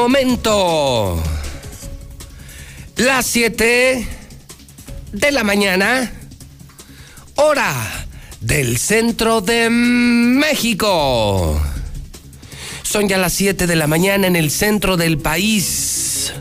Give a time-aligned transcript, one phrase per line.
[0.00, 1.22] Momento
[2.96, 4.06] las 7
[5.12, 6.10] de la mañana,
[7.34, 8.06] hora
[8.40, 11.60] del centro de México.
[12.82, 16.32] Son ya las 7 de la mañana en el centro del país.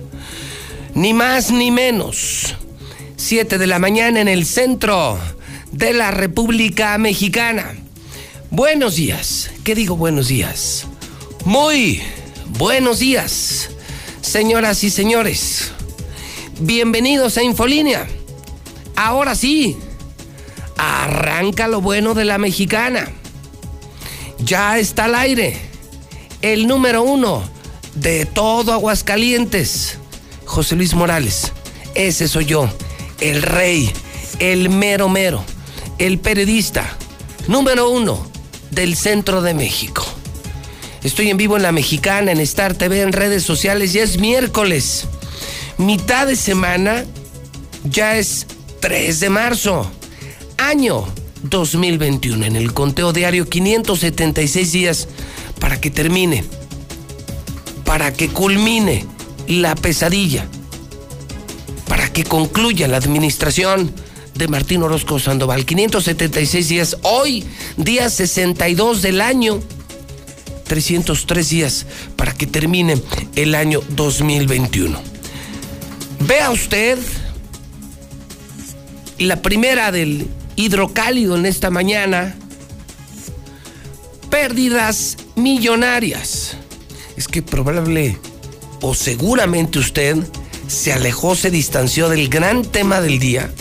[0.95, 2.55] Ni más ni menos.
[3.17, 5.19] 7 de la mañana en el centro
[5.73, 7.75] de la República Mexicana.
[8.51, 9.51] Buenos días.
[9.65, 10.87] ¿Qué digo buenos días?
[11.43, 12.01] Muy
[12.57, 13.31] buenos días,
[14.29, 15.71] señoras y señores.
[16.59, 18.07] Bienvenidos a Infolínea.
[18.95, 19.75] Ahora sí,
[20.77, 23.11] arranca lo bueno de la mexicana.
[24.37, 25.59] Ya está al aire.
[26.43, 27.43] El número uno
[27.95, 29.97] de todo Aguascalientes,
[30.45, 31.51] José Luis Morales.
[31.95, 32.69] Ese soy yo,
[33.19, 33.91] el rey,
[34.37, 35.43] el mero mero,
[35.97, 36.87] el periodista
[37.47, 38.29] número uno
[38.69, 40.05] del centro de México.
[41.03, 43.93] Estoy en vivo en La Mexicana, en Star TV, en redes sociales.
[43.93, 45.05] Ya es miércoles.
[45.77, 47.05] Mitad de semana.
[47.85, 48.45] Ya es
[48.81, 49.89] 3 de marzo.
[50.57, 51.05] Año
[51.43, 52.45] 2021.
[52.45, 55.07] En el conteo diario 576 días
[55.61, 56.43] para que termine.
[57.85, 59.05] Para que culmine
[59.47, 60.45] la pesadilla.
[61.87, 63.89] Para que concluya la administración
[64.35, 65.65] de Martín Orozco Sandoval.
[65.65, 66.97] 576 días.
[67.03, 67.45] Hoy,
[67.77, 69.61] día 62 del año.
[70.69, 71.85] 303 días
[72.15, 73.01] para que termine
[73.35, 74.97] el año 2021.
[76.21, 76.97] Vea usted
[79.17, 82.35] la primera del hidrocálido en esta mañana.
[84.29, 86.55] Pérdidas millonarias.
[87.17, 88.17] Es que probable
[88.81, 90.17] o seguramente usted
[90.67, 93.51] se alejó, se distanció del gran tema del día,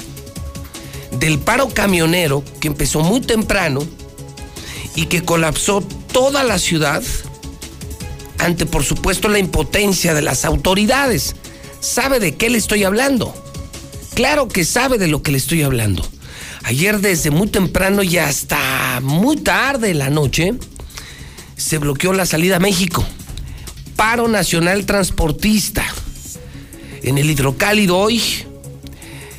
[1.19, 3.81] del paro camionero que empezó muy temprano
[4.95, 5.83] y que colapsó
[6.13, 7.03] toda la ciudad
[8.39, 11.35] ante, por supuesto, la impotencia de las autoridades.
[11.81, 13.35] ¿Sabe de qué le estoy hablando?
[14.15, 16.07] Claro que sabe de lo que le estoy hablando.
[16.65, 20.55] Ayer desde muy temprano y hasta muy tarde en la noche
[21.57, 23.05] se bloqueó la salida a México.
[23.97, 25.85] Paro Nacional Transportista.
[27.03, 28.23] En el hidrocálido hoy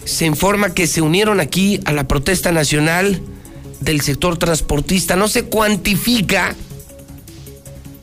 [0.05, 3.21] se informa que se unieron aquí a la protesta nacional
[3.79, 5.15] del sector transportista.
[5.15, 6.55] No se cuantifica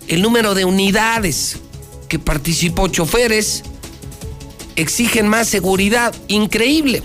[0.08, 1.58] el número de unidades
[2.08, 3.62] que participó choferes.
[4.76, 6.14] Exigen más seguridad.
[6.28, 7.02] Increíble.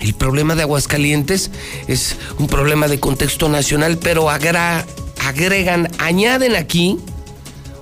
[0.00, 1.50] El problema de Aguascalientes
[1.86, 6.98] es un problema de contexto nacional, pero agregan, añaden aquí,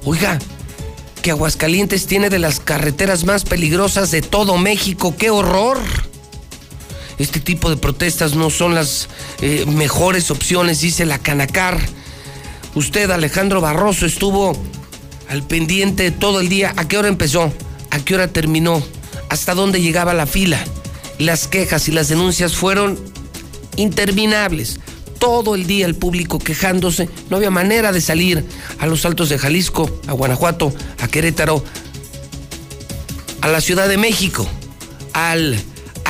[0.04, 0.38] oiga,
[1.22, 5.14] que Aguascalientes tiene de las carreteras más peligrosas de todo México.
[5.16, 5.78] ¡Qué horror!
[7.20, 9.08] Este tipo de protestas no son las
[9.42, 11.78] eh, mejores opciones, dice la Canacar.
[12.74, 14.56] Usted, Alejandro Barroso, estuvo
[15.28, 16.72] al pendiente todo el día.
[16.76, 17.52] ¿A qué hora empezó?
[17.90, 18.82] ¿A qué hora terminó?
[19.28, 20.64] ¿Hasta dónde llegaba la fila?
[21.18, 22.98] Las quejas y las denuncias fueron
[23.76, 24.80] interminables.
[25.18, 27.10] Todo el día el público quejándose.
[27.28, 28.46] No había manera de salir
[28.78, 30.72] a los altos de Jalisco, a Guanajuato,
[31.02, 31.62] a Querétaro,
[33.42, 34.48] a la Ciudad de México,
[35.12, 35.62] al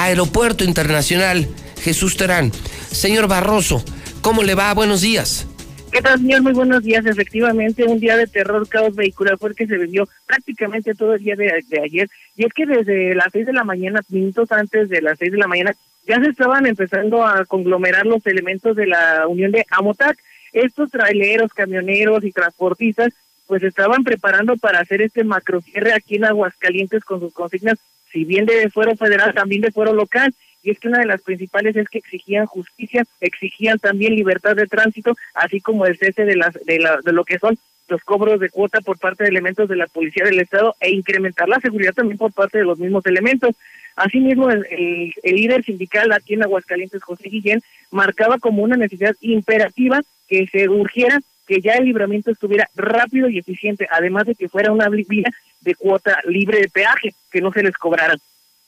[0.03, 1.47] Aeropuerto Internacional
[1.83, 2.53] Jesús Terán.
[2.53, 3.84] Señor Barroso,
[4.22, 4.72] ¿cómo le va?
[4.72, 5.47] Buenos días.
[5.93, 6.43] ¿Qué tal, señor?
[6.43, 7.05] Muy buenos días.
[7.05, 11.23] Efectivamente, un día de terror, caos vehicular fue el que se vivió prácticamente todo el
[11.23, 11.52] día de,
[11.82, 12.08] ayer.
[12.37, 15.38] Y es que desde las seis de la mañana, minutos antes de las seis de
[15.38, 15.75] la mañana,
[16.06, 20.17] ya se estaban empezando a conglomerar los elementos de la unión de Amotac.
[20.53, 23.12] Estos traileros, camioneros y transportistas,
[23.46, 27.79] pues estaban preparando para hacer este macro cierre aquí en Aguascalientes con sus consignas
[28.12, 30.34] si bien de fuero federal, también de fuero local.
[30.62, 34.66] Y es que una de las principales es que exigían justicia, exigían también libertad de
[34.66, 37.58] tránsito, así como el cese de, las, de, la, de lo que son
[37.88, 41.48] los cobros de cuota por parte de elementos de la Policía del Estado e incrementar
[41.48, 43.56] la seguridad también por parte de los mismos elementos.
[43.96, 49.16] Asimismo, el, el, el líder sindical aquí en Aguascalientes, José Guillén, marcaba como una necesidad
[49.20, 51.20] imperativa que se urgiera
[51.50, 55.29] que ya el libramiento estuviera rápido y eficiente, además de que fuera una vía
[55.62, 58.14] de cuota libre de peaje, que no se les cobrara.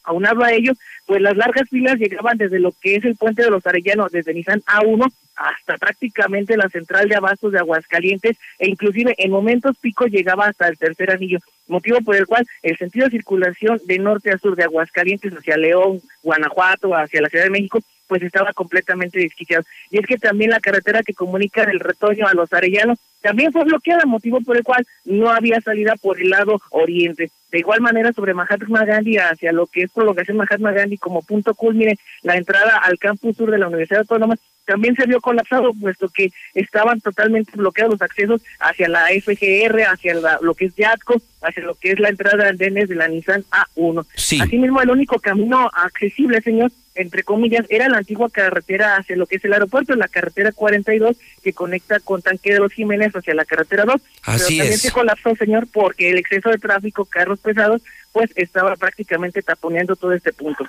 [0.02, 0.72] Aunado a ello,
[1.06, 4.34] pues las largas filas llegaban desde lo que es el puente de los Arellanos, desde
[4.34, 10.06] Nissan A1 hasta prácticamente la central de abastos de Aguascalientes e inclusive en momentos pico
[10.06, 11.38] llegaba hasta el tercer anillo,
[11.68, 15.56] motivo por el cual el sentido de circulación de norte a sur de Aguascalientes hacia
[15.56, 17.78] León, Guanajuato, hacia la Ciudad de México,
[18.12, 19.64] pues estaba completamente desquiciado.
[19.90, 23.64] Y es que también la carretera que comunica del retoño a los arellanos también fue
[23.64, 27.30] bloqueada, motivo por el cual no había salida por el lado oriente.
[27.50, 31.54] De igual manera, sobre Mahatma Gandhi, hacia lo que es prolongación Mahatma Gandhi como punto
[31.54, 34.36] culmine, la entrada al campus sur de la Universidad Autónoma,
[34.66, 40.16] también se vio colapsado, puesto que estaban totalmente bloqueados los accesos hacia la FGR, hacia
[40.42, 43.42] lo que es Yatco, hacia lo que es la entrada de andenes de la Nissan
[43.50, 44.06] A1.
[44.16, 44.38] Sí.
[44.38, 49.36] Asimismo, el único camino accesible, señor, entre comillas, era la antigua carretera hacia lo que
[49.36, 53.44] es el aeropuerto, la carretera 42, que conecta con Tanque de los Jiménez hacia la
[53.44, 53.94] carretera 2.
[54.22, 58.76] Así Pero también se colapsó, señor, porque el exceso de tráfico, carros pesados, pues estaba
[58.76, 60.64] prácticamente taponeando todo este punto.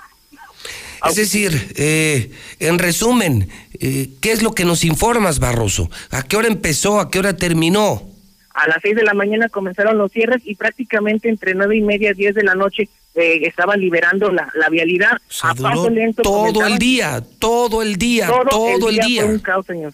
[1.07, 3.49] Es decir, eh, en resumen,
[3.79, 5.91] eh, ¿qué es lo que nos informas, Barroso?
[6.11, 7.01] ¿A qué hora empezó?
[7.01, 8.12] ¿A qué hora terminó?
[8.53, 12.13] A las seis de la mañana comenzaron los cierres y prácticamente entre nueve y media,
[12.13, 16.21] diez de la noche eh, estaban liberando la, la vialidad a paso lento.
[16.21, 19.25] Todo el día, todo el día, todo, el día.
[19.25, 19.93] un caos, señor.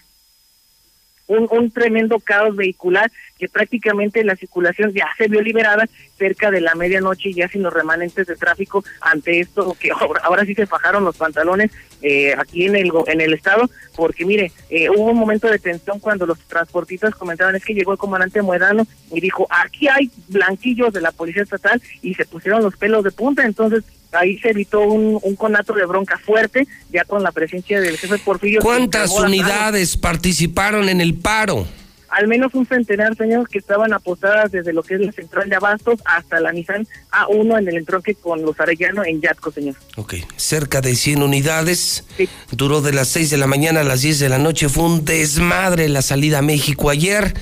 [1.28, 5.88] Un, un tremendo caos vehicular que prácticamente la circulación ya se vio liberada
[6.18, 9.90] cerca de la medianoche ya sin los remanentes de tráfico ante esto que
[10.24, 11.72] ahora, sí se fajaron los pantalones
[12.02, 16.00] eh, aquí en el en el estado porque mire eh, hubo un momento de tensión
[16.00, 20.94] cuando los transportistas comentaban es que llegó el comandante Muedano y dijo aquí hay blanquillos
[20.94, 24.82] de la policía estatal y se pusieron los pelos de punta entonces ahí se evitó
[24.82, 29.96] un, un conato de bronca fuerte ya con la presencia del jefe Porfirio ¿cuántas unidades
[29.98, 31.68] participaron en el paro?
[32.12, 35.56] Al menos un centenar, señor, que estaban apostadas desde lo que es la central de
[35.56, 39.76] Abastos hasta la Nissan A1 en el entronque con los Arellano en Yatco, señor.
[39.96, 42.06] Ok, cerca de 100 unidades.
[42.52, 44.70] Duró de las 6 de la mañana a las 10 de la noche.
[44.70, 47.34] Fue un desmadre la salida a México ayer.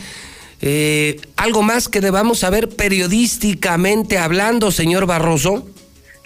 [0.61, 5.67] Eh, ¿Algo más que debamos saber periodísticamente hablando, señor Barroso?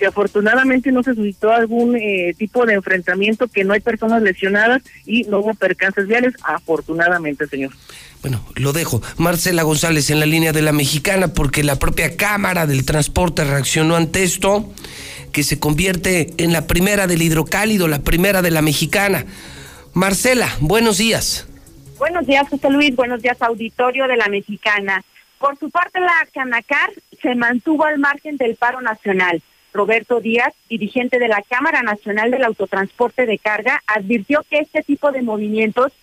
[0.01, 4.81] Que afortunadamente no se suscitó algún eh, tipo de enfrentamiento, que no hay personas lesionadas
[5.06, 7.69] y no hubo percances viales, afortunadamente, señor.
[8.24, 9.00] Bueno, lo dejo.
[9.18, 13.95] Marcela González en la línea de la mexicana, porque la propia Cámara del Transporte reaccionó
[13.95, 14.74] ante esto,
[15.31, 19.27] que se convierte en la primera del hidrocálido, la primera de la mexicana.
[19.94, 21.45] Marcela, buenos días.
[22.00, 22.95] Buenos días, José Luis.
[22.95, 25.04] Buenos días, auditorio de la mexicana.
[25.38, 26.89] Por su parte, la Canacar
[27.21, 29.44] se mantuvo al margen del paro nacional.
[29.73, 35.12] Roberto Díaz, dirigente de la Cámara Nacional del Autotransporte de Carga, advirtió que este tipo
[35.12, 35.94] de movimientos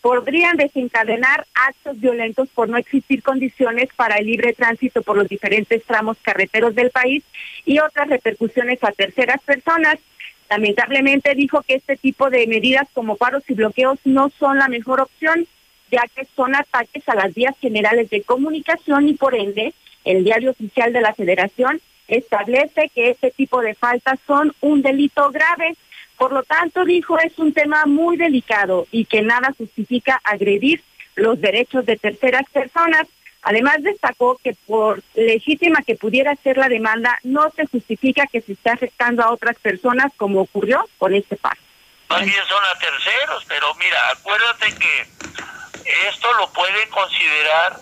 [0.00, 5.84] podrían desencadenar actos violentos por no existir condiciones para el libre tránsito por los diferentes
[5.84, 7.24] tramos carreteros del país
[7.66, 9.98] y otras repercusiones a terceras personas.
[10.48, 15.00] Lamentablemente dijo que este tipo de medidas como paros y bloqueos no son la mejor
[15.00, 15.46] opción,
[15.90, 20.52] ya que son ataques a las vías generales de comunicación y por ende el diario
[20.52, 25.76] oficial de la Federación establece que este tipo de faltas son un delito grave
[26.18, 30.82] por lo tanto, dijo, es un tema muy delicado y que nada justifica agredir
[31.14, 33.06] los derechos de terceras personas.
[33.42, 38.54] Además, destacó que por legítima que pudiera ser la demanda, no se justifica que se
[38.54, 41.60] esté afectando a otras personas como ocurrió con este paro.
[42.08, 45.02] Más bien son a terceros, pero mira, acuérdate que
[46.08, 47.78] esto lo pueden considerar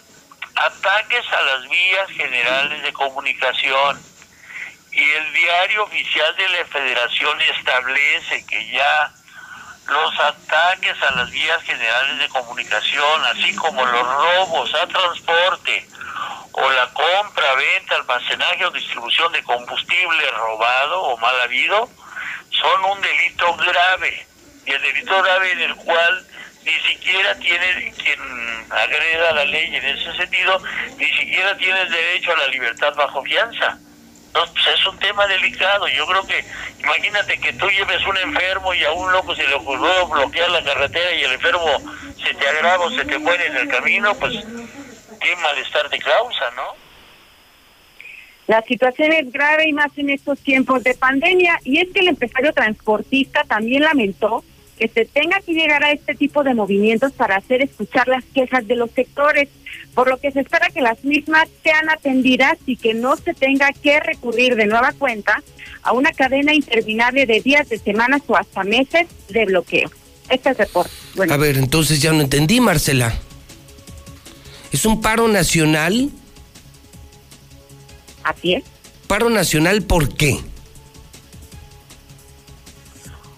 [0.57, 4.16] ataques a las vías generales de comunicación
[4.97, 9.13] y el diario oficial de la federación establece que ya
[9.89, 15.87] los ataques a las vías generales de comunicación, así como los robos a transporte
[16.53, 21.91] o la compra, venta, almacenaje o distribución de combustible robado o mal habido,
[22.51, 24.27] son un delito grave.
[24.65, 26.27] Y el delito grave en el cual
[26.65, 30.61] ni siquiera tiene quien agreda la ley en ese sentido,
[30.97, 33.79] ni siquiera tiene derecho a la libertad bajo fianza.
[34.37, 35.89] Pues, es un tema delicado.
[35.89, 36.45] Yo creo que,
[36.81, 40.63] imagínate que tú lleves un enfermo y a un loco se le ocurrió bloquear la
[40.63, 41.81] carretera y el enfermo
[42.23, 44.35] se te agrava o se te muere en el camino, pues
[45.21, 46.87] qué malestar de causa, ¿no?
[48.47, 51.59] La situación es grave y más en estos tiempos de pandemia.
[51.65, 54.45] Y es que el empresario transportista también lamentó
[54.79, 58.67] que se tenga que llegar a este tipo de movimientos para hacer escuchar las quejas
[58.67, 59.49] de los sectores,
[59.97, 63.73] por lo que se espera que las mismas sean atendidas y que no se tenga
[63.73, 65.43] que recurrir de nueva cuenta
[65.83, 69.91] a una cadena interminable de días, de semanas o hasta meses de bloqueo.
[70.29, 70.91] Este es el reporte.
[71.15, 71.33] Bueno.
[71.33, 73.15] A ver, entonces ya no entendí, Marcela.
[74.71, 76.11] ¿Es un paro nacional?
[78.23, 78.65] Así es.
[79.07, 80.39] ¿Paro nacional por qué?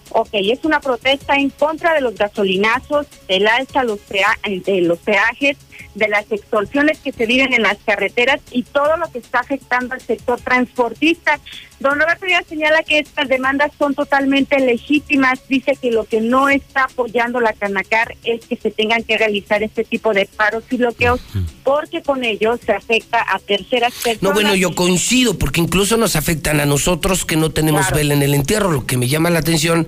[0.09, 5.55] Ok, es una protesta en contra de los gasolinazos, del alza los de los peajes,
[5.95, 9.93] de las extorsiones que se viven en las carreteras y todo lo que está afectando
[9.93, 11.39] al sector transportista.
[11.79, 15.39] Don Roberto ya señala que estas demandas son totalmente legítimas.
[15.47, 19.63] Dice que lo que no está apoyando la Canacar es que se tengan que realizar
[19.63, 21.21] este tipo de paros y bloqueos,
[21.63, 24.21] porque con ellos se afecta a terceras personas.
[24.21, 28.23] No, bueno, yo coincido, porque incluso nos afectan a nosotros que no tenemos vela en
[28.23, 28.71] el entierro.
[28.71, 29.87] Lo que me llama la atención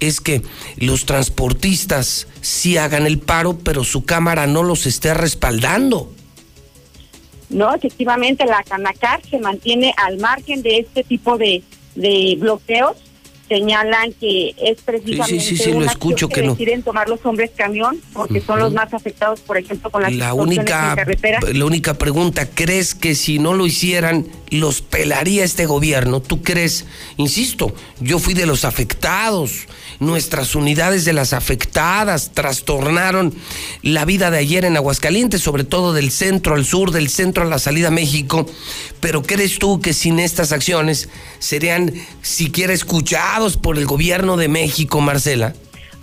[0.00, 0.42] es que
[0.76, 6.12] los transportistas sí hagan el paro, pero su cámara no los esté respaldando.
[7.48, 11.62] No, efectivamente, la Canacar se mantiene al margen de este tipo de,
[11.96, 12.96] de bloqueos
[13.50, 18.00] señalan que es precisamente sí, sí, sí, lo escucho que, deciden tomar los hombres camión
[18.12, 21.40] porque son los más afectados, por ejemplo, con las la única carretera.
[21.52, 26.22] La única pregunta, ¿crees que si no lo hicieran los pelaría este gobierno?
[26.22, 26.86] ¿Tú crees?
[27.16, 29.66] Insisto, yo fui de los afectados.
[30.00, 33.34] Nuestras unidades de las afectadas trastornaron
[33.82, 37.46] la vida de ayer en Aguascalientes, sobre todo del centro al sur, del centro a
[37.46, 38.46] la salida a México.
[39.00, 41.92] Pero ¿crees tú que sin estas acciones serían
[42.22, 45.52] siquiera escuchados por el gobierno de México, Marcela?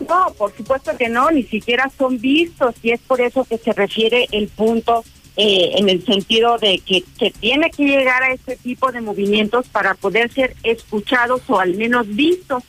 [0.07, 3.73] No, por supuesto que no, ni siquiera son vistos y es por eso que se
[3.73, 5.03] refiere el punto
[5.37, 9.67] eh, en el sentido de que se tiene que llegar a este tipo de movimientos
[9.69, 12.63] para poder ser escuchados o al menos vistos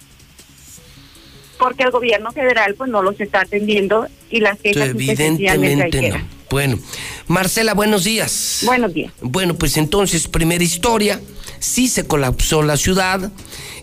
[1.59, 6.38] porque el gobierno federal pues no los está atendiendo y las quejas evidentemente no.
[6.50, 6.79] Bueno,
[7.27, 8.62] Marcela, buenos días.
[8.65, 9.12] Buenos días.
[9.21, 11.21] Bueno, pues entonces, primera historia,
[11.59, 13.31] sí se colapsó la ciudad,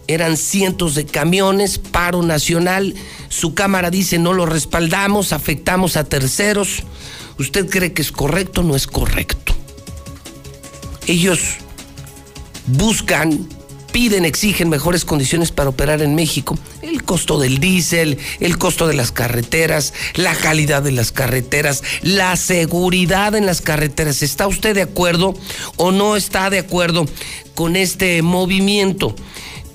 [0.07, 2.95] eran cientos de camiones, paro nacional,
[3.29, 6.83] su cámara dice no lo respaldamos, afectamos a terceros.
[7.37, 9.53] ¿Usted cree que es correcto o no es correcto?
[11.05, 11.57] Ellos
[12.65, 13.47] buscan
[13.95, 16.59] piden, exigen mejores condiciones para operar en México.
[16.81, 22.35] El costo del diésel, el costo de las carreteras, la calidad de las carreteras, la
[22.35, 24.21] seguridad en las carreteras.
[24.21, 25.33] ¿Está usted de acuerdo
[25.77, 27.05] o no está de acuerdo
[27.53, 29.15] con este movimiento?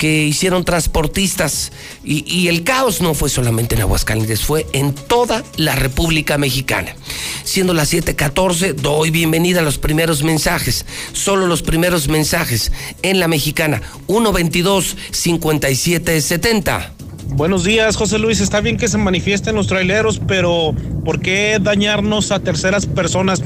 [0.01, 1.71] Que hicieron transportistas
[2.03, 6.97] y, el caos no fue solamente en Aguascalientes, fue en toda la República Mexicana.
[7.45, 13.29] Siendo las 7:14, doy bienvenida a los primeros mensajes, solo los primeros mensajes en la
[13.29, 16.93] Mexicana, 122-5770.
[17.27, 18.41] Buenos días, José Luis.
[18.41, 23.43] Está bien que se manifiesten los traileros, pero ¿por qué dañarnos a terceras personas?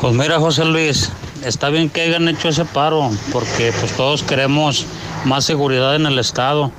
[0.00, 1.10] Pues mira, José Luis,
[1.44, 4.86] está bien que hayan hecho ese paro, porque pues todos queremos
[5.24, 6.72] más seguridad en el estado.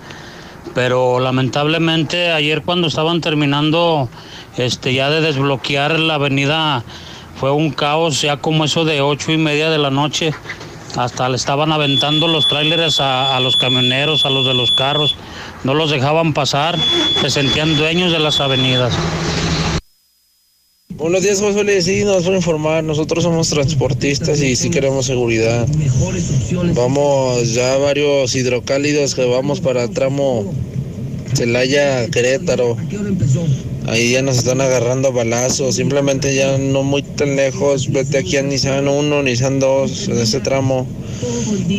[0.74, 4.10] Pero lamentablemente ayer cuando estaban terminando
[4.58, 6.84] este ya de desbloquear la avenida
[7.39, 10.34] fue un caos, ya como eso de ocho y media de la noche.
[10.96, 15.15] Hasta le estaban aventando los tráileres a, a los camioneros, a los de los carros.
[15.63, 16.77] No los dejaban pasar,
[17.22, 18.94] se sentían dueños de las avenidas.
[20.98, 21.81] Buenos días, José.
[21.81, 22.83] Sí, nos por informar.
[22.83, 25.67] Nosotros somos transportistas y sí queremos seguridad.
[26.74, 30.53] Vamos ya varios hidrocálidos que vamos para tramo
[31.36, 32.77] Celaya, Querétaro.
[33.88, 35.75] Ahí ya nos están agarrando balazos.
[35.75, 37.91] Simplemente ya no muy tan lejos.
[37.91, 40.88] Vete aquí a Nissan 1, Nissan 2, en ese tramo.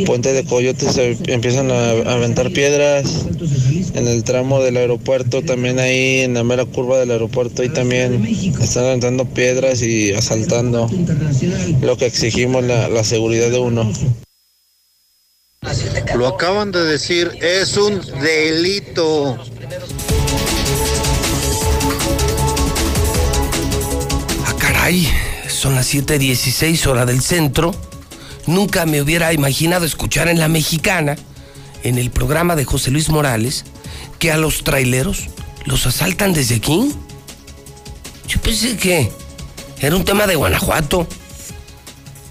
[0.07, 3.27] Puente de Coyotes se empiezan a aventar piedras.
[3.95, 8.25] En el tramo del aeropuerto, también ahí en la mera curva del aeropuerto, ahí también
[8.61, 10.89] están aventando piedras y asaltando.
[11.81, 13.91] Lo que exigimos la seguridad de uno.
[16.17, 19.39] Lo acaban de decir, es un delito.
[24.83, 25.09] Caray,
[25.47, 27.73] son las 7:16 hora del centro.
[28.49, 31.17] Nunca me hubiera imaginado escuchar en la mexicana,
[31.85, 33.65] en el programa de José Luis Morales,
[34.19, 35.29] que a los traileros
[35.67, 36.93] los asaltan desde aquí.
[38.27, 39.13] Yo pensé que
[39.79, 41.07] era un tema de Guanajuato.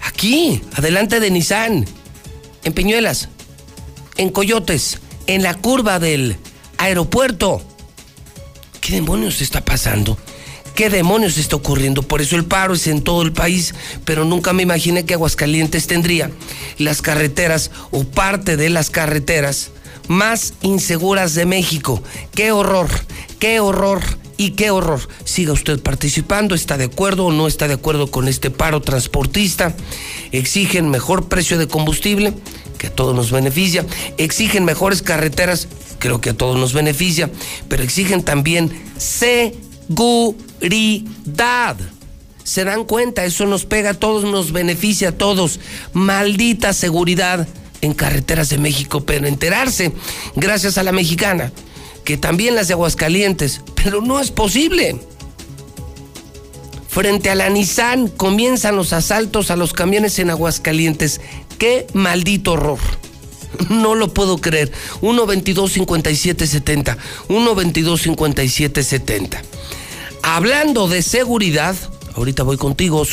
[0.02, 1.86] Aquí, adelante de Nissan,
[2.64, 3.30] en Peñuelas,
[4.18, 6.36] en Coyotes, en la curva del
[6.76, 7.62] aeropuerto.
[8.82, 10.18] ¿Qué demonios está pasando?
[10.74, 12.02] ¿Qué demonios está ocurriendo?
[12.02, 13.74] Por eso el paro es en todo el país,
[14.04, 16.30] pero nunca me imaginé que Aguascalientes tendría
[16.78, 19.70] las carreteras o parte de las carreteras
[20.08, 22.02] más inseguras de México.
[22.34, 22.88] ¡Qué horror!
[23.38, 24.00] ¡Qué horror!
[24.38, 25.00] Y qué horror.
[25.24, 29.76] Siga usted participando, está de acuerdo o no está de acuerdo con este paro transportista.
[30.32, 32.32] Exigen mejor precio de combustible,
[32.78, 33.86] que a todos nos beneficia.
[34.16, 37.30] Exigen mejores carreteras, creo que a todos nos beneficia.
[37.68, 38.72] Pero exigen también
[39.94, 41.76] seguridad.
[42.44, 43.24] ¿Se dan cuenta?
[43.24, 45.60] Eso nos pega a todos, nos beneficia a todos.
[45.92, 47.46] Maldita seguridad
[47.80, 49.92] en carreteras de México, pero enterarse,
[50.36, 51.52] gracias a la mexicana,
[52.04, 55.00] que también las de Aguascalientes, pero no es posible.
[56.88, 61.20] Frente a la Nissan comienzan los asaltos a los camiones en Aguascalientes.
[61.58, 62.78] ¡Qué maldito horror!
[63.68, 64.72] No lo puedo creer.
[65.00, 66.96] 122-5770.
[67.28, 69.40] 122-5770.
[70.22, 71.76] Hablando de seguridad,
[72.14, 73.04] ahorita voy contigo,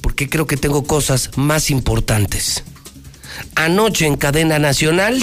[0.00, 2.64] porque creo que tengo cosas más importantes.
[3.54, 5.22] Anoche en cadena nacional,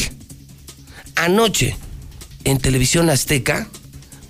[1.16, 1.76] anoche
[2.44, 3.68] en televisión azteca,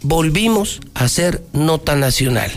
[0.01, 2.51] volvimos a hacer nota nacional.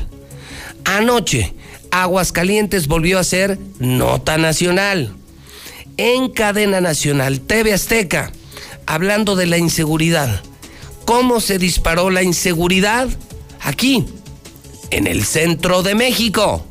[0.84, 1.54] Anoche,
[1.90, 5.14] Aguascalientes volvió a ser nota nacional.
[5.99, 8.32] En cadena nacional, TV Azteca,
[8.87, 10.42] hablando de la inseguridad.
[11.04, 13.08] ¿Cómo se disparó la inseguridad?
[13.62, 14.04] Aquí,
[14.90, 16.66] en el centro de México.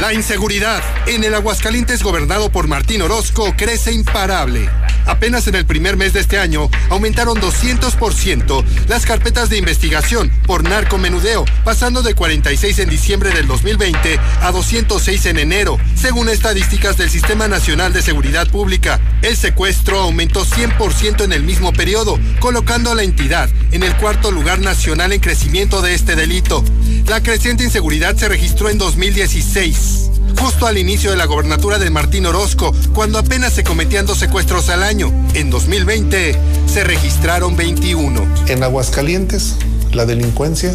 [0.00, 4.68] La inseguridad en el Aguascalientes gobernado por Martín Orozco crece imparable.
[5.08, 10.62] Apenas en el primer mes de este año aumentaron 200% las carpetas de investigación por
[10.62, 17.08] narcomenudeo, pasando de 46 en diciembre del 2020 a 206 en enero, según estadísticas del
[17.08, 19.00] Sistema Nacional de Seguridad Pública.
[19.22, 24.30] El secuestro aumentó 100% en el mismo periodo, colocando a la entidad en el cuarto
[24.30, 26.62] lugar nacional en crecimiento de este delito.
[27.06, 32.26] La creciente inseguridad se registró en 2016 justo al inicio de la gobernatura de Martín
[32.26, 35.12] Orozco, cuando apenas se cometían dos secuestros al año.
[35.34, 38.26] En 2020 se registraron 21.
[38.48, 39.56] En Aguascalientes,
[39.92, 40.74] la delincuencia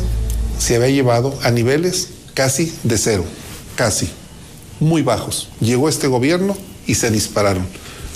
[0.57, 3.25] se había llevado a niveles casi de cero,
[3.75, 4.09] casi,
[4.79, 5.49] muy bajos.
[5.59, 6.57] Llegó este gobierno
[6.87, 7.65] y se dispararon.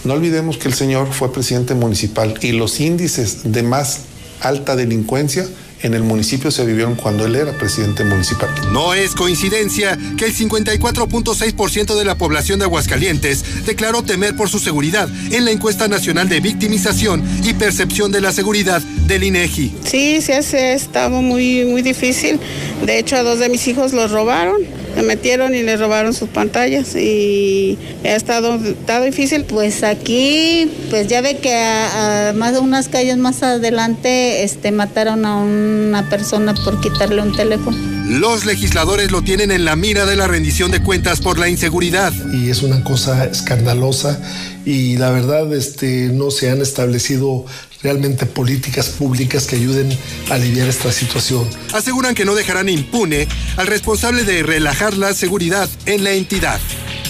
[0.04, 4.02] No olvidemos que el señor fue presidente municipal y los índices de más
[4.42, 5.46] alta delincuencia
[5.82, 8.50] en el municipio se vivieron cuando él era presidente municipal.
[8.72, 14.60] No es coincidencia que el 54.6% de la población de Aguascalientes declaró temer por su
[14.60, 19.76] seguridad en la encuesta nacional de victimización y percepción de la seguridad del INEGI.
[19.84, 22.40] Sí, sí, ha estado muy, muy difícil.
[22.86, 24.58] De hecho, a dos de mis hijos los robaron
[24.98, 29.44] se metieron y le robaron sus pantallas y ha estado, estado difícil.
[29.44, 35.24] Pues aquí, pues ya ve que a, más de unas calles más adelante este, mataron
[35.28, 37.78] a una persona por quitarle un teléfono.
[38.10, 42.12] Los legisladores lo tienen en la mira de la rendición de cuentas por la inseguridad.
[42.34, 44.20] Y es una cosa escandalosa
[44.66, 47.46] y la verdad este, no se han establecido
[47.82, 49.96] realmente políticas públicas que ayuden
[50.30, 51.48] a aliviar esta situación.
[51.74, 56.60] Aseguran que no dejarán impune al responsable de relajar la seguridad en la entidad.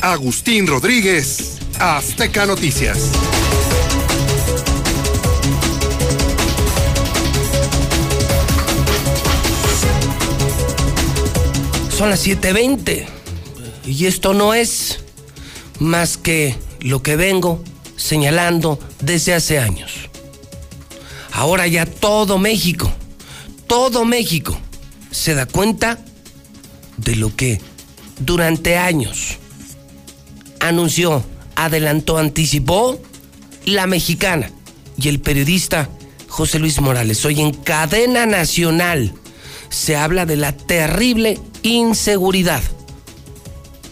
[0.01, 3.11] Agustín Rodríguez, Azteca Noticias.
[11.97, 13.07] Son las 7.20
[13.87, 14.99] y esto no es
[15.79, 17.63] más que lo que vengo
[17.95, 19.96] señalando desde hace años.
[21.37, 22.91] Ahora ya todo México,
[23.67, 24.57] todo México
[25.11, 25.99] se da cuenta
[26.97, 27.61] de lo que
[28.17, 29.37] durante años
[30.59, 31.23] anunció,
[31.55, 32.99] adelantó, anticipó
[33.65, 34.49] la mexicana
[34.99, 35.89] y el periodista
[36.27, 37.23] José Luis Morales.
[37.23, 39.13] Hoy en cadena nacional
[39.69, 42.63] se habla de la terrible inseguridad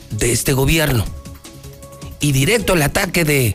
[0.10, 1.05] de este gobierno.
[2.19, 3.53] Y directo el ataque de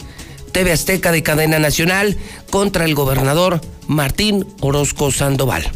[0.53, 2.17] TV Azteca de cadena nacional
[2.51, 5.71] contra el gobernador Martín Orozco Sandoval.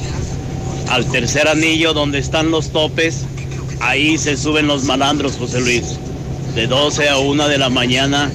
[0.89, 3.21] al tercer anillo donde están los topes,
[3.81, 5.97] ahí se suben los malandros, José Luis.
[6.57, 8.33] De 12 a 1 de la mañana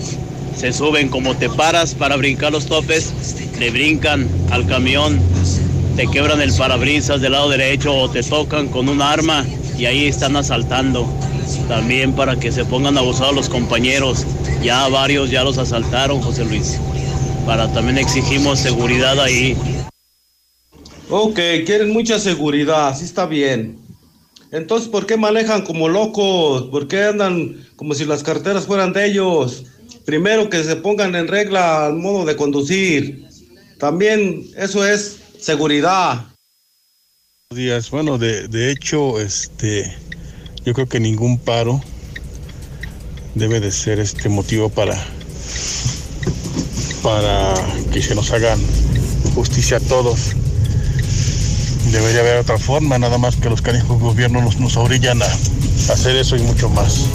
[0.60, 3.13] se suben como te paras para brincar los topes,
[3.58, 5.17] le brincan al camión,
[5.95, 9.45] te quebran el parabrisas del lado derecho o te tocan con un arma
[9.78, 11.08] y ahí están asaltando.
[11.69, 14.26] También para que se pongan abusados los compañeros.
[14.62, 16.78] Ya varios ya los asaltaron, José Luis.
[17.45, 19.56] Para también exigimos seguridad ahí.
[21.10, 23.80] Ok, quieren mucha seguridad, sí está bien.
[24.52, 26.63] Entonces, ¿por qué manejan como locos?
[26.63, 29.63] ¿Por qué andan como si las carteras fueran de ellos?
[30.10, 33.28] Primero que se pongan en regla al modo de conducir.
[33.78, 36.26] También eso es seguridad.
[37.52, 37.91] Buenos días.
[37.91, 39.95] Bueno, de, de hecho, este,
[40.65, 41.80] yo creo que ningún paro
[43.36, 44.95] debe de ser este motivo para,
[47.04, 47.54] para
[47.93, 48.60] que se nos hagan
[49.36, 50.32] justicia a todos.
[51.91, 55.93] Debería haber otra forma, nada más que los canijos gobiernos nos, nos orillan a, a
[55.93, 57.06] hacer eso y mucho más.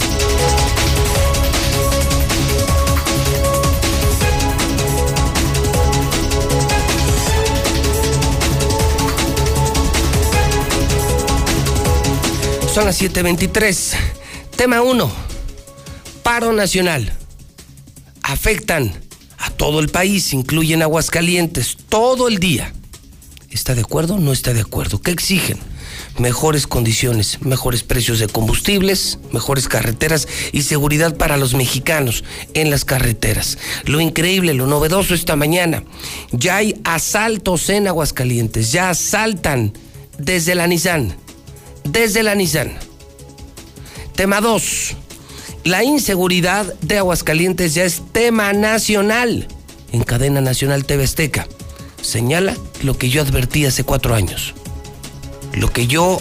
[12.75, 13.93] Son las 7:23.
[14.57, 15.09] Tema 1.
[16.23, 17.09] Paro nacional.
[18.21, 18.91] Afectan
[19.37, 22.73] a todo el país, incluyen Aguascalientes, todo el día.
[23.49, 24.99] ¿Está de acuerdo no está de acuerdo?
[24.99, 25.57] ¿Qué exigen?
[26.19, 32.83] Mejores condiciones, mejores precios de combustibles, mejores carreteras y seguridad para los mexicanos en las
[32.83, 33.57] carreteras.
[33.85, 35.85] Lo increíble, lo novedoso esta mañana,
[36.33, 39.71] ya hay asaltos en Aguascalientes, ya asaltan
[40.17, 41.15] desde la Nissan,
[41.85, 42.77] desde la Nissan.
[44.15, 44.95] Tema 2.
[45.63, 49.47] La inseguridad de Aguascalientes ya es tema nacional
[49.91, 51.47] en cadena nacional TV Azteca.
[52.01, 54.53] Señala lo que yo advertí hace cuatro años,
[55.53, 56.19] lo que yo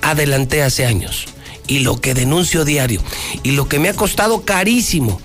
[0.00, 1.26] adelanté hace años
[1.66, 3.00] y lo que denuncio diario
[3.42, 5.20] y lo que me ha costado carísimo,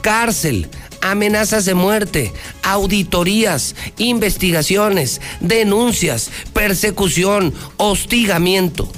[0.00, 0.68] cárcel,
[1.02, 8.90] amenazas de muerte, auditorías, investigaciones, denuncias, persecución, hostigamiento.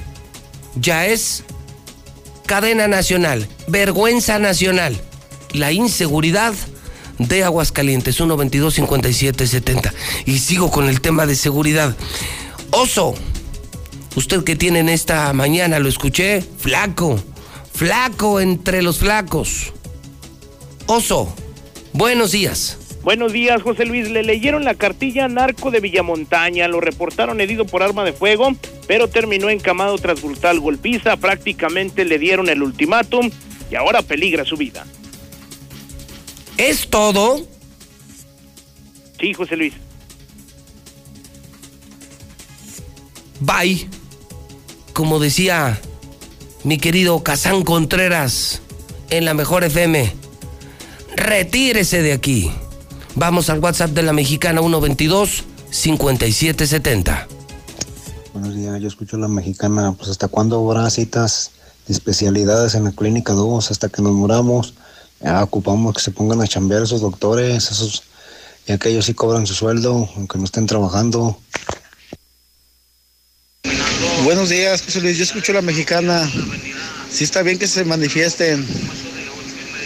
[0.76, 1.44] Ya es
[2.46, 5.00] cadena nacional, vergüenza nacional,
[5.52, 6.54] la inseguridad
[7.18, 9.94] de Aguascalientes, 122 57 70.
[10.26, 11.96] Y sigo con el tema de seguridad.
[12.70, 13.14] Oso,
[14.16, 17.22] usted que tiene en esta mañana, lo escuché, flaco,
[17.72, 19.72] flaco entre los flacos.
[20.86, 21.32] Oso,
[21.92, 22.78] buenos días.
[23.04, 24.10] Buenos días, José Luis.
[24.10, 29.08] Le leyeron la cartilla narco de Villamontaña, lo reportaron herido por arma de fuego, pero
[29.08, 31.18] terminó encamado tras brutal golpiza.
[31.18, 33.30] Prácticamente le dieron el ultimátum
[33.70, 34.86] y ahora peligra su vida.
[36.56, 37.46] ¿Es todo?
[39.20, 39.74] Sí, José Luis.
[43.40, 43.86] Bye.
[44.94, 45.78] Como decía
[46.62, 48.62] mi querido Kazán Contreras
[49.10, 50.10] en la mejor FM,
[51.16, 52.50] retírese de aquí.
[53.16, 57.28] Vamos al WhatsApp de la mexicana 122 5770.
[58.32, 59.92] Buenos días, yo escucho a la mexicana.
[59.92, 61.52] Pues hasta cuándo habrá citas
[61.86, 64.74] de especialidades en la clínica 2 hasta que nos muramos.
[65.20, 68.02] Ya ocupamos que se pongan a chambear esos doctores, esos,
[68.66, 71.38] ya que ellos sí cobran su sueldo, aunque no estén trabajando.
[74.24, 75.18] Buenos días, José Luis.
[75.18, 76.28] Yo escucho a la mexicana.
[77.10, 78.66] Sí está bien que se manifiesten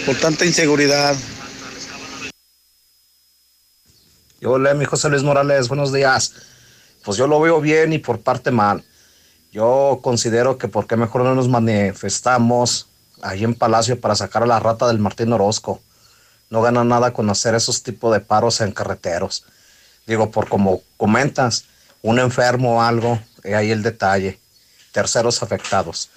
[0.07, 1.14] por tanta inseguridad.
[4.44, 6.33] Hola, mi José Luis Morales, buenos días.
[7.03, 8.85] Pues yo lo veo bien y por parte mal.
[9.51, 12.87] Yo considero que por qué mejor no nos manifestamos
[13.20, 15.83] ahí en Palacio para sacar a la rata del Martín Orozco.
[16.51, 19.44] No gana nada con hacer esos tipos de paros en carreteros.
[20.07, 21.64] Digo, por como comentas,
[22.03, 24.38] un enfermo o algo, ahí el detalle.
[24.92, 26.11] Terceros afectados.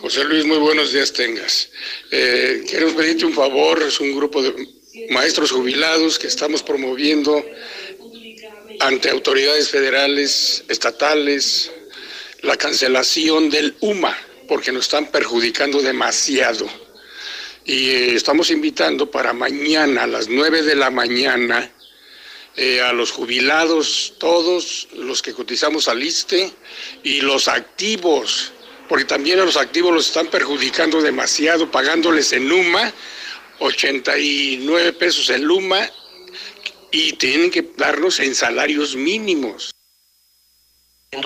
[0.00, 1.68] José Luis, muy buenos días tengas.
[2.10, 2.64] Eh,
[2.96, 4.77] pedirte un favor, es un grupo de
[5.10, 7.44] maestros jubilados que estamos promoviendo
[8.80, 11.70] ante autoridades federales, estatales,
[12.42, 16.68] la cancelación del UMA, porque nos están perjudicando demasiado.
[17.64, 21.70] Y eh, estamos invitando para mañana a las 9 de la mañana
[22.56, 26.52] eh, a los jubilados, todos los que cotizamos al ISTE
[27.02, 28.52] y los activos,
[28.88, 32.92] porque también a los activos los están perjudicando demasiado, pagándoles en UMA
[33.58, 35.80] 89 pesos en Luma
[36.90, 39.74] y tienen que darnos en salarios mínimos.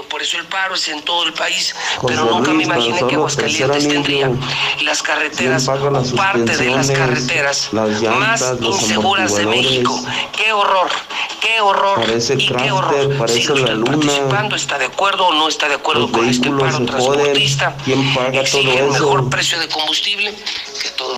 [0.09, 1.75] Por eso el paro es en todo el país,
[2.07, 4.31] pero nunca me imaginé que Aguascalientes tendría
[4.85, 10.01] las carreteras o parte de las carreteras más inseguras de México.
[10.37, 10.89] ¡Qué horror!
[11.41, 12.01] ¡Qué horror!
[12.01, 13.19] Parece y qué horror!
[13.19, 13.91] parece ¿Sigue usted la luna.
[13.91, 14.55] participando?
[14.55, 17.77] ¿Está de acuerdo o no está de acuerdo con este paro transportista?
[17.85, 18.93] ¿Quién paga todo Exige eso?
[18.93, 20.33] mejor precio de combustible
[20.81, 21.17] que todo.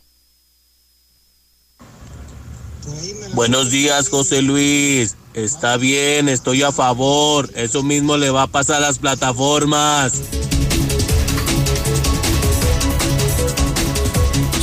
[3.34, 5.16] Buenos días, José Luis.
[5.34, 7.50] Está bien, estoy a favor.
[7.56, 10.20] Eso mismo le va a pasar a las plataformas.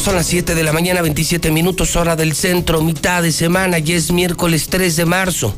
[0.04, 3.92] Son las 7 de la mañana, 27 minutos, hora del centro, mitad de semana, y
[3.92, 5.56] es miércoles 3 de marzo.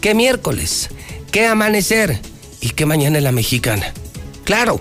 [0.00, 0.90] ¿Qué miércoles?
[1.30, 2.20] ¿Qué amanecer?
[2.60, 3.92] ¿Y qué mañana en la mexicana?
[4.42, 4.80] Claro,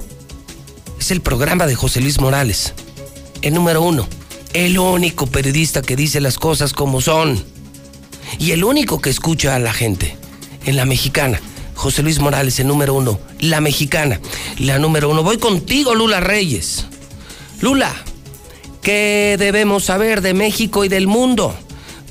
[0.99, 2.73] es el programa de José Luis Morales,
[3.43, 4.07] el número uno,
[4.53, 7.43] el único periodista que dice las cosas como son.
[8.39, 10.15] y el único que escucha a la gente
[10.65, 11.39] en la mexicana.
[11.75, 13.19] José Luis Morales, el número uno.
[13.39, 14.19] La mexicana,
[14.57, 15.23] la número uno.
[15.23, 16.85] Voy contigo, Lula Reyes.
[17.61, 17.91] Lula,
[18.81, 21.53] ¿qué debemos saber de México y del mundo?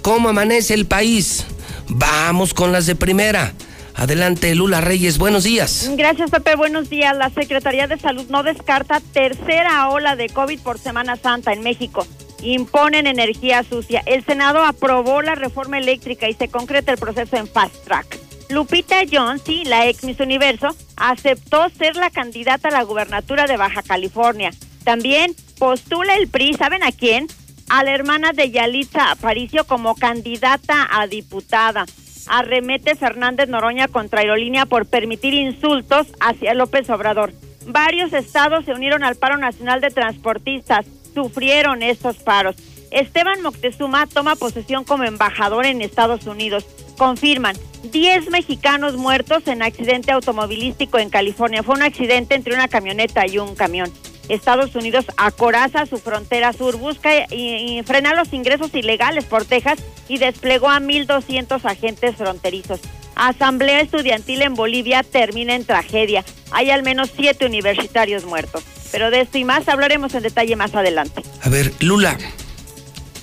[0.02, 1.44] ¿Cómo amanece el país?
[1.88, 3.52] Vamos con las de primera.
[3.94, 5.90] Adelante, Lula Reyes, buenos días.
[5.96, 7.16] Gracias, Pepe, buenos días.
[7.16, 12.06] La Secretaría de Salud no descarta tercera ola de COVID por Semana Santa en México.
[12.42, 14.02] Imponen energía sucia.
[14.04, 18.18] El Senado aprobó la reforma eléctrica y se concreta el proceso en fast track.
[18.48, 23.82] Lupita Jones, la ex Miss Universo, aceptó ser la candidata a la gubernatura de Baja
[23.82, 24.50] California.
[24.84, 27.28] También postula el PRI, ¿saben a quién?
[27.68, 31.86] A la hermana de Yalitza Aparicio como candidata a diputada.
[32.26, 37.32] Arremete Fernández Noroña contra Aerolínea por permitir insultos hacia López Obrador.
[37.66, 40.84] Varios estados se unieron al paro nacional de transportistas.
[41.14, 42.56] Sufrieron estos paros.
[42.90, 46.66] Esteban Moctezuma toma posesión como embajador en Estados Unidos.
[46.98, 47.56] Confirman
[47.90, 51.62] 10 mexicanos muertos en accidente automovilístico en California.
[51.62, 53.90] Fue un accidente entre una camioneta y un camión.
[54.28, 60.18] Estados Unidos acoraza su frontera sur, busca y, frena los ingresos ilegales por Texas y
[60.18, 62.80] desplegó a 1.200 agentes fronterizos.
[63.14, 66.24] Asamblea estudiantil en Bolivia termina en tragedia.
[66.50, 68.64] Hay al menos siete universitarios muertos.
[68.92, 71.22] Pero de esto y más hablaremos en detalle más adelante.
[71.42, 72.18] A ver, Lula,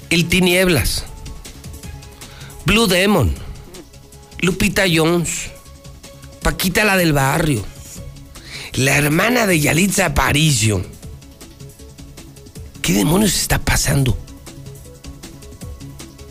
[0.09, 1.05] el Tinieblas,
[2.65, 3.33] Blue Demon,
[4.41, 5.51] Lupita Jones,
[6.41, 7.63] Paquita la del barrio,
[8.73, 10.83] la hermana de Yalitza Aparicio.
[12.81, 14.17] ¿Qué demonios está pasando?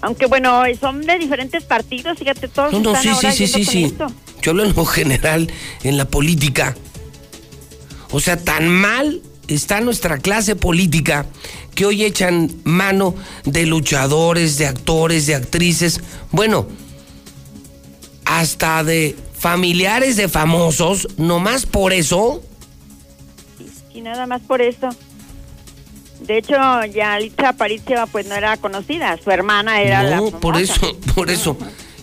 [0.01, 3.65] Aunque bueno, son de diferentes partidos, fíjate, todos no, no, están sí, ahora sí, sí,
[3.65, 3.95] sí, sí.
[4.43, 5.53] Yo hablo en lo general,
[5.85, 6.77] en la política.
[8.11, 11.27] O sea, tan mal está nuestra clase política
[11.75, 16.67] que hoy echan mano de luchadores, de actores, de actrices, bueno,
[18.25, 22.43] hasta de familiares de famosos, nomás por eso.
[23.95, 24.89] Y nada más por eso.
[26.21, 26.57] De hecho,
[26.93, 31.31] ya Alicia Aparicio pues no era conocida, su hermana era la No, por eso, por
[31.31, 31.57] eso,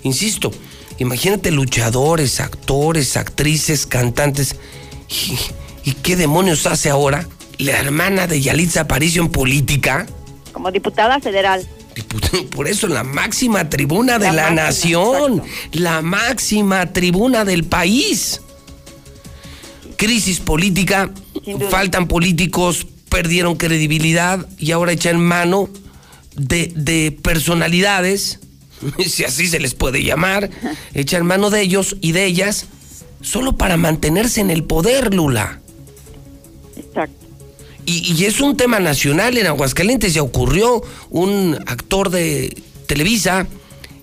[0.03, 0.51] insisto,
[0.99, 4.55] imagínate luchadores, actores, actrices, cantantes.
[5.09, 5.37] ¿Y,
[5.85, 7.27] y qué demonios hace ahora
[7.59, 10.07] la hermana de Yalitza Aparicio en política?
[10.51, 11.65] Como diputada federal.
[12.51, 18.41] Por eso, la máxima tribuna de la, La máxima, nación, la máxima tribuna del país.
[19.95, 21.11] Crisis política,
[21.69, 25.69] faltan políticos, perdieron credibilidad y ahora echan mano
[26.35, 28.39] de, de personalidades,
[29.07, 30.49] si así se les puede llamar,
[30.93, 32.65] echan mano de ellos y de ellas
[33.21, 35.61] solo para mantenerse en el poder, Lula.
[36.95, 37.25] Exacto.
[37.85, 40.81] Y, y es un tema nacional, en Aguascalientes ya ocurrió,
[41.11, 42.55] un actor de
[42.87, 43.45] Televisa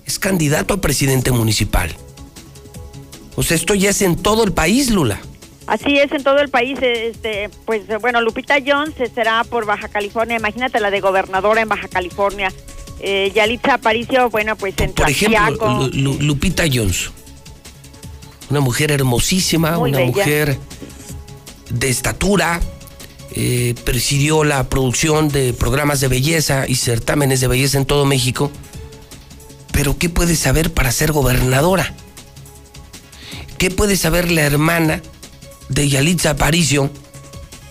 [0.05, 1.93] es candidato a presidente municipal.
[3.35, 5.19] O sea, esto ya es en todo el país, Lula.
[5.65, 10.37] Así es en todo el país, este, pues bueno, Lupita Jones será por Baja California,
[10.37, 12.53] imagínate la de gobernadora en Baja California.
[12.99, 15.89] Eh, Yalitza Aparicio, bueno, pues en Por ejemplo, Tlaxiaco.
[15.93, 17.11] Lu- Lu- Lupita Jones.
[18.49, 20.11] Una mujer hermosísima, Muy una bella.
[20.11, 20.57] mujer
[21.69, 22.61] de estatura.
[23.35, 28.51] Eh, presidió la producción de programas de belleza y certámenes de belleza en todo México.
[29.71, 31.95] Pero ¿qué puede saber para ser gobernadora?
[33.57, 35.01] ¿Qué puede saber la hermana
[35.69, 36.91] de Yalitza Aparicio?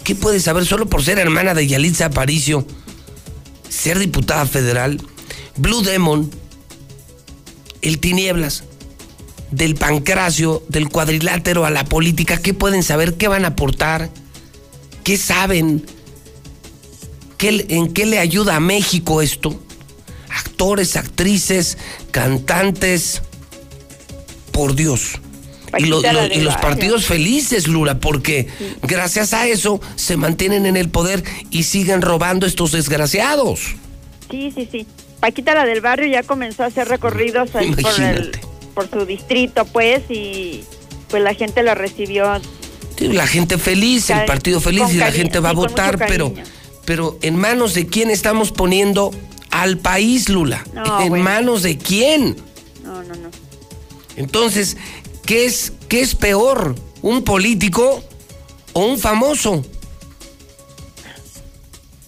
[0.05, 2.67] ¿Qué puede saber solo por ser hermana de Yalitza Aparicio?
[3.69, 5.01] Ser diputada federal.
[5.57, 6.31] Blue Demon,
[7.83, 8.65] el Tinieblas,
[9.53, 13.15] del pancracio, del cuadrilátero a la política, ¿qué pueden saber?
[13.15, 14.11] ¿Qué van a aportar?
[15.05, 15.85] ¿Qué saben?
[17.39, 19.61] ¿Qué- ¿En qué le ayuda a México esto?
[20.31, 21.77] Actores, actrices,
[22.11, 23.23] cantantes,
[24.53, 25.13] por Dios.
[25.79, 28.47] Y, lo- lo- los partidos felices, Lula, porque
[28.83, 33.61] gracias a eso se mantienen en el poder y siguen robando estos desgraciados.
[34.31, 34.87] Sí, sí, sí.
[35.21, 38.33] Paquita la del barrio ya comenzó a hacer recorridos ahí por, el,
[38.75, 40.63] por su distrito, pues, y
[41.09, 42.41] pues la gente lo recibió.
[43.09, 46.33] La gente feliz, el partido feliz y la gente va a votar, pero,
[46.85, 49.11] pero ¿en manos de quién estamos poniendo
[49.51, 50.65] al país, Lula?
[50.73, 51.25] No, ¿En bueno.
[51.25, 52.37] manos de quién?
[52.85, 53.31] No, no, no.
[54.17, 54.77] Entonces,
[55.27, 56.75] ¿qué es, ¿qué es peor?
[57.03, 58.03] ¿Un político
[58.73, 59.65] o un famoso?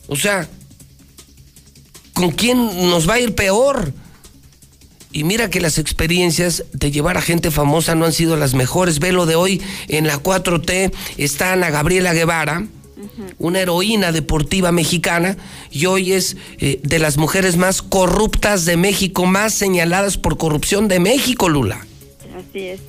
[0.06, 0.48] O sea,
[2.12, 3.92] ¿con quién nos va a ir peor?
[5.14, 8.98] Y mira que las experiencias de llevar a gente famosa no han sido las mejores.
[8.98, 10.92] Ve lo de hoy en la 4T.
[11.18, 12.66] Está Ana Gabriela Guevara,
[13.38, 15.36] una heroína deportiva mexicana
[15.70, 20.88] y hoy es eh, de las mujeres más corruptas de México, más señaladas por corrupción
[20.88, 21.86] de México, Lula.
[22.36, 22.80] Así es.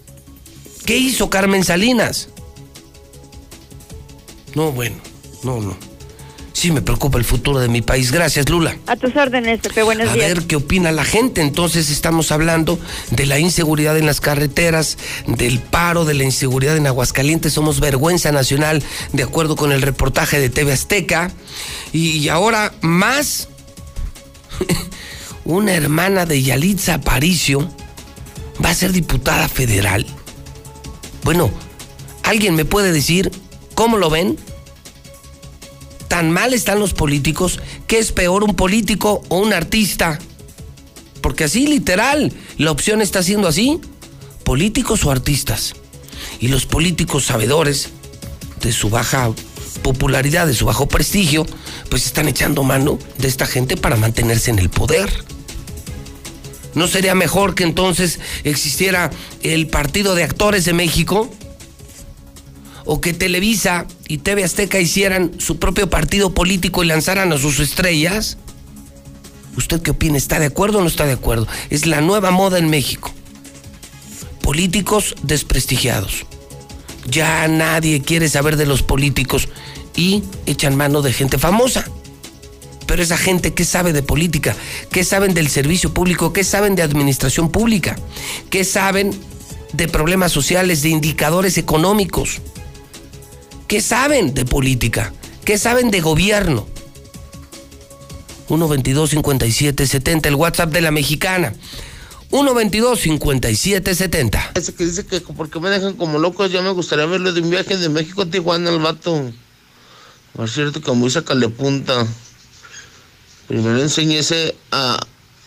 [0.84, 2.30] ¿Qué hizo Carmen Salinas?
[4.56, 4.96] No, bueno,
[5.44, 5.78] no, no.
[6.66, 8.12] Sí me preocupa el futuro de mi país.
[8.12, 8.76] Gracias, Lula.
[8.88, 9.84] A tus órdenes, Pepe.
[9.84, 10.30] Buenos a días.
[10.30, 11.42] ver qué opina la gente.
[11.42, 12.80] Entonces estamos hablando
[13.12, 14.98] de la inseguridad en las carreteras,
[15.28, 17.54] del paro, de la inseguridad en Aguascalientes.
[17.54, 18.82] Somos vergüenza nacional,
[19.14, 21.32] de acuerdo con el reportaje de TV Azteca.
[21.94, 23.48] Y ahora más,
[25.46, 27.70] una hermana de Yalitza Aparicio
[28.66, 30.04] va a ser diputada federal.
[31.24, 31.52] Bueno,
[32.24, 33.32] ¿alguien me puede decir
[33.76, 34.40] cómo lo ven?
[36.08, 40.20] Tan mal están los políticos que es peor un político o un artista.
[41.22, 43.80] Porque así literal, la opción está siendo así,
[44.44, 45.74] políticos o artistas.
[46.40, 47.90] Y los políticos sabedores
[48.62, 49.32] de su baja
[49.82, 51.46] popularidad, de su bajo prestigio,
[51.90, 55.12] pues están echando mano de esta gente para mantenerse en el poder.
[56.74, 59.10] ¿No sería mejor que entonces existiera
[59.42, 61.32] el Partido de Actores de México?
[62.86, 67.60] O que Televisa y TV Azteca hicieran su propio partido político y lanzaran a sus
[67.60, 68.38] estrellas?
[69.58, 70.18] ¿Usted qué opina?
[70.18, 71.48] ¿Está de acuerdo o no está de acuerdo?
[71.70, 73.12] Es la nueva moda en México.
[74.42, 76.26] Políticos desprestigiados.
[77.10, 79.48] Ya nadie quiere saber de los políticos
[79.96, 81.86] y echan mano de gente famosa.
[82.86, 84.56] Pero esa gente, ¿qué sabe de política?
[84.92, 86.34] ¿Qué saben del servicio público?
[86.34, 87.96] ¿Qué saben de administración pública?
[88.50, 89.12] ¿Qué saben
[89.74, 92.42] de problemas sociales, de indicadores económicos?
[93.68, 95.12] ¿Qué saben de política?
[95.44, 96.68] ¿Qué saben de gobierno?
[98.48, 101.52] 122-5770, el WhatsApp de la mexicana.
[102.30, 104.52] 122-5770.
[104.56, 107.50] Ese que dice que porque me dejan como locos, ya me gustaría verlo de un
[107.50, 109.32] viaje de México a Tijuana al vato.
[110.34, 112.06] Por cierto, como dice Calepunta.
[113.48, 115.00] Primero enseñese a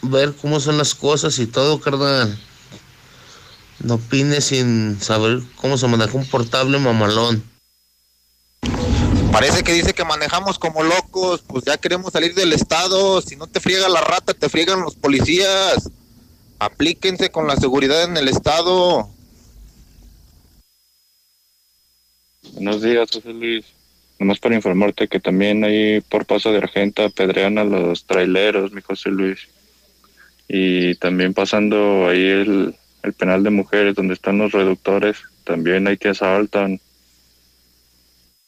[0.03, 2.39] ver cómo son las cosas y todo, carnal.
[3.81, 7.45] No opines sin saber cómo se maneja un portable mamalón.
[9.33, 13.47] Parece que dice que manejamos como locos, pues ya queremos salir del estado, si no
[13.47, 15.91] te friega la rata, te friegan los policías.
[16.59, 19.09] Aplíquense con la seguridad en el estado.
[22.55, 23.67] Buenos días, José Luis.
[24.19, 28.81] Nomás para informarte que también ahí por paso de Argenta apedrean a los traileros, mi
[28.81, 29.47] José Luis.
[30.49, 35.99] Y también pasando ahí el, el penal de mujeres donde están los reductores, también hay
[35.99, 36.81] que asaltan.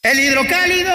[0.03, 0.91] El hidrocálido.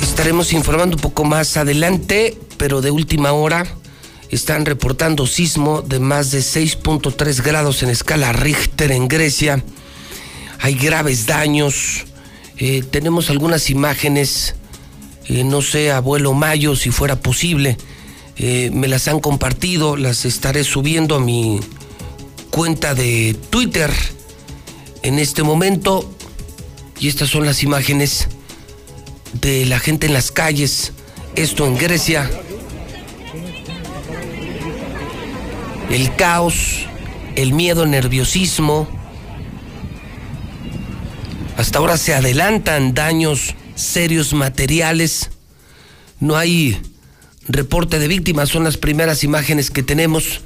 [0.00, 3.66] Estaremos informando un poco más adelante, pero de última hora
[4.30, 9.62] están reportando sismo de más de 6.3 grados en escala Richter en Grecia
[10.60, 12.04] hay graves daños.
[12.56, 14.54] Eh, tenemos algunas imágenes,
[15.26, 17.76] eh, no sé, abuelo Mayo, si fuera posible.
[18.36, 21.60] Eh, me las han compartido, las estaré subiendo a mi
[22.50, 23.92] cuenta de Twitter
[25.02, 26.10] en este momento.
[26.98, 28.28] Y estas son las imágenes
[29.40, 30.92] de la gente en las calles.
[31.36, 32.28] Esto en Grecia.
[35.90, 36.86] El caos,
[37.36, 38.97] el miedo, nerviosismo
[41.58, 45.30] hasta ahora se adelantan daños serios materiales.
[46.20, 46.80] No hay
[47.48, 50.40] reporte de víctimas, son las primeras imágenes que tenemos.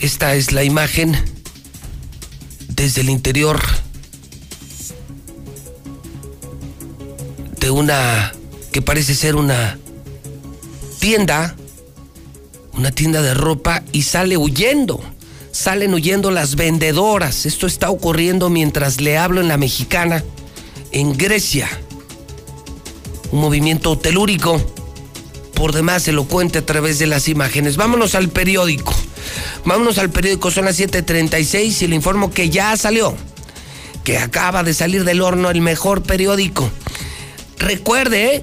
[0.00, 1.16] Esta es la imagen
[2.68, 3.58] desde el interior
[7.58, 8.34] de una
[8.70, 9.78] que parece ser una
[11.00, 11.56] tienda,
[12.74, 15.02] una tienda de ropa y sale huyendo
[15.52, 17.46] salen huyendo las vendedoras.
[17.46, 20.24] Esto está ocurriendo mientras le hablo en la mexicana,
[20.90, 21.68] en Grecia.
[23.30, 24.60] Un movimiento telúrico,
[25.54, 27.76] por demás elocuente a través de las imágenes.
[27.76, 28.92] Vámonos al periódico.
[29.64, 33.14] Vámonos al periódico, son las 7:36 y le informo que ya salió,
[34.02, 36.68] que acaba de salir del horno el mejor periódico.
[37.58, 38.42] Recuerde.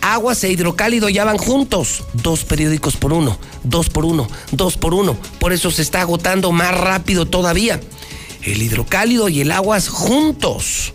[0.00, 2.04] Aguas e hidrocálido ya van juntos.
[2.14, 5.16] Dos periódicos por uno, dos por uno, dos por uno.
[5.38, 7.80] Por eso se está agotando más rápido todavía.
[8.42, 10.94] El hidrocálido y el aguas juntos.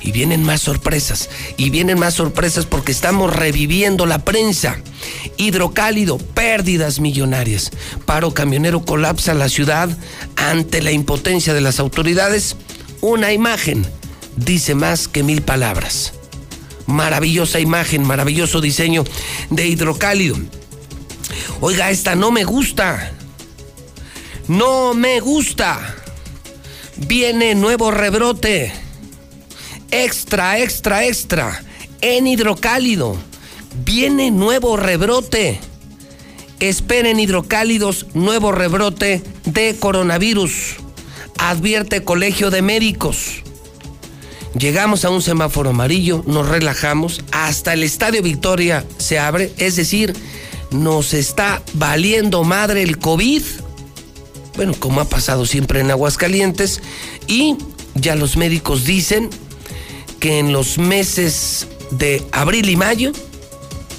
[0.00, 1.28] Y vienen más sorpresas.
[1.56, 4.78] Y vienen más sorpresas porque estamos reviviendo la prensa.
[5.36, 7.70] Hidrocálido, pérdidas millonarias.
[8.04, 9.88] Paro camionero colapsa la ciudad
[10.36, 12.56] ante la impotencia de las autoridades.
[13.00, 13.86] Una imagen
[14.36, 16.14] dice más que mil palabras.
[16.92, 19.04] Maravillosa imagen, maravilloso diseño
[19.48, 20.36] de hidrocálido.
[21.62, 23.12] Oiga, esta no me gusta.
[24.46, 25.96] No me gusta.
[26.96, 28.74] Viene nuevo rebrote.
[29.90, 31.64] Extra, extra, extra.
[32.02, 33.16] En hidrocálido.
[33.86, 35.60] Viene nuevo rebrote.
[36.60, 40.74] Esperen hidrocálidos nuevo rebrote de coronavirus.
[41.38, 43.42] Advierte Colegio de Médicos.
[44.58, 50.14] Llegamos a un semáforo amarillo, nos relajamos, hasta el Estadio Victoria se abre, es decir,
[50.70, 53.42] nos está valiendo madre el COVID.
[54.56, 56.82] Bueno, como ha pasado siempre en Aguascalientes.
[57.26, 57.56] Y
[57.94, 59.30] ya los médicos dicen
[60.20, 63.12] que en los meses de abril y mayo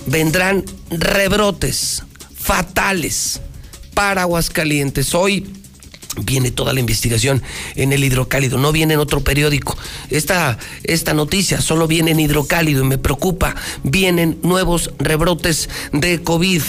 [0.05, 2.03] vendrán rebrotes
[2.35, 3.41] fatales
[3.93, 5.15] para Aguascalientes.
[5.15, 5.62] Hoy
[6.18, 7.41] viene toda la investigación
[7.76, 9.78] en el hidrocálido, no viene en otro periódico.
[10.09, 13.55] Esta, esta noticia solo viene en hidrocálido y me preocupa.
[13.84, 16.61] Vienen nuevos rebrotes de COVID.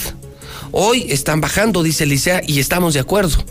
[0.73, 3.45] Hoy están bajando, dice Licea, y estamos de acuerdo.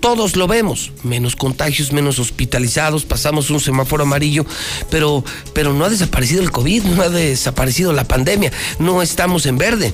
[0.00, 4.46] Todos lo vemos, menos contagios, menos hospitalizados, pasamos un semáforo amarillo,
[4.90, 5.22] pero,
[5.52, 9.92] pero no ha desaparecido el COVID, no ha desaparecido la pandemia, no estamos en verde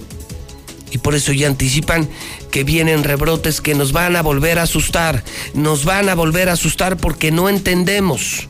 [0.96, 2.08] y por eso ya anticipan
[2.50, 5.22] que vienen rebrotes que nos van a volver a asustar,
[5.52, 8.48] nos van a volver a asustar porque no entendemos.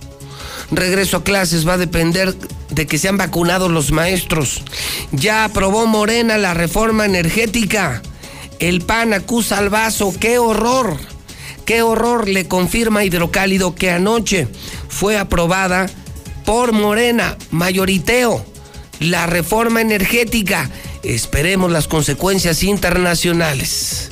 [0.71, 2.37] Regreso a clases va a depender
[2.71, 4.63] de que sean vacunados los maestros.
[5.11, 8.01] Ya aprobó Morena la reforma energética.
[8.61, 10.15] El PAN acusa al vaso.
[10.21, 10.99] ¡Qué horror!
[11.65, 12.29] ¡Qué horror!
[12.29, 14.47] Le confirma Hidrocálido que anoche
[14.89, 15.91] fue aprobada
[16.45, 18.47] por Morena, mayoriteo,
[19.01, 20.71] la reforma energética
[21.07, 24.09] Esperemos las consecuencias internacionales.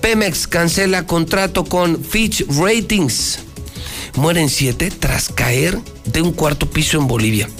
[0.00, 3.40] Pemex cancela contrato con Fitch Ratings.
[4.14, 7.50] Mueren siete tras caer de un cuarto piso en Bolivia.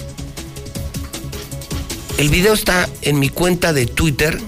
[2.17, 4.41] El video está en mi cuenta de Twitter.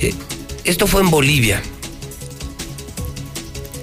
[0.00, 0.14] Eh,
[0.64, 1.62] esto fue en Bolivia.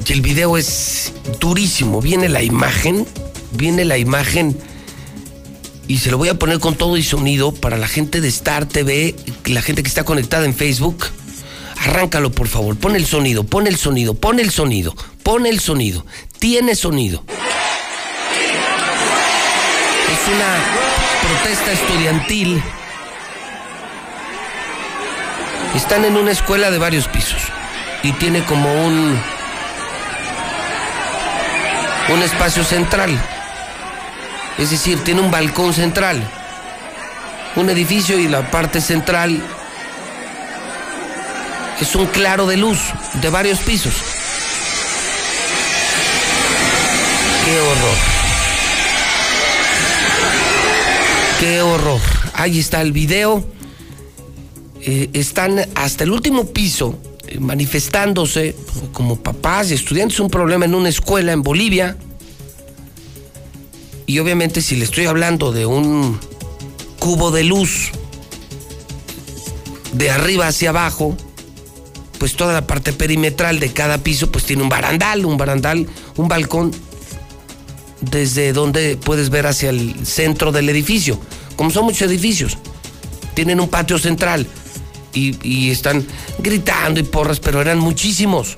[0.05, 2.01] Y el video es durísimo.
[2.01, 3.07] Viene la imagen.
[3.53, 4.57] Viene la imagen
[5.87, 8.65] y se lo voy a poner con todo y sonido para la gente de Star
[8.65, 9.15] TV,
[9.45, 11.05] la gente que está conectada en Facebook.
[11.79, 12.75] Arráncalo, por favor.
[12.77, 16.05] Pon el sonido, pon el sonido, pon el sonido, pon el sonido.
[16.39, 17.23] Tiene sonido.
[20.11, 20.57] Es una
[21.21, 22.63] protesta estudiantil.
[25.75, 27.41] Están en una escuela de varios pisos
[28.01, 29.21] y tiene como un
[32.07, 33.19] un espacio central
[34.57, 36.21] es decir, tiene un balcón central,
[37.55, 39.41] un edificio y la parte central
[41.79, 42.79] es un claro de luz
[43.21, 43.93] de varios pisos.
[47.45, 47.97] Qué horror.
[51.39, 52.01] Qué horror.
[52.33, 53.45] Ahí está el video.
[54.81, 56.97] Eh, están hasta el último piso
[57.27, 58.55] eh, manifestándose
[58.93, 61.97] como papás y estudiantes un problema en una escuela en Bolivia.
[64.07, 66.19] Y obviamente si le estoy hablando de un
[66.99, 67.91] cubo de luz
[69.93, 71.15] de arriba hacia abajo,
[72.19, 75.87] pues toda la parte perimetral de cada piso pues tiene un barandal, un barandal,
[76.17, 76.71] un balcón
[78.01, 81.19] desde donde puedes ver hacia el centro del edificio.
[81.55, 82.57] Como son muchos edificios,
[83.33, 84.45] tienen un patio central
[85.13, 86.05] y, y están
[86.39, 88.55] gritando y porras, pero eran muchísimos.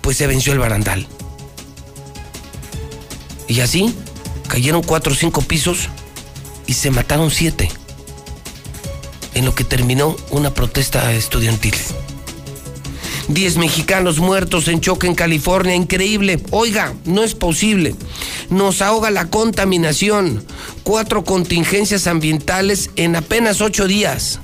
[0.00, 1.06] Pues se venció el barandal.
[3.48, 3.94] Y así
[4.48, 5.88] cayeron cuatro o cinco pisos
[6.66, 7.70] y se mataron siete.
[9.34, 11.74] En lo que terminó una protesta estudiantil.
[13.28, 16.42] Diez mexicanos muertos en choque en California, increíble.
[16.50, 17.94] Oiga, no es posible.
[18.48, 20.44] Nos ahoga la contaminación.
[20.82, 24.40] Cuatro contingencias ambientales en apenas ocho días.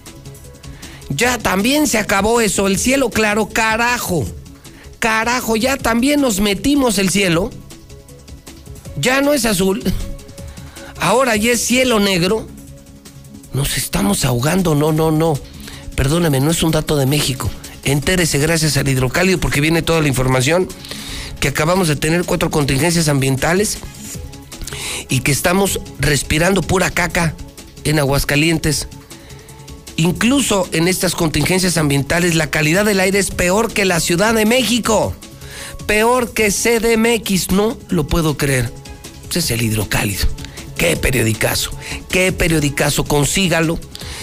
[1.09, 4.26] Ya también se acabó eso, el cielo claro, carajo.
[4.98, 7.50] Carajo, ya también nos metimos el cielo
[8.97, 9.82] ya no es azul,
[11.01, 12.47] ahora ya es cielo negro.
[13.53, 15.38] Nos estamos ahogando, no, no, no.
[15.95, 17.51] Perdóname, no es un dato de México.
[17.84, 20.68] Entérese gracias al hidrocálido porque viene toda la información
[21.38, 23.78] que acabamos de tener cuatro contingencias ambientales
[25.09, 27.34] y que estamos respirando pura caca
[27.84, 28.88] en Aguascalientes.
[29.97, 34.47] Incluso en estas contingencias ambientales la calidad del aire es peor que la Ciudad de
[34.47, 35.14] México.
[35.86, 38.84] Peor que CDMX, no lo puedo creer
[39.32, 40.26] es el hidrocálido.
[40.76, 41.70] Qué periodicazo,
[42.08, 43.78] qué periodicazo, consígalo.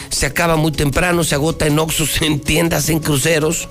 [0.10, 3.68] Se acaba muy temprano, se agota en Oxus, en tiendas, en cruceros.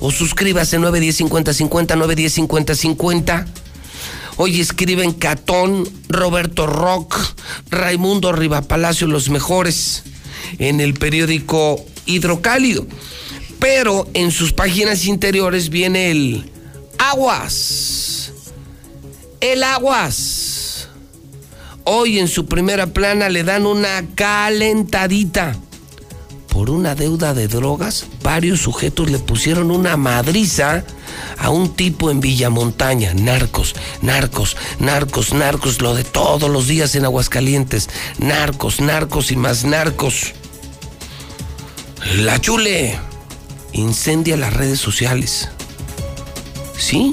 [0.00, 3.46] O suscríbase 910 50 50 910 50 50.
[4.38, 7.16] Hoy escriben Catón, Roberto Rock,
[7.70, 10.02] Raimundo Rivapalacio, los mejores,
[10.58, 12.86] en el periódico Hidrocálido.
[13.58, 16.50] Pero en sus páginas interiores viene el
[16.98, 18.32] Aguas.
[19.40, 20.45] El Aguas.
[21.88, 25.54] Hoy en su primera plana le dan una calentadita.
[26.48, 30.82] Por una deuda de drogas, varios sujetos le pusieron una madriza
[31.38, 33.14] a un tipo en Villamontaña.
[33.14, 37.88] Narcos, narcos, narcos, narcos, lo de todos los días en Aguascalientes.
[38.18, 40.34] Narcos, narcos y más narcos.
[42.16, 42.98] La chule
[43.72, 45.50] incendia las redes sociales.
[46.76, 47.12] ¿Sí?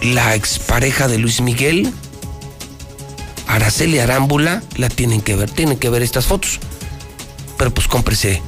[0.00, 1.92] La expareja de Luis Miguel,
[3.52, 6.58] Araceli Arámbula, la tienen que ver, tienen que ver estas fotos.
[7.58, 8.40] Pero pues cómprese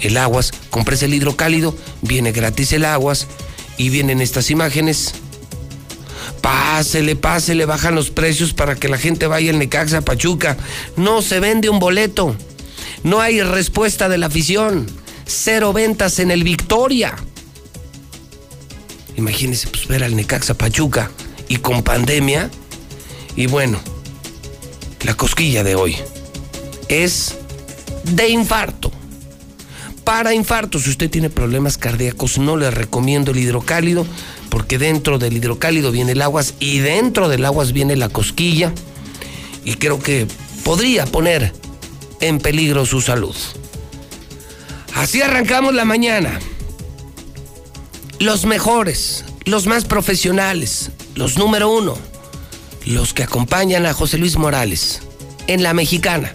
[0.00, 3.26] el aguas, cómprese el hidrocálido, viene gratis el aguas
[3.76, 5.12] y vienen estas imágenes.
[6.40, 10.56] Pásele, pásele, bajan los precios para que la gente vaya al Necaxa Pachuca.
[10.96, 12.34] No se vende un boleto.
[13.02, 14.86] No hay respuesta de la afición.
[15.26, 17.14] Cero ventas en el Victoria.
[19.16, 21.10] Imagínense, pues ver al Necaxa Pachuca
[21.46, 22.50] y con pandemia.
[23.36, 23.80] Y bueno,
[25.02, 25.96] la cosquilla de hoy
[26.88, 27.36] es
[28.04, 28.90] de infarto.
[30.04, 34.06] Para infarto, si usted tiene problemas cardíacos, no le recomiendo el hidrocálido,
[34.50, 38.72] porque dentro del hidrocálido viene el aguas y dentro del aguas viene la cosquilla.
[39.64, 40.28] Y creo que
[40.62, 41.52] podría poner
[42.20, 43.34] en peligro su salud.
[44.94, 46.38] Así arrancamos la mañana.
[48.20, 51.98] Los mejores, los más profesionales, los número uno,
[52.86, 55.02] los que acompañan a José Luis Morales
[55.48, 56.32] en la mexicana,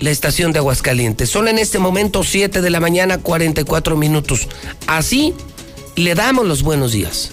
[0.00, 1.28] la estación de Aguascalientes.
[1.28, 4.48] Son en este momento 7 de la mañana, 44 minutos.
[4.86, 5.34] Así
[5.96, 7.32] le damos los buenos días.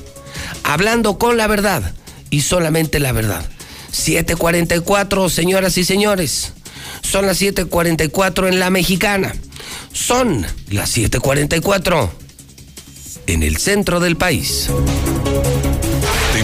[0.64, 1.94] Hablando con la verdad
[2.32, 3.46] y solamente la verdad.
[3.92, 6.54] 744, señoras y señores.
[7.02, 9.36] Son las 7:44 en la mexicana.
[9.94, 12.10] Son las 7:44
[13.28, 14.70] en el centro del país.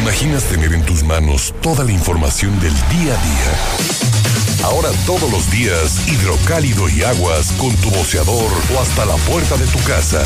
[0.01, 4.63] ¿Te imaginas tener en tus manos toda la información del día a día?
[4.63, 9.67] Ahora todos los días, hidrocálido y aguas con tu boceador o hasta la puerta de
[9.67, 10.25] tu casa.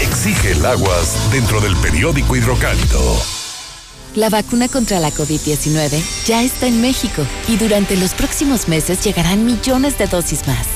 [0.00, 3.00] Exige el aguas dentro del periódico hidrocálido.
[4.14, 9.44] La vacuna contra la COVID-19 ya está en México y durante los próximos meses llegarán
[9.44, 10.68] millones de dosis más.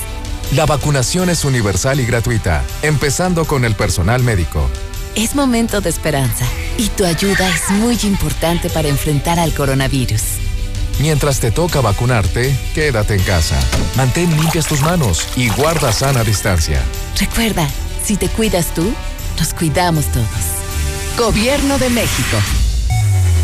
[0.53, 4.69] La vacunación es universal y gratuita, empezando con el personal médico.
[5.15, 6.45] Es momento de esperanza
[6.77, 10.21] y tu ayuda es muy importante para enfrentar al coronavirus.
[10.99, 13.59] Mientras te toca vacunarte, quédate en casa.
[13.97, 16.81] Mantén limpias tus manos y guarda sana distancia.
[17.19, 17.67] Recuerda,
[18.03, 18.93] si te cuidas tú,
[19.37, 20.27] nos cuidamos todos.
[21.17, 22.37] Gobierno de México.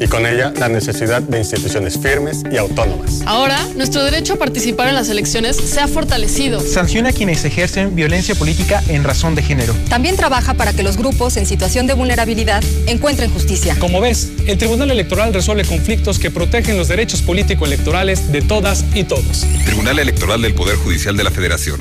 [0.00, 3.20] y con ella la necesidad de instituciones firmes y autónomas.
[3.26, 6.60] Ahora, nuestro derecho a participar en las elecciones se ha fortalecido.
[6.60, 9.74] Sanciona a quienes ejercen violencia política en razón de género.
[9.90, 13.76] También trabaja para que los grupos en situación de vulnerabilidad encuentren justicia.
[13.78, 19.04] Como ves, el Tribunal Electoral resuelve conflictos que protegen los derechos político-electorales de todas y
[19.04, 19.46] todos.
[19.66, 21.78] Tribunal Electoral del Poder Judicial de la Federación.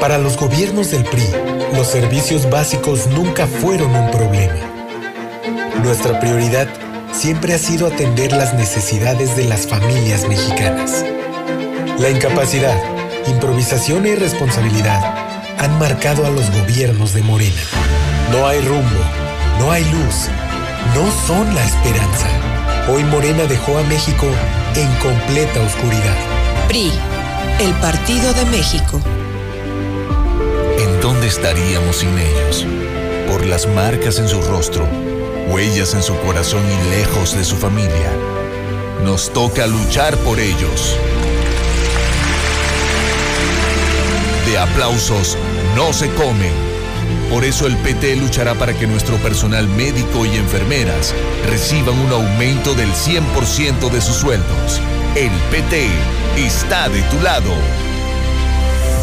[0.00, 1.24] Para los gobiernos del PRI,
[1.74, 4.54] los servicios básicos nunca fueron un problema.
[5.82, 6.68] Nuestra prioridad
[7.14, 11.04] siempre ha sido atender las necesidades de las familias mexicanas.
[11.98, 12.76] La incapacidad,
[13.28, 15.00] improvisación e irresponsabilidad
[15.58, 17.62] han marcado a los gobiernos de Morena.
[18.32, 19.00] No hay rumbo,
[19.60, 20.28] no hay luz,
[20.94, 22.26] no son la esperanza.
[22.88, 24.26] Hoy Morena dejó a México
[24.74, 26.16] en completa oscuridad.
[26.66, 26.90] PRI,
[27.60, 29.00] el Partido de México.
[30.78, 32.66] ¿En dónde estaríamos sin ellos?
[33.30, 35.13] Por las marcas en su rostro
[35.48, 38.12] huellas en su corazón y lejos de su familia.
[39.02, 40.96] Nos toca luchar por ellos.
[44.46, 45.36] De aplausos
[45.74, 46.52] no se comen.
[47.30, 51.14] Por eso el PT luchará para que nuestro personal médico y enfermeras
[51.46, 54.80] reciban un aumento del 100% de sus sueldos.
[55.16, 55.88] El PT
[56.36, 57.83] está de tu lado.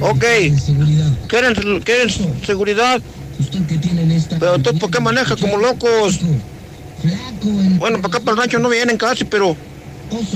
[0.00, 0.24] Ok.
[1.28, 2.10] ¿Quieren, ¿Quieren
[2.44, 3.00] seguridad?
[4.38, 6.20] Pero entonces, ¿por qué maneja como locos?
[7.78, 9.56] Bueno, para acá para el rancho no vienen casi, pero...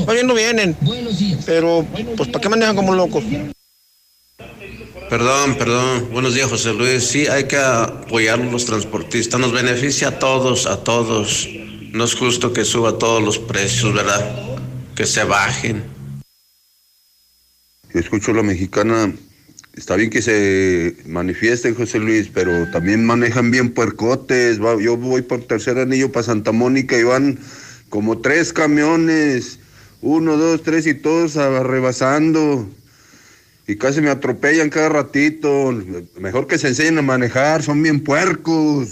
[0.07, 0.77] Oye, no vienen.
[1.47, 1.87] Pero,
[2.17, 3.25] pues, ¿para qué manejan como locos?
[5.09, 6.09] Perdón, perdón.
[6.13, 7.05] Buenos días, José Luis.
[7.05, 9.41] Sí, hay que apoyar a los transportistas.
[9.41, 11.49] Nos beneficia a todos, a todos.
[11.93, 14.59] No es justo que suba todos los precios, ¿verdad?
[14.95, 15.85] Que se bajen.
[17.95, 19.15] Escucho la mexicana
[19.79, 24.59] está bien que se manifiesten, José Luis, pero también manejan bien puercotes.
[24.59, 27.39] Yo voy por tercer anillo para Santa Mónica y van
[27.89, 29.61] como tres camiones,
[30.03, 32.69] uno, dos, tres y todos rebasando.
[33.69, 35.73] Y casi me atropellan cada ratito.
[36.19, 38.89] Mejor que se enseñen a manejar, son bien puercos.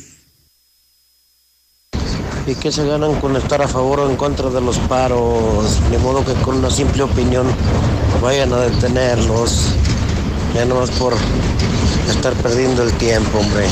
[2.47, 5.80] ¿Y qué se ganan con estar a favor o en contra de los paros?
[5.91, 7.47] De modo que con una simple opinión
[8.22, 9.74] vayan a detenerlos.
[10.57, 11.12] Ya no es por
[12.09, 13.66] estar perdiendo el tiempo, hombre.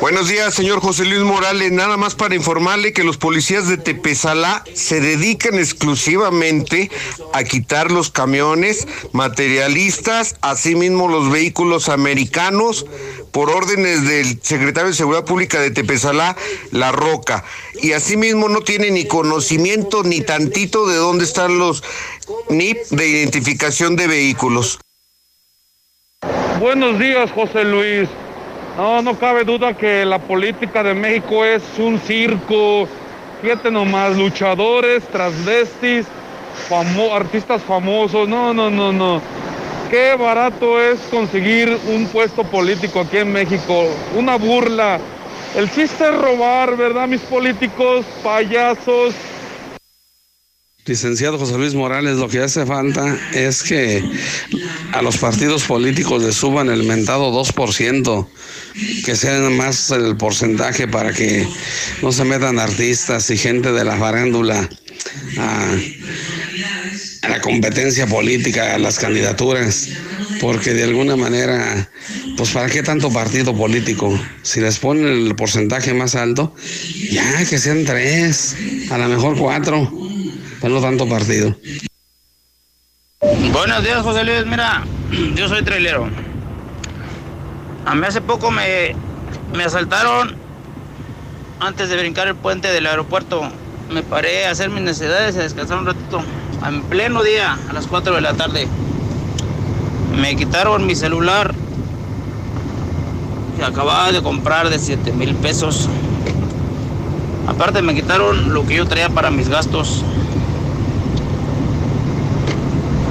[0.00, 1.70] Buenos días, señor José Luis Morales.
[1.70, 6.90] Nada más para informarle que los policías de Tepezalá se dedican exclusivamente
[7.34, 12.86] a quitar los camiones materialistas, asimismo los vehículos americanos,
[13.32, 16.36] por órdenes del secretario de Seguridad Pública de Tepezalá,
[16.70, 17.44] La Roca.
[17.82, 21.84] Y asimismo no tiene ni conocimiento ni tantito de dónde están los
[22.48, 24.78] NIP de identificación de vehículos.
[26.60, 28.08] Buenos días, José Luis.
[28.76, 32.86] No, no cabe duda que la política de México es un circo.
[33.40, 36.06] Fíjate nomás, luchadores, transvestis,
[37.10, 38.28] artistas famosos.
[38.28, 39.22] No, no, no, no.
[39.90, 43.86] Qué barato es conseguir un puesto político aquí en México.
[44.14, 44.98] Una burla.
[45.54, 49.14] El chiste es robar, ¿verdad, mis políticos, payasos?
[50.86, 54.04] Licenciado José Luis Morales, lo que hace falta es que
[54.92, 58.28] a los partidos políticos les suban el mentado 2%,
[59.04, 61.44] que sea más el porcentaje para que
[62.02, 64.70] no se metan artistas y gente de la farándula
[65.38, 65.76] a,
[67.22, 69.88] a la competencia política, a las candidaturas,
[70.40, 71.90] porque de alguna manera,
[72.36, 76.54] pues para qué tanto partido político, si les ponen el porcentaje más alto,
[77.10, 78.54] ya que sean tres,
[78.88, 80.14] a lo mejor cuatro
[80.68, 81.54] no tanto partido.
[83.52, 84.46] Buenos días, José Luis.
[84.46, 84.84] Mira,
[85.34, 86.08] yo soy trailero.
[87.84, 88.94] A mí hace poco me,
[89.54, 90.36] me asaltaron
[91.60, 93.48] antes de brincar el puente del aeropuerto.
[93.90, 96.22] Me paré a hacer mis necesidades y a descansar un ratito.
[96.66, 98.66] En pleno día, a las 4 de la tarde.
[100.20, 101.54] Me quitaron mi celular
[103.56, 105.88] que acababa de comprar de 7 mil pesos.
[107.46, 110.04] Aparte me quitaron lo que yo traía para mis gastos.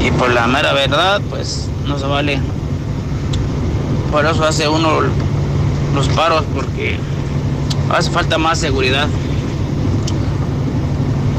[0.06, 2.40] Y por la mera verdad, pues no se vale.
[4.12, 5.02] Por eso hace uno
[5.96, 7.00] los paros, porque
[7.92, 9.08] hace falta más seguridad.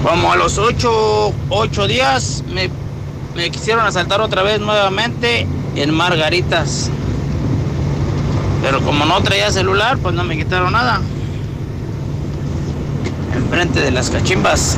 [0.02, 1.32] Como a los ocho,
[1.86, 2.68] días me,
[3.36, 5.46] me quisieron asaltar otra vez nuevamente
[5.76, 6.90] en Margaritas.
[8.62, 11.00] Pero como no traía celular, pues no me quitaron nada.
[13.32, 14.76] Enfrente de las cachimbas.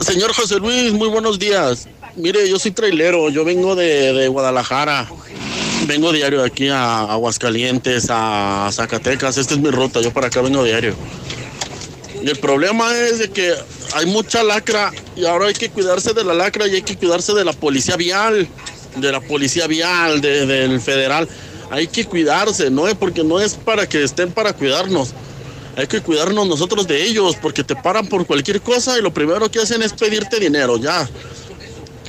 [0.00, 1.88] Señor José Luis, muy buenos días.
[2.16, 5.08] Mire, yo soy trailero, yo vengo de, de Guadalajara.
[5.86, 9.36] Vengo diario aquí a Aguascalientes, a Zacatecas.
[9.36, 10.94] Esta es mi ruta, yo para acá vengo diario.
[12.22, 13.52] El problema es de que
[13.94, 17.34] hay mucha lacra y ahora hay que cuidarse de la lacra y hay que cuidarse
[17.34, 18.48] de la policía vial,
[18.96, 21.28] de la policía vial, de- del federal.
[21.70, 25.10] Hay que cuidarse, no porque no es para que estén para cuidarnos.
[25.76, 29.50] Hay que cuidarnos nosotros de ellos porque te paran por cualquier cosa y lo primero
[29.50, 31.06] que hacen es pedirte dinero, ya.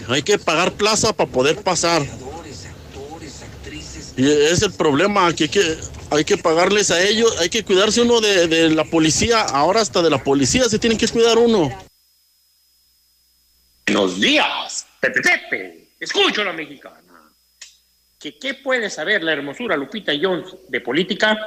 [0.07, 2.05] Hay que pagar plaza para poder pasar.
[4.15, 5.49] Y es el problema, que
[6.09, 10.09] hay que, pagarles a ellos, hay que cuidarse uno de, la policía, ahora hasta de
[10.09, 11.69] la policía se tiene que cuidar uno.
[13.85, 15.89] Buenos días, Pepe Pepe.
[15.99, 17.01] Escucho a la mexicana.
[18.17, 21.37] ¿Que ¿Qué puede saber la hermosura Lupita Jones de política?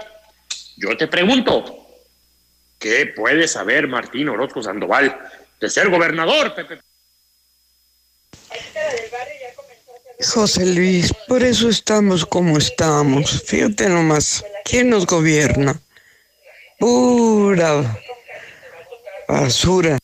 [0.77, 1.90] Yo te pregunto,
[2.81, 5.17] ¿qué puede saber Martín Orozco Sandoval
[5.61, 6.81] de ser gobernador, Pepe?
[10.23, 13.43] José Luis, por eso estamos como estamos.
[13.45, 15.81] Fíjate nomás, ¿quién nos gobierna?
[16.79, 18.03] Pura
[19.29, 19.99] basura.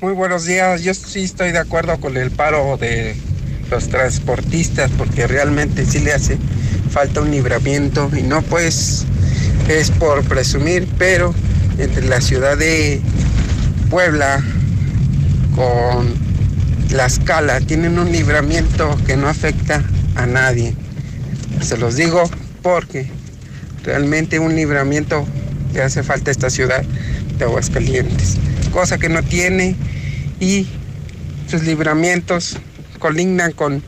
[0.00, 0.82] Muy buenos días.
[0.82, 3.16] Yo sí estoy de acuerdo con el paro de
[3.70, 6.38] los transportistas porque realmente sí le hace
[6.90, 9.04] falta un libramiento y no pues
[9.68, 11.34] es por presumir, pero
[11.78, 13.00] entre la ciudad de
[13.90, 14.42] Puebla
[15.54, 16.14] con
[16.90, 19.82] la escala tienen un libramiento que no afecta
[20.14, 20.74] a nadie.
[21.60, 22.30] Se los digo
[22.62, 23.10] porque
[23.84, 25.26] realmente un libramiento
[25.72, 26.82] que hace falta a esta ciudad
[27.38, 28.36] de Aguascalientes,
[28.72, 29.76] cosa que no tiene
[30.40, 30.66] y
[31.50, 32.58] sus libramientos
[32.98, 33.82] colindan con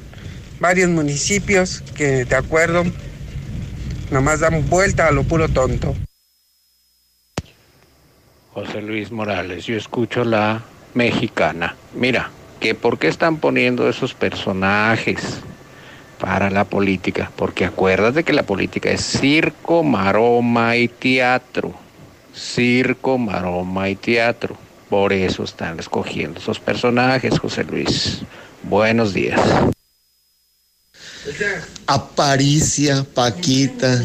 [0.61, 2.85] varios municipios que de acuerdo
[4.11, 5.95] nomás dan vuelta a lo puro tonto.
[8.53, 10.63] José Luis Morales, yo escucho la
[10.95, 11.77] mexicana.
[11.95, 15.41] Mira, que por qué están poniendo esos personajes
[16.19, 21.73] para la política, porque acuérdate que la política es circo, maroma y teatro.
[22.35, 24.57] Circo, maroma y teatro.
[24.91, 28.23] Por eso están escogiendo esos personajes, José Luis.
[28.63, 29.41] Buenos días.
[31.87, 34.03] Aparicia, Paquita.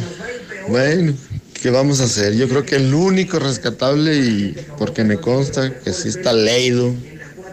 [0.67, 1.13] Bueno,
[1.61, 2.35] ¿qué vamos a hacer?
[2.35, 6.93] Yo creo que el único rescatable, y porque me consta que sí está leído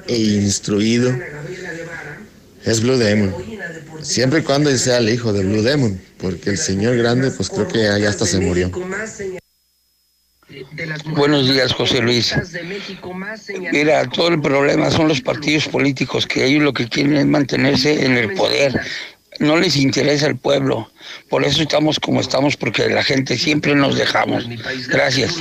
[0.06, 1.14] e instruido,
[2.64, 3.34] es Blue Demon.
[4.02, 7.68] Siempre y cuando sea el hijo de Blue Demon, porque el señor grande, pues creo
[7.68, 8.70] que ya hasta se murió.
[11.14, 12.34] Buenos días, José Luis.
[13.72, 18.04] Mira, todo el problema son los partidos políticos, que ellos lo que quieren es mantenerse
[18.04, 18.78] en el poder.
[19.40, 20.90] No les interesa el pueblo.
[21.28, 24.46] Por eso estamos como estamos, porque la gente siempre nos dejamos.
[24.88, 25.38] Gracias.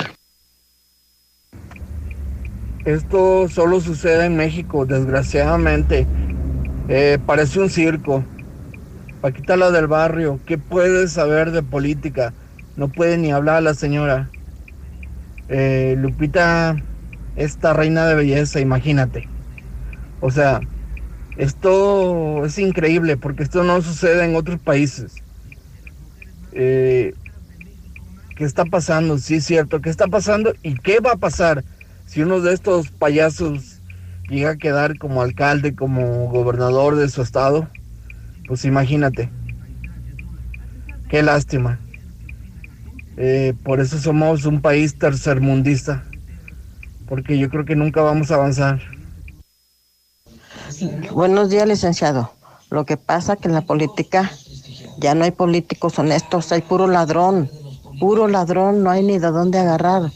[2.86, 6.08] Esto solo sucede en México, desgraciadamente.
[6.88, 8.24] Eh, parece un circo.
[9.22, 12.34] Paquita la del barrio, ¿qué puede saber de política?
[12.76, 14.30] No puede ni hablar la señora.
[15.48, 16.76] Eh, Lupita,
[17.36, 19.28] esta reina de belleza, imagínate.
[20.22, 20.60] O sea,
[21.38, 25.24] esto es increíble porque esto no sucede en otros países.
[26.52, 27.14] Eh,
[28.36, 29.18] ¿Qué está pasando?
[29.18, 29.82] Sí, es cierto.
[29.82, 30.54] ¿Qué está pasando?
[30.64, 31.64] ¿Y qué va a pasar
[32.06, 33.82] si uno de estos payasos
[34.28, 37.70] llega a quedar como alcalde, como gobernador de su estado?
[38.48, 39.32] Pues imagínate.
[41.08, 41.80] Qué lástima.
[43.18, 46.04] Eh, por eso somos un país tercermundista.
[47.08, 48.82] Porque yo creo que nunca vamos a avanzar.
[51.12, 52.32] Buenos días, licenciado.
[52.72, 54.32] Lo que pasa que en la política
[54.98, 57.52] ya no hay políticos honestos, hay puro ladrón,
[58.00, 60.12] puro ladrón, no hay ni de dónde agarrar.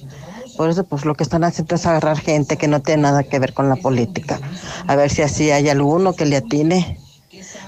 [0.57, 3.37] Por eso, pues lo que están haciendo es agarrar gente que no tiene nada que
[3.37, 4.39] ver con la política.
[4.87, 6.99] A ver si así hay alguno que le atine.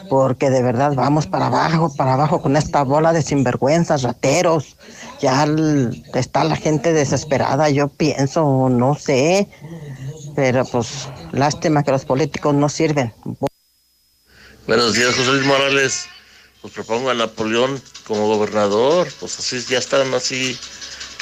[0.09, 4.77] Porque de verdad vamos para abajo, para abajo con esta bola de sinvergüenzas, rateros.
[5.19, 5.45] Ya
[6.13, 9.49] está la gente desesperada, yo pienso, no sé.
[10.33, 13.13] Pero pues lástima que los políticos no sirven.
[14.65, 16.07] Buenos días, José Luis Morales.
[16.61, 19.07] Pues propongo a Napoleón como gobernador.
[19.19, 20.57] Pues así ya están así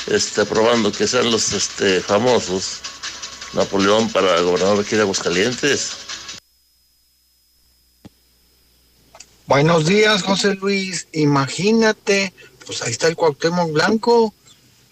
[0.07, 2.79] este, aprobando que sean los este, famosos.
[3.53, 6.05] Napoleón para gobernador aquí de Aguascalientes.
[9.47, 11.07] Buenos días, José Luis.
[11.13, 12.33] Imagínate,
[12.65, 14.33] pues ahí está el Cuauhtémoc Blanco,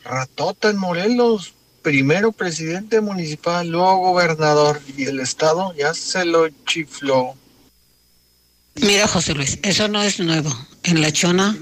[0.03, 1.53] ratota en Morelos,
[1.83, 7.35] primero presidente municipal, luego gobernador, y el estado ya se lo chifló.
[8.75, 10.49] Mira, José Luis, eso no es nuevo.
[10.81, 11.55] En La Chona,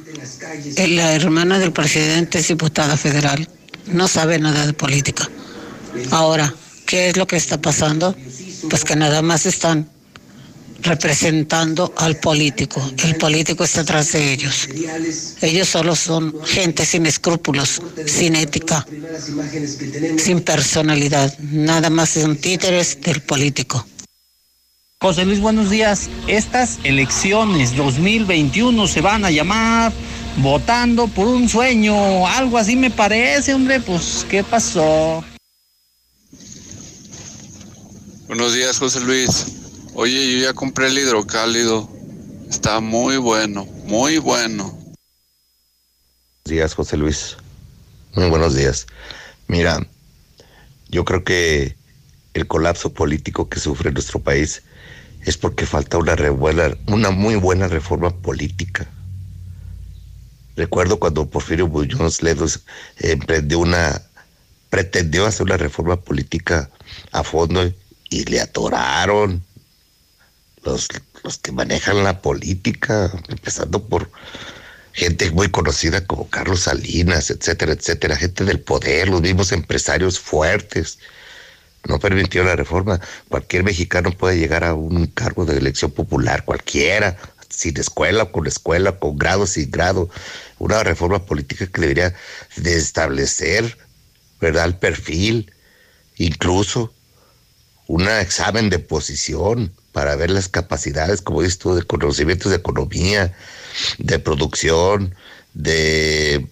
[0.77, 3.49] eh, la hermana del presidente es diputada federal.
[3.87, 5.29] No sabe nada de política.
[6.11, 6.53] Ahora,
[6.91, 8.13] ¿Qué es lo que está pasando?
[8.69, 9.89] Pues que nada más están
[10.81, 12.81] representando al político.
[13.03, 14.67] El político está atrás de ellos.
[15.41, 18.85] Ellos solo son gente sin escrúpulos, sin ética,
[20.17, 21.37] sin personalidad.
[21.39, 23.85] Nada más son títeres del político.
[24.99, 26.09] José Luis, buenos días.
[26.27, 29.91] Estas elecciones 2021 se van a llamar
[30.37, 32.27] votando por un sueño.
[32.27, 33.79] Algo así me parece, hombre.
[33.79, 35.23] Pues, ¿qué pasó?
[38.27, 39.60] Buenos días, José Luis.
[39.93, 41.89] Oye, yo ya compré el hidrocálido.
[42.49, 44.63] Está muy bueno, muy bueno.
[44.63, 44.95] Buenos
[46.45, 47.35] días, José Luis.
[48.15, 48.87] Muy buenos días.
[49.47, 49.85] Mira,
[50.87, 51.75] yo creo que
[52.33, 54.63] el colapso político que sufre nuestro país
[55.25, 58.89] es porque falta una, rebuena, una muy buena reforma política.
[60.55, 62.61] Recuerdo cuando Porfirio Bullones Ledos
[62.97, 64.01] emprendió una,
[64.69, 66.69] pretendió hacer una reforma política
[67.11, 67.69] a fondo
[68.09, 69.43] y le atoraron
[70.63, 70.87] los,
[71.23, 74.11] los que manejan la política, empezando por
[74.93, 80.99] gente muy conocida como Carlos Salinas, etcétera, etcétera, gente del poder, los mismos empresarios fuertes.
[81.87, 82.99] No permitió la reforma.
[83.27, 87.17] Cualquier mexicano puede llegar a un cargo de elección popular, cualquiera,
[87.49, 90.09] sin escuela con escuela, con grado, sin grado.
[90.59, 92.13] Una reforma política que debería
[92.57, 93.77] de establecer,
[94.39, 95.51] ¿verdad?, el perfil,
[96.17, 96.93] incluso
[97.87, 103.35] un examen de posición para ver las capacidades, como dices tú, de conocimientos de economía,
[103.97, 105.15] de producción,
[105.53, 106.47] de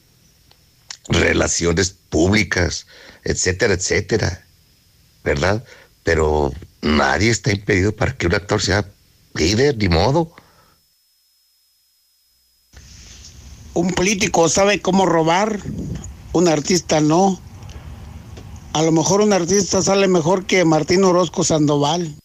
[1.07, 2.85] relaciones públicas,
[3.23, 4.45] etcétera, etcétera,
[5.23, 5.63] ¿verdad?
[6.03, 8.85] Pero nadie está impedido para que un actor sea
[9.33, 10.31] líder, ni modo.
[13.73, 15.59] Un político sabe cómo robar,
[16.33, 17.39] un artista no.
[18.73, 22.15] A lo mejor un artista sale mejor que Martín Orozco Sandoval.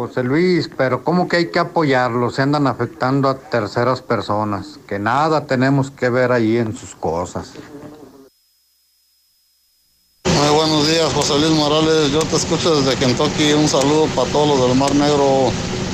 [0.00, 2.36] José Luis, pero ¿cómo que hay que apoyarlos?
[2.36, 7.52] Se andan afectando a terceras personas, que nada tenemos que ver ahí en sus cosas.
[10.24, 12.10] Muy buenos días, José Luis Morales.
[12.12, 13.52] Yo te escucho desde Kentucky.
[13.52, 15.48] Un saludo para todos los del Mar Negro,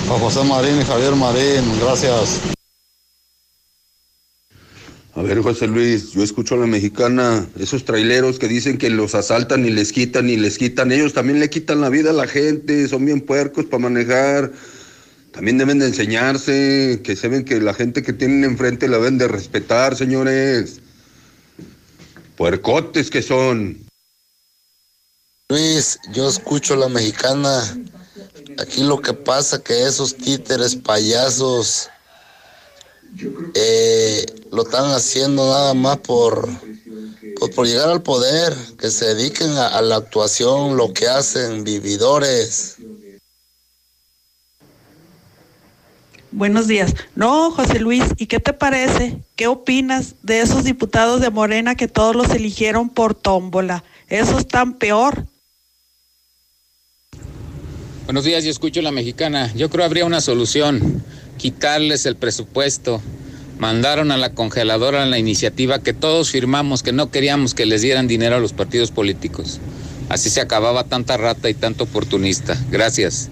[0.08, 1.64] a José Marín y Javier Marín.
[1.80, 2.55] Gracias.
[5.16, 9.14] A ver, José Luis, yo escucho a la mexicana, esos traileros que dicen que los
[9.14, 12.26] asaltan y les quitan y les quitan, ellos también le quitan la vida a la
[12.26, 14.52] gente, son bien puercos para manejar.
[15.32, 19.16] También deben de enseñarse, que se ven que la gente que tienen enfrente la deben
[19.16, 20.80] de respetar, señores.
[22.36, 23.78] Puercotes que son.
[25.48, 27.62] Luis, yo escucho a la mexicana.
[28.58, 31.88] Aquí lo que pasa que esos títeres payasos
[33.54, 36.48] eh, lo están haciendo nada más por,
[37.38, 41.64] pues por llegar al poder, que se dediquen a, a la actuación, lo que hacen,
[41.64, 42.76] vividores.
[46.32, 46.94] Buenos días.
[47.14, 49.18] No, José Luis, ¿y qué te parece?
[49.36, 53.84] ¿Qué opinas de esos diputados de Morena que todos los eligieron por tómbola?
[54.08, 55.24] Eso es tan peor.
[58.04, 59.52] Buenos días, yo escucho la mexicana.
[59.54, 61.02] Yo creo habría una solución,
[61.36, 63.00] quitarles el presupuesto.
[63.58, 68.06] Mandaron a la congeladora la iniciativa que todos firmamos, que no queríamos que les dieran
[68.06, 69.60] dinero a los partidos políticos.
[70.08, 72.56] Así se acababa tanta rata y tanto oportunista.
[72.70, 73.30] Gracias.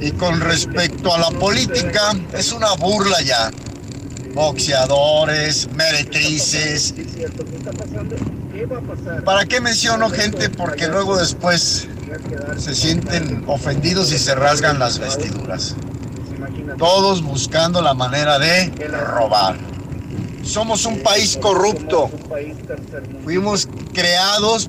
[0.00, 3.50] Y con respecto a la política, es una burla ya.
[4.34, 6.94] Boxeadores, meretrices.
[9.24, 10.50] ¿Para qué menciono gente?
[10.50, 11.88] Porque luego después
[12.58, 15.74] se sienten ofendidos y se rasgan las vestiduras.
[16.78, 19.56] Todos buscando la manera de robar.
[20.42, 22.10] Somos un país corrupto.
[23.24, 24.68] Fuimos creados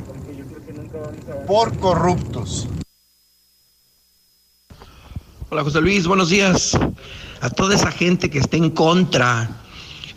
[1.45, 2.67] por corruptos.
[5.49, 6.77] Hola José Luis, buenos días.
[7.41, 9.49] A toda esa gente que está en contra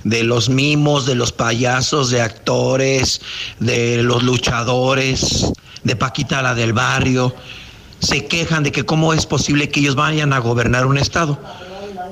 [0.04, 3.20] de los mimos, de los payasos, de actores,
[3.58, 5.52] de los luchadores,
[5.84, 7.34] de Paquita la del barrio,
[8.00, 11.38] se quejan de que cómo es posible que ellos vayan a gobernar un estado.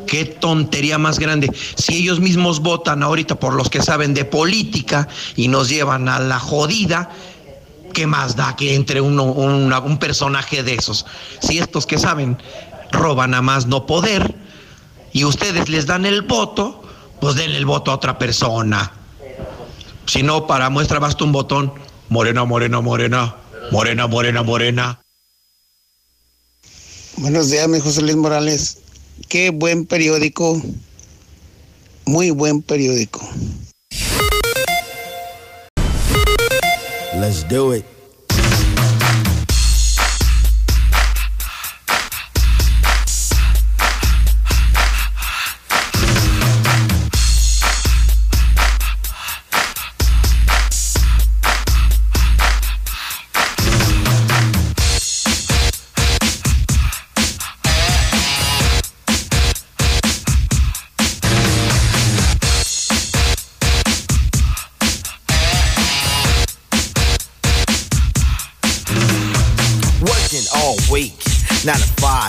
[0.07, 1.51] Qué tontería más grande.
[1.77, 6.19] Si ellos mismos votan ahorita por los que saben de política y nos llevan a
[6.19, 7.11] la jodida,
[7.93, 11.05] ¿qué más da que entre uno, una- un personaje de esos?
[11.41, 12.39] Si estos que saben
[12.91, 14.35] roban a más no poder
[15.13, 16.83] y ustedes les dan el voto,
[17.21, 18.93] pues denle el voto a otra persona.
[20.07, 21.73] Si no, para muestra basta un botón.
[22.09, 23.35] Morena, morena, morena.
[23.71, 25.03] Morena, morena, morena.
[27.19, 28.79] Buenos días, mi José Luis Morales.
[29.29, 30.61] Qué buen periódico.
[32.07, 33.21] Muy buen periódico.
[37.21, 37.98] Let's do it.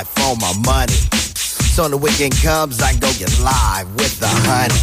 [0.04, 0.93] To for my money.
[1.76, 4.76] So when the weekend comes, I go get live with the honey.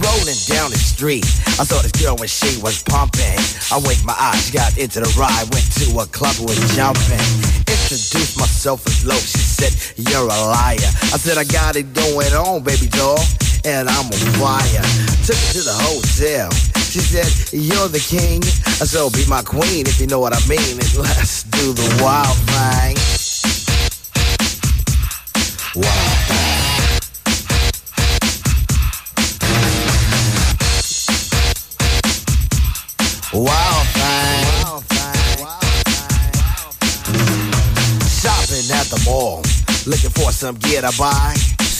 [0.00, 1.24] Rolling down the street,
[1.60, 3.36] I saw this girl when she was pumping.
[3.68, 7.20] I winked my eyes, got into the ride, went to a club, was jumping.
[7.68, 10.90] Introduced myself as low, she said, You're a liar.
[11.12, 13.20] I said, I got it going on, baby doll,
[13.64, 14.84] and I'm on fire.
[15.28, 16.48] Took her to the hotel.
[16.88, 18.40] She said, You're the king,
[18.80, 20.80] I so be my queen if you know what I mean.
[20.80, 23.19] And let's do the wild thing.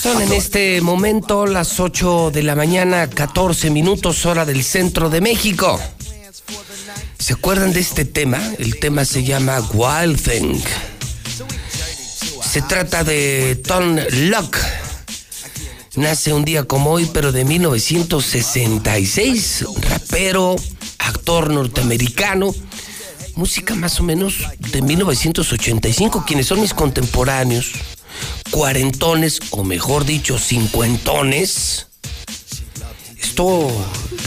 [0.02, 5.20] Son en este momento las 8 de la mañana, 14 minutos hora del centro de
[5.20, 5.80] México.
[7.18, 8.40] ¿Se acuerdan de este tema?
[8.58, 10.62] El tema se llama Wild Thing.
[12.50, 14.58] Se trata de Tom Locke.
[15.94, 19.66] Nace un día como hoy, pero de 1966.
[19.82, 20.56] Rapero,
[20.98, 22.52] actor norteamericano.
[23.36, 26.24] Música más o menos de 1985.
[26.26, 27.70] Quienes son mis contemporáneos
[28.50, 31.86] cuarentones, o mejor dicho, cincuentones.
[33.16, 33.70] Esto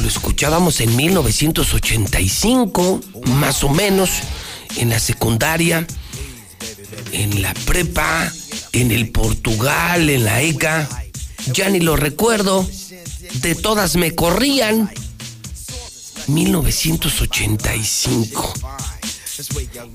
[0.01, 4.11] lo escuchábamos en 1985, más o menos,
[4.77, 5.85] en la secundaria,
[7.11, 8.31] en la prepa,
[8.71, 10.87] en el Portugal, en la ECA.
[11.53, 12.67] Ya ni lo recuerdo.
[13.35, 14.91] De todas me corrían.
[16.27, 18.53] 1985.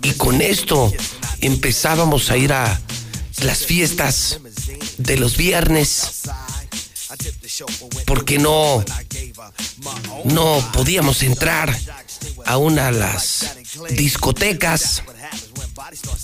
[0.03, 0.93] Y con esto
[1.41, 2.81] empezábamos a ir a
[3.43, 4.41] las fiestas
[4.99, 6.23] de los viernes
[8.07, 8.85] porque no
[10.25, 11.77] no podíamos entrar
[12.45, 13.57] a una de las
[13.91, 15.03] discotecas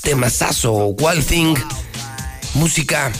[0.03, 1.57] temazazo Wild Thing
[2.55, 3.11] música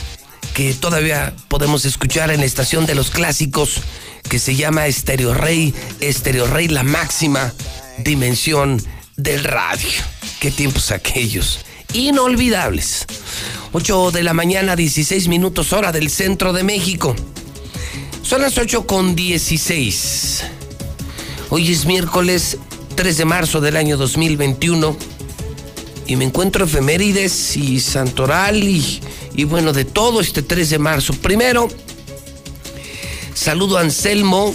[0.53, 3.81] que todavía podemos escuchar en la estación de los clásicos
[4.29, 7.53] que se llama Estéreo Rey Estéreo Rey la máxima
[7.97, 8.81] dimensión
[9.15, 9.89] del radio
[10.39, 11.59] qué tiempos aquellos
[11.93, 13.05] inolvidables
[13.77, 17.13] 8 de la mañana, 16 minutos hora del centro de México.
[18.21, 20.43] Son las 8 con 16.
[21.49, 22.57] Hoy es miércoles
[22.95, 25.14] 3 de marzo del año 2021
[26.07, 31.13] y me encuentro efemérides y santoral y, bueno, de todo este 3 de marzo.
[31.13, 31.67] Primero,
[33.33, 34.53] saludo a Anselmo,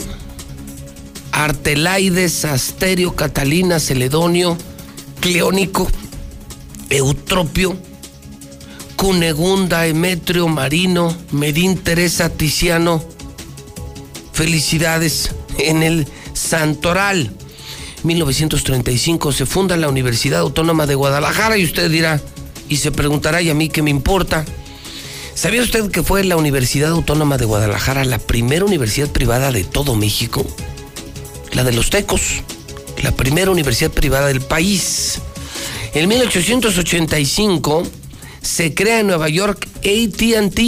[1.33, 4.57] Artelaides, Asterio, Catalina, Celedonio,
[5.21, 5.89] Cleónico,
[6.89, 7.77] Eutropio,
[8.97, 13.03] Cunegunda, Emetrio, Marino, Medín, Teresa, Tiziano.
[14.33, 17.31] Felicidades en el Santoral.
[18.03, 22.21] 1935 se funda la Universidad Autónoma de Guadalajara y usted dirá,
[22.69, 24.45] y se preguntará, ¿y a mí qué me importa?
[25.35, 29.95] ¿Sabía usted que fue la Universidad Autónoma de Guadalajara la primera universidad privada de todo
[29.97, 30.47] México?
[31.53, 32.43] La de los Tecos,
[33.03, 35.21] la primera universidad privada del país.
[35.93, 37.83] En 1885
[38.41, 40.61] se crea en Nueva York ATT.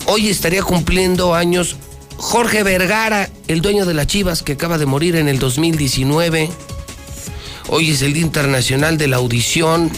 [0.08, 1.78] Hoy estaría cumpliendo años
[2.18, 6.50] Jorge Vergara, el dueño de las Chivas que acaba de morir en el 2019.
[7.70, 9.90] Hoy es el Día Internacional de la Audición,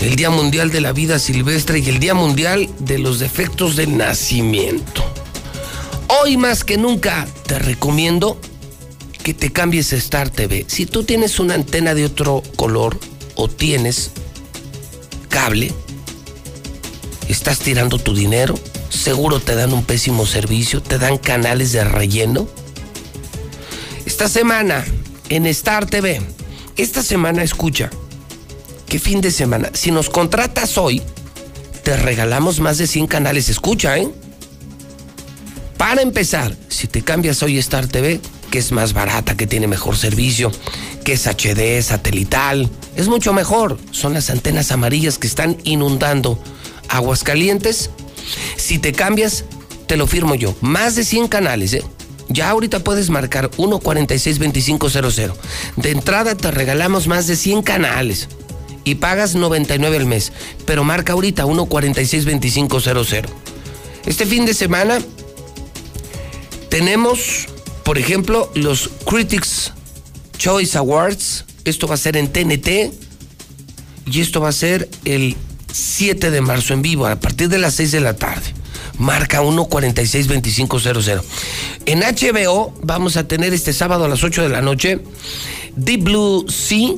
[0.00, 3.96] el Día Mundial de la Vida Silvestre y el Día Mundial de los Defectos del
[3.96, 5.04] Nacimiento.
[6.20, 8.40] Hoy más que nunca te recomiendo
[9.22, 10.64] que te cambies a Star TV.
[10.66, 12.98] Si tú tienes una antena de otro color
[13.36, 14.10] o tienes
[15.28, 15.72] cable,
[17.28, 18.58] estás tirando tu dinero,
[18.88, 22.48] seguro te dan un pésimo servicio, te dan canales de relleno.
[24.06, 24.84] Esta semana
[25.28, 26.22] en Star TV,
[26.76, 27.90] esta semana escucha,
[28.88, 29.70] ¿qué fin de semana?
[29.74, 31.02] Si nos contratas hoy,
[31.84, 34.08] te regalamos más de 100 canales, escucha, ¿eh?
[35.76, 38.20] Para empezar, si te cambias hoy Star TV,
[38.50, 40.50] que es más barata, que tiene mejor servicio,
[41.04, 43.78] que es HD, satelital, es mucho mejor.
[43.92, 46.42] Son las antenas amarillas que están inundando
[46.88, 47.90] aguas calientes.
[48.56, 49.44] Si te cambias,
[49.86, 50.54] te lo firmo yo.
[50.60, 51.82] Más de 100 canales, ¿eh?
[52.28, 55.32] Ya ahorita puedes marcar 1462500.
[55.76, 58.28] De entrada te regalamos más de 100 canales
[58.84, 60.32] y pagas 99 al mes.
[60.66, 63.24] Pero marca ahorita 1462500.
[64.06, 65.00] Este fin de semana
[66.68, 67.46] tenemos,
[67.82, 69.72] por ejemplo, los Critics
[70.36, 71.46] Choice Awards.
[71.64, 72.92] Esto va a ser en TNT
[74.06, 75.36] y esto va a ser el
[75.72, 78.54] 7 de marzo en vivo a partir de las 6 de la tarde.
[78.98, 81.22] Marca 1462500.
[81.86, 85.00] En HBO vamos a tener este sábado a las 8 de la noche
[85.76, 86.94] Deep Blue Sea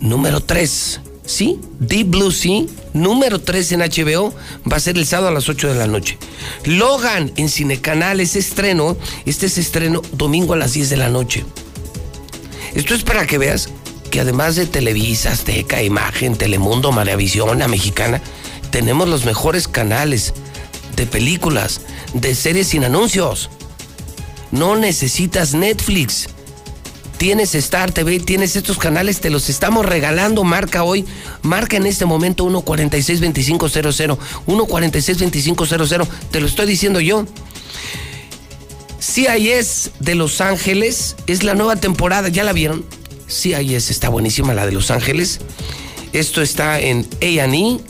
[0.00, 1.00] número 3.
[1.24, 1.58] ¿Sí?
[1.80, 4.34] Deep Blue Sea número 3 en HBO
[4.70, 6.18] va a ser el sábado a las 8 de la noche.
[6.64, 8.96] Logan en Cinecanal es estreno.
[9.24, 11.44] Este es estreno domingo a las 10 de la noche.
[12.74, 13.70] Esto es para que veas
[14.06, 18.20] que además de Televisa, Azteca, Imagen, Telemundo, Maravisión, La Mexicana,
[18.70, 20.34] tenemos los mejores canales
[20.96, 21.80] de películas,
[22.14, 23.50] de series sin anuncios.
[24.50, 26.28] No necesitas Netflix.
[27.18, 30.44] Tienes Star TV, tienes estos canales, te los estamos regalando.
[30.44, 31.06] Marca hoy,
[31.42, 37.24] marca en este momento 1462500, 1462500, te lo estoy diciendo yo.
[39.00, 42.84] CIS de Los Ángeles es la nueva temporada, ¿ya la vieron?
[43.28, 45.40] CIS está buenísima, la de Los Ángeles.
[46.12, 47.80] Esto está en A&E.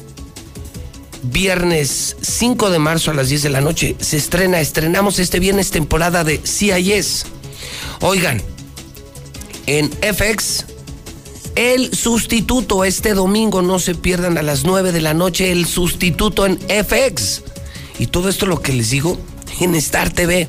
[1.22, 5.70] Viernes 5 de marzo a las 10 de la noche se estrena, estrenamos este viernes
[5.70, 7.26] temporada de CIS.
[8.00, 8.40] Oigan,
[9.66, 10.66] en FX,
[11.56, 16.46] el sustituto este domingo, no se pierdan a las 9 de la noche, el sustituto
[16.46, 17.42] en FX.
[17.98, 19.18] Y todo esto lo que les digo
[19.60, 20.48] en Star TV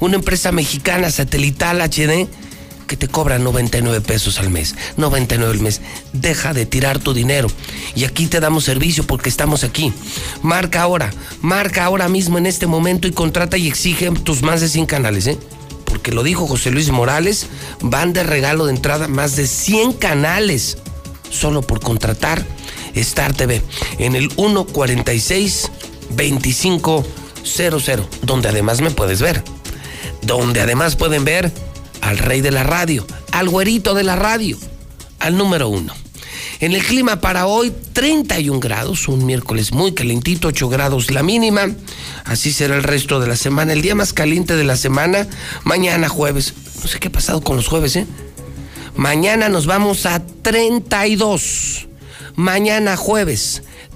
[0.00, 2.26] una empresa mexicana satelital HD
[2.90, 4.74] que te cobra 99 pesos al mes.
[4.96, 5.80] 99 al mes.
[6.12, 7.46] Deja de tirar tu dinero.
[7.94, 9.92] Y aquí te damos servicio porque estamos aquí.
[10.42, 11.12] Marca ahora.
[11.40, 15.28] Marca ahora mismo en este momento y contrata y exige tus más de 100 canales,
[15.28, 15.38] ¿eh?
[15.84, 17.46] Porque lo dijo José Luis Morales,
[17.80, 20.78] van de regalo de entrada más de 100 canales
[21.30, 22.44] solo por contratar
[22.96, 23.62] Star TV
[24.00, 25.70] en el 146
[26.16, 27.04] 2500,
[28.22, 29.44] donde además me puedes ver
[30.22, 31.52] donde además pueden ver
[32.00, 34.58] al rey de la radio, al güerito de la radio,
[35.18, 35.94] al número uno.
[36.60, 41.68] En el clima para hoy, 31 grados, un miércoles muy calentito, 8 grados la mínima.
[42.24, 43.72] Así será el resto de la semana.
[43.72, 45.26] El día más caliente de la semana,
[45.64, 46.52] mañana jueves.
[46.82, 48.06] No sé qué ha pasado con los jueves, ¿eh?
[48.94, 51.88] Mañana nos vamos a 32.
[52.36, 53.62] Mañana jueves,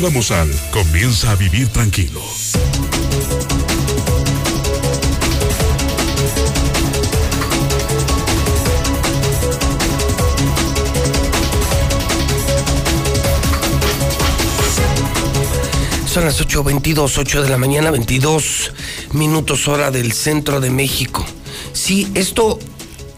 [0.00, 2.22] Damosal, comienza a vivir tranquilo.
[16.06, 18.72] Son las 8.22, 8 de la mañana, 22
[19.12, 21.24] minutos hora del centro de México.
[21.72, 22.58] Sí, esto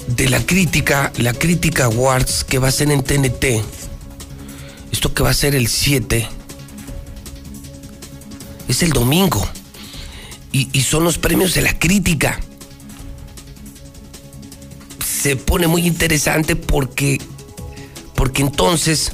[0.08, 3.62] de la crítica, la crítica Awards que va a ser en TNT,
[4.92, 6.28] esto que va a ser el 7,
[8.74, 9.48] es el domingo.
[10.52, 12.38] Y, son los premios de la crítica.
[15.04, 17.20] Se pone muy interesante porque,
[18.14, 19.12] porque entonces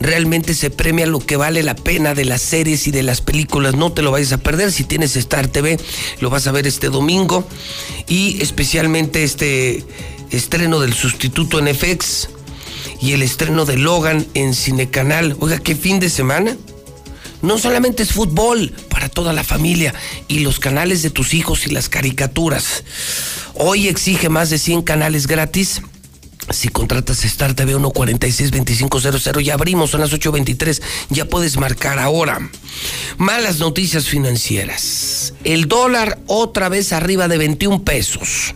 [0.00, 3.74] realmente se premia lo que vale la pena de las series y de las películas.
[3.74, 4.72] No te lo vayas a perder.
[4.72, 5.78] Si tienes Star TV,
[6.20, 7.46] lo vas a ver este domingo.
[8.08, 9.84] Y especialmente este
[10.30, 12.30] estreno del sustituto en FX
[13.02, 15.36] y el estreno de Logan en Cinecanal.
[15.40, 16.56] Oiga, qué fin de semana.
[17.42, 19.92] No solamente es fútbol para toda la familia
[20.28, 22.84] y los canales de tus hijos y las caricaturas.
[23.54, 25.82] Hoy exige más de 100 canales gratis
[26.50, 32.50] Si contratas Star TV 146-2500, ya abrimos, son las 8.23, ya puedes marcar ahora.
[33.16, 35.34] Malas noticias financieras.
[35.44, 38.54] El dólar otra vez arriba de 21 pesos.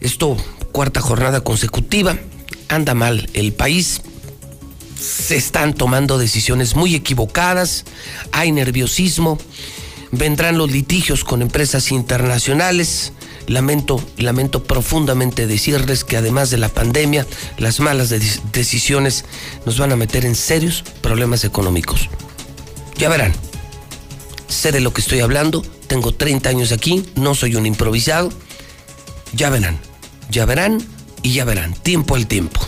[0.00, 0.36] Esto,
[0.72, 2.16] cuarta jornada consecutiva,
[2.68, 4.00] anda mal el país.
[4.98, 7.84] Se están tomando decisiones muy equivocadas,
[8.32, 9.38] hay nerviosismo,
[10.12, 13.12] vendrán los litigios con empresas internacionales
[13.46, 17.26] Lamento, lamento profundamente decirles que además de la pandemia,
[17.58, 18.12] las malas
[18.52, 19.24] decisiones
[19.64, 22.08] nos van a meter en serios problemas económicos.
[22.96, 23.32] Ya verán,
[24.48, 28.30] sé de lo que estoy hablando, tengo 30 años aquí, no soy un improvisado.
[29.32, 29.78] Ya verán,
[30.28, 30.84] ya verán
[31.22, 32.60] y ya verán, tiempo al tiempo.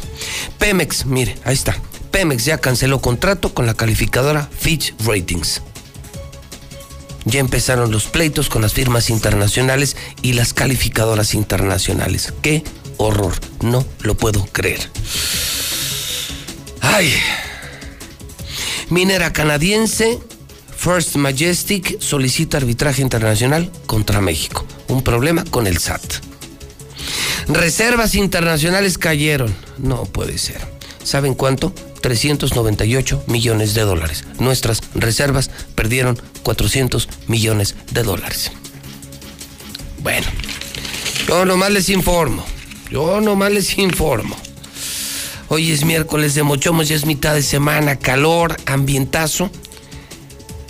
[0.59, 1.77] Pemex, mire, ahí está.
[2.11, 5.63] Pemex ya canceló contrato con la calificadora Fitch Ratings.
[7.25, 12.33] Ya empezaron los pleitos con las firmas internacionales y las calificadoras internacionales.
[12.43, 12.65] ¡Qué
[12.97, 13.35] horror!
[13.61, 14.81] No lo puedo creer.
[16.81, 17.13] ¡Ay!
[18.89, 20.19] Minera canadiense
[20.75, 24.65] First Majestic solicita arbitraje internacional contra México.
[24.87, 26.01] Un problema con el SAT.
[27.49, 29.55] Reservas internacionales cayeron.
[29.79, 30.61] No puede ser.
[31.03, 31.75] ¿Saben cuánto?
[32.01, 34.25] 398 millones de dólares.
[34.39, 38.53] Nuestras reservas perdieron 400 millones de dólares.
[40.03, 40.27] Bueno,
[41.27, 42.45] yo nomás les informo.
[42.91, 44.37] Yo nomás les informo.
[45.49, 49.51] Hoy es miércoles de Mochomos, ya es mitad de semana, calor, ambientazo.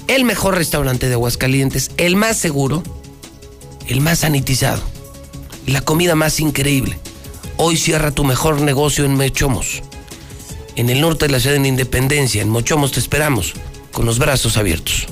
[0.07, 2.83] El mejor restaurante de Aguascalientes, el más seguro,
[3.87, 4.83] el más sanitizado,
[5.67, 6.99] la comida más increíble.
[7.57, 9.83] Hoy cierra tu mejor negocio en Mochomos
[10.79, 13.53] en el norte de la ciudad de Independencia, en Mochomos te esperamos,
[13.91, 15.09] con los brazos abiertos.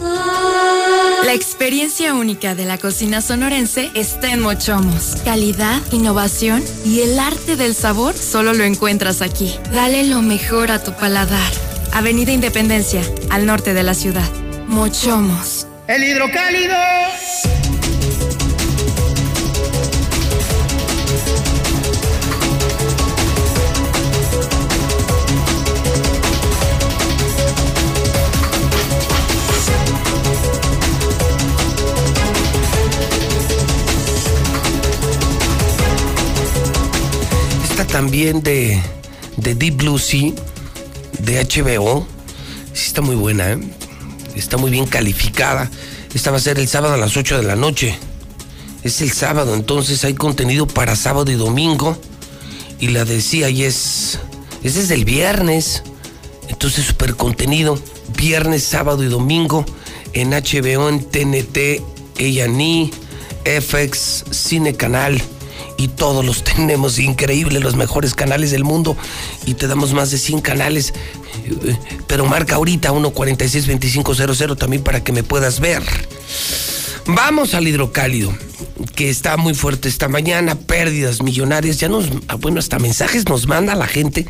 [1.25, 5.17] La experiencia única de la cocina sonorense está en Mochomos.
[5.25, 9.57] Calidad, innovación y el arte del sabor solo lo encuentras aquí.
[9.73, 11.53] Dale lo mejor a tu paladar.
[11.93, 14.31] Avenida Independencia, al norte de la ciudad.
[14.69, 15.67] Mochomos.
[15.89, 16.77] El hidrocálido.
[37.85, 38.81] También de,
[39.37, 40.33] Deep Blue Sea,
[41.19, 42.07] de HBO.
[42.73, 43.59] Sí, está muy buena, ¿eh?
[44.35, 45.71] Está muy bien calificada.
[46.15, 47.99] Esta va a ser el sábado a las 8 de la noche.
[48.83, 51.99] Es el sábado, entonces hay contenido para sábado y domingo.
[52.81, 54.19] Y la decía y es.
[54.63, 55.83] Es desde el viernes.
[56.49, 57.79] Entonces, super contenido.
[58.17, 59.65] Viernes, sábado y domingo.
[60.13, 61.83] En HBO, en TNT,
[62.19, 62.91] A&E,
[63.61, 65.21] FX, Cine Canal
[65.77, 68.97] y todos los tenemos increíbles, los mejores canales del mundo
[69.45, 70.95] y te damos más de 100 canales.
[72.07, 75.83] Pero marca ahorita 1462500 también para que me puedas ver.
[77.07, 78.35] Vamos al hidrocálido,
[78.97, 83.47] que está muy fuerte esta mañana, pérdidas millonarias, ya nos, ah, bueno, hasta mensajes nos
[83.47, 84.27] manda la gente.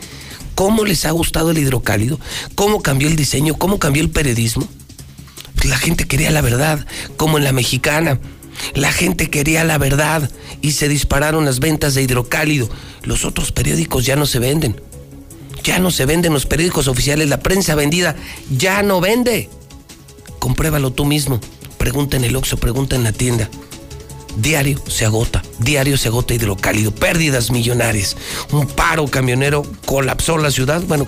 [0.55, 2.19] ¿Cómo les ha gustado el hidrocálido?
[2.55, 3.55] ¿Cómo cambió el diseño?
[3.55, 4.69] ¿Cómo cambió el periodismo?
[5.65, 6.87] La gente quería la verdad,
[7.17, 8.21] como en la mexicana
[8.75, 10.31] la gente quería la verdad
[10.61, 12.69] y se dispararon las ventas de hidrocálido.
[13.03, 14.81] Los otros periódicos ya no se venden.
[15.63, 17.29] Ya no se venden los periódicos oficiales.
[17.29, 18.17] La prensa vendida
[18.57, 19.49] ya no vende.
[20.39, 21.41] Compruébalo tú mismo.
[21.79, 23.49] Pregunta en el Oxxo, pregunta en la tienda.
[24.37, 28.17] Diario se agota, diario se agota hidrocálido, pérdidas millonarias.
[28.53, 31.07] Un paro camionero colapsó la ciudad, bueno,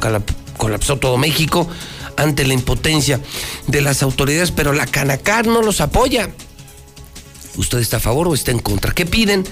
[0.56, 1.68] colapsó todo México
[2.16, 3.20] ante la impotencia
[3.66, 6.30] de las autoridades, pero la Canacar no los apoya.
[7.59, 8.94] ¿Usted está a favor o está en contra?
[8.94, 9.44] ¿Qué piden?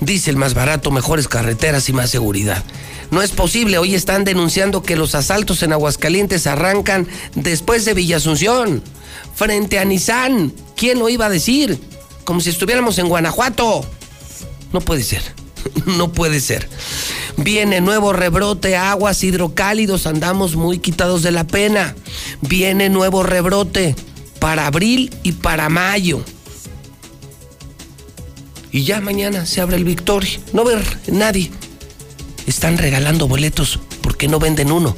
[0.00, 2.64] Dice el más barato, mejores carreteras y más seguridad.
[3.12, 7.06] No es posible, hoy están denunciando que los asaltos en Aguascalientes arrancan
[7.36, 8.82] después de Villa Asunción,
[9.36, 10.52] frente a Nissan.
[10.76, 11.78] ¿Quién lo iba a decir?
[12.24, 13.86] Como si estuviéramos en Guanajuato.
[14.72, 15.22] No puede ser,
[15.86, 16.68] no puede ser.
[17.36, 21.94] Viene nuevo rebrote, aguas hidrocálidos, andamos muy quitados de la pena.
[22.40, 23.94] Viene nuevo rebrote
[24.40, 26.24] para abril y para mayo
[28.72, 30.40] y ya mañana se abre el Victoria.
[30.52, 31.50] No ver nadie.
[32.46, 34.96] Están regalando boletos porque no venden uno.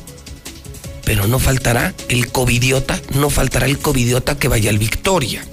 [1.04, 5.44] Pero no faltará el covidiota, no faltará el covidiota que vaya al Victoria.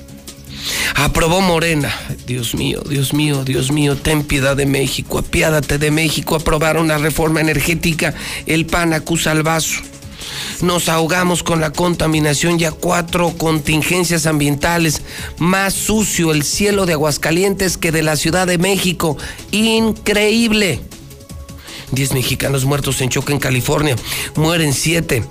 [0.95, 1.93] Aprobó Morena.
[2.27, 6.35] Dios mío, Dios mío, Dios mío, ten piedad de México, apiádate de México.
[6.35, 8.13] Aprobaron la reforma energética.
[8.45, 9.81] El PAN acusa al vaso
[10.61, 15.01] nos ahogamos con la contaminación, ya cuatro contingencias ambientales,
[15.37, 19.17] más sucio el cielo de Aguascalientes que de la Ciudad de México,
[19.51, 20.81] increíble.
[21.91, 23.95] 10 mexicanos muertos en choque en California.
[24.35, 25.23] Mueren 7.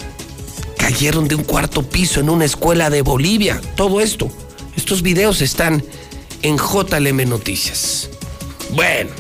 [0.77, 3.60] Cayeron de un cuarto piso en una escuela de Bolivia.
[3.77, 4.31] Todo esto.
[4.77, 5.82] Estos videos están
[6.43, 8.10] en JLM Noticias.
[8.72, 9.10] Bueno.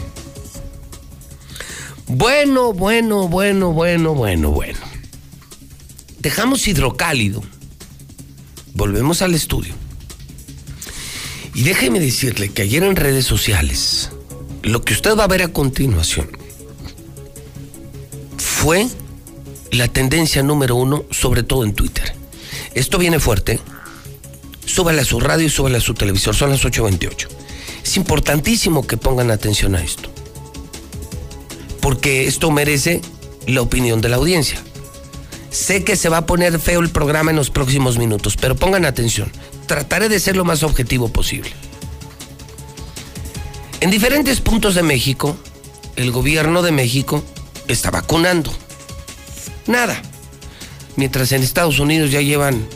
[2.06, 4.89] Bueno, bueno, bueno, bueno, bueno, bueno.
[6.20, 7.42] Dejamos hidrocálido.
[8.74, 9.74] Volvemos al estudio.
[11.54, 14.10] Y déjeme decirle que ayer en redes sociales,
[14.62, 16.30] lo que usted va a ver a continuación
[18.36, 18.86] fue
[19.72, 22.14] la tendencia número uno, sobre todo en Twitter.
[22.74, 23.58] Esto viene fuerte.
[24.66, 26.36] Súbale a su radio y súbale a su televisor.
[26.36, 27.28] Son las 8.28.
[27.82, 30.10] Es importantísimo que pongan atención a esto.
[31.80, 33.00] Porque esto merece
[33.46, 34.62] la opinión de la audiencia.
[35.50, 38.84] Sé que se va a poner feo el programa en los próximos minutos, pero pongan
[38.84, 39.30] atención.
[39.66, 41.52] Trataré de ser lo más objetivo posible.
[43.80, 45.36] En diferentes puntos de México,
[45.96, 47.24] el gobierno de México
[47.66, 48.52] está vacunando.
[49.66, 50.00] Nada.
[50.96, 52.66] Mientras en Estados Unidos ya llevan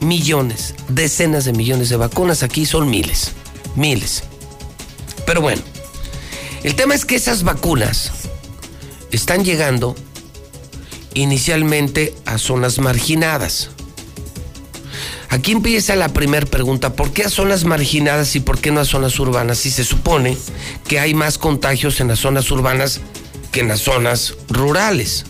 [0.00, 3.32] millones, decenas de millones de vacunas, aquí son miles,
[3.76, 4.24] miles.
[5.24, 5.62] Pero bueno,
[6.64, 8.10] el tema es que esas vacunas
[9.10, 9.94] están llegando
[11.14, 13.70] inicialmente a zonas marginadas.
[15.30, 18.84] Aquí empieza la primera pregunta, ¿por qué a zonas marginadas y por qué no a
[18.84, 19.58] zonas urbanas?
[19.58, 20.36] Si se supone
[20.86, 23.00] que hay más contagios en las zonas urbanas
[23.50, 25.24] que en las zonas rurales.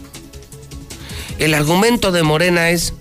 [1.38, 2.92] El argumento de Morena es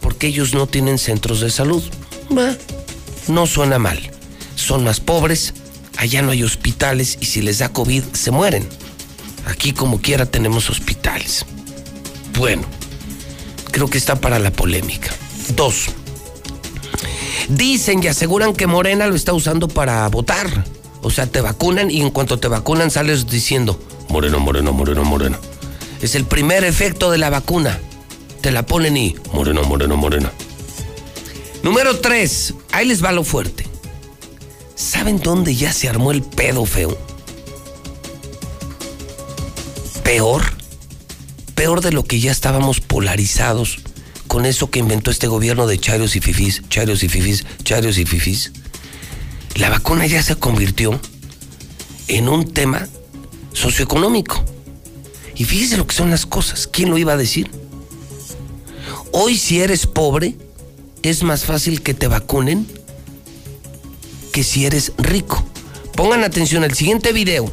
[0.00, 1.82] porque ellos no tienen centros de salud.
[3.28, 4.10] no suena mal.
[4.54, 5.54] Son más pobres,
[5.96, 8.68] allá no hay hospitales y si les da COVID se mueren.
[9.46, 11.46] Aquí como quiera tenemos hospitales.
[12.40, 12.62] Bueno,
[13.70, 15.14] creo que está para la polémica.
[15.54, 15.88] Dos.
[17.50, 20.64] Dicen y aseguran que Morena lo está usando para votar.
[21.02, 25.36] O sea, te vacunan y en cuanto te vacunan sales diciendo, Moreno, Moreno, Moreno, Moreno.
[26.00, 27.78] Es el primer efecto de la vacuna.
[28.40, 30.30] Te la ponen y, Moreno, Moreno, Moreno.
[31.62, 33.66] Número tres, ahí les va lo fuerte.
[34.74, 36.96] ¿Saben dónde ya se armó el pedo feo?
[40.02, 40.59] Peor
[41.60, 43.80] peor de lo que ya estábamos polarizados
[44.28, 48.06] con eso que inventó este gobierno de charios y fifís, charios y fifís, charios y
[48.06, 48.52] fifís.
[49.56, 50.98] La vacuna ya se convirtió
[52.08, 52.88] en un tema
[53.52, 54.42] socioeconómico.
[55.34, 56.66] Y fíjese lo que son las cosas.
[56.66, 57.50] ¿Quién lo iba a decir?
[59.12, 60.36] Hoy si eres pobre,
[61.02, 62.66] es más fácil que te vacunen
[64.32, 65.44] que si eres rico.
[65.94, 67.52] Pongan atención al siguiente video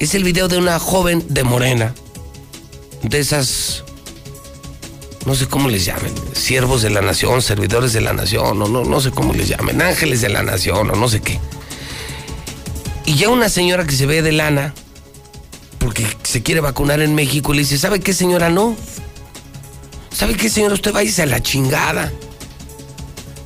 [0.00, 1.94] es el video de una joven de morena,
[3.02, 3.84] de esas,
[5.26, 8.82] no sé cómo les llamen, siervos de la nación, servidores de la nación, o no,
[8.84, 11.38] no sé cómo les llamen, ángeles de la nación, o no sé qué.
[13.04, 14.74] Y ya una señora que se ve de lana,
[15.78, 18.48] porque se quiere vacunar en México, le dice, ¿sabe qué señora?
[18.48, 18.76] No.
[20.10, 20.74] ¿Sabe qué señora?
[20.74, 22.10] Usted va a la chingada.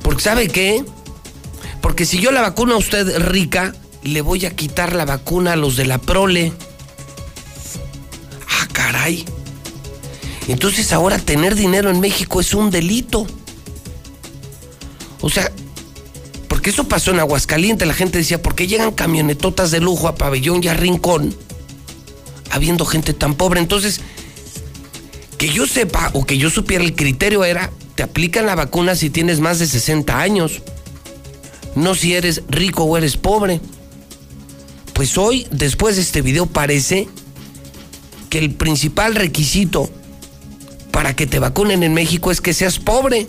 [0.01, 0.85] Porque ¿sabe qué?
[1.81, 3.73] Porque si yo la vacuno a usted rica,
[4.05, 6.53] le voy a quitar la vacuna a los de la prole.
[8.47, 9.25] Ah, caray.
[10.47, 13.25] Entonces ahora tener dinero en México es un delito.
[15.21, 15.51] O sea,
[16.47, 20.15] porque eso pasó en Aguascalientes, la gente decía, ¿por qué llegan camionetotas de lujo a
[20.15, 21.35] Pabellón y a Rincón
[22.51, 23.59] habiendo gente tan pobre?
[23.59, 24.01] Entonces,
[25.39, 29.09] que yo sepa o que yo supiera el criterio era, te aplican la vacuna si
[29.09, 30.61] tienes más de 60 años,
[31.73, 33.61] no si eres rico o eres pobre.
[34.95, 37.09] Pues hoy, después de este video, parece
[38.29, 39.89] que el principal requisito
[40.91, 43.27] para que te vacunen en México es que seas pobre.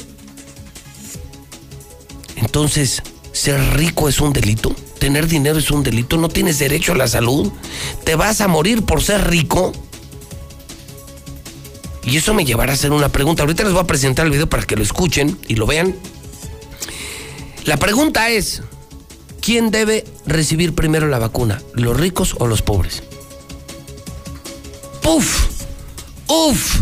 [2.36, 3.02] Entonces,
[3.32, 7.08] ser rico es un delito, tener dinero es un delito, no tienes derecho a la
[7.08, 7.50] salud,
[8.04, 9.72] te vas a morir por ser rico.
[12.04, 13.42] Y eso me llevará a hacer una pregunta.
[13.42, 15.96] Ahorita les voy a presentar el video para que lo escuchen y lo vean.
[17.64, 18.62] La pregunta es,
[19.46, 21.62] ¿Quién debe recibir primero la vacuna?
[21.74, 23.04] ¿Los ricos o los pobres?
[25.06, 25.62] ¡Uf!
[26.26, 26.80] ¡Uf!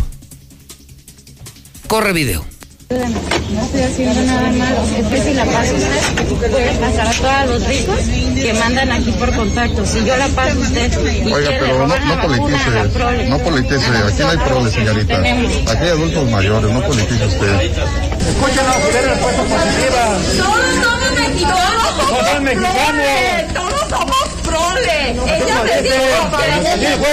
[1.85, 2.43] Corre video.
[2.87, 4.83] No estoy haciendo nada malo.
[4.95, 7.99] Es que si la pasa usted, puede pasar a todos los ricos
[8.35, 9.83] que mandan aquí por contacto.
[9.87, 10.91] Si yo la paso usted
[11.25, 13.87] y Oiga, pero no, no politice, no politice.
[13.87, 15.15] Aquí no hay prole, señorita.
[15.17, 17.61] Aquí hay adultos mayores, no politice usted.
[17.61, 20.17] Escúchenos, ven respuesta positiva.
[20.37, 21.97] Todos somos mexicanos.
[21.97, 23.53] Todos somos mexicanos.
[23.55, 25.09] Todos somos prole.
[25.09, 27.07] Ella me dijo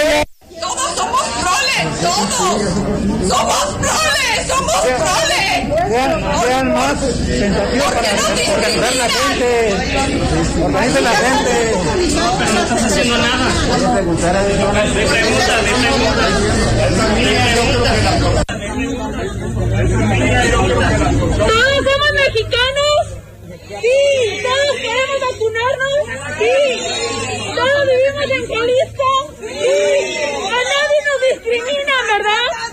[0.61, 1.77] Todos somos prole.
[1.99, 3.27] Todos.
[3.27, 4.12] Somos prole.
[4.47, 5.43] Somos prole.
[5.89, 6.11] sean,
[6.41, 8.09] sean más sensativos para
[8.53, 9.49] organizar la gente.
[10.63, 11.53] Organicen la gente.
[12.15, 13.47] No, pero no estás haciendo nada.
[13.69, 14.43] Me pregunta, me
[15.81, 16.25] pregunta.
[20.43, 23.03] ¿Todos somos mexicanos?
[23.81, 23.99] Sí.
[24.43, 25.97] ¿Todos queremos vacunarnos?
[26.37, 26.57] Sí.
[27.55, 29.09] ¿Todos vivimos en Jalisco?
[29.39, 29.77] Sí.
[30.45, 32.72] A nadie nos discrimina, ¿verdad?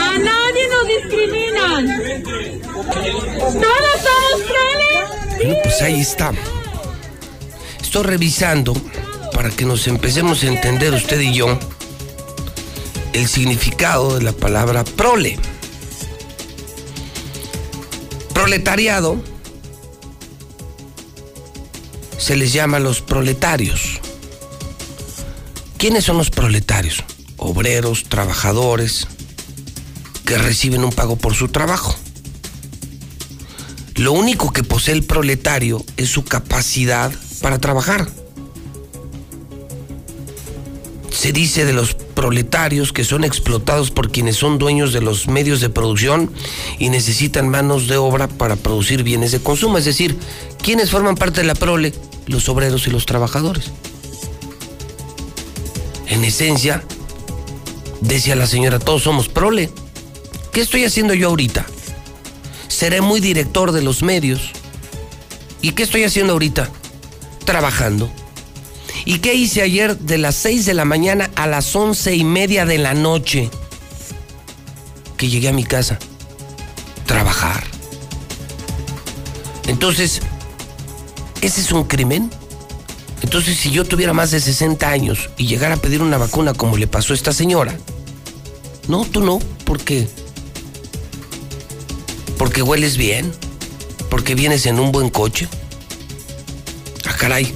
[0.00, 1.82] A nadie nos discriminan.
[3.38, 5.36] ¿Todos somos planes?
[5.36, 6.32] Bueno, pues ahí está.
[7.80, 8.74] Estoy revisando
[9.32, 11.58] para que nos empecemos a entender usted y yo
[13.12, 15.38] el significado de la palabra prole.
[18.34, 19.16] Proletariado
[22.18, 24.00] se les llama los proletarios.
[25.80, 27.02] ¿Quiénes son los proletarios?
[27.38, 29.06] Obreros, trabajadores,
[30.26, 31.96] que reciben un pago por su trabajo.
[33.94, 38.10] Lo único que posee el proletario es su capacidad para trabajar.
[41.10, 45.62] Se dice de los proletarios que son explotados por quienes son dueños de los medios
[45.62, 46.30] de producción
[46.78, 49.78] y necesitan manos de obra para producir bienes de consumo.
[49.78, 50.18] Es decir,
[50.62, 51.94] ¿quiénes forman parte de la prole?
[52.26, 53.70] Los obreros y los trabajadores.
[56.10, 56.82] En esencia,
[58.00, 59.70] decía la señora, todos somos prole.
[60.52, 61.64] ¿Qué estoy haciendo yo ahorita?
[62.66, 64.50] Seré muy director de los medios.
[65.62, 66.68] ¿Y qué estoy haciendo ahorita?
[67.44, 68.10] Trabajando.
[69.04, 72.66] ¿Y qué hice ayer de las 6 de la mañana a las once y media
[72.66, 73.48] de la noche?
[75.16, 75.96] Que llegué a mi casa.
[77.06, 77.62] Trabajar.
[79.68, 80.20] Entonces,
[81.40, 82.32] ¿ese es un crimen?
[83.22, 86.76] Entonces, si yo tuviera más de 60 años y llegara a pedir una vacuna como
[86.76, 87.76] le pasó a esta señora,
[88.88, 90.08] no, tú no, ¿por qué?
[92.38, 93.30] Porque hueles bien,
[94.08, 95.48] porque vienes en un buen coche.
[97.06, 97.54] Ah, caray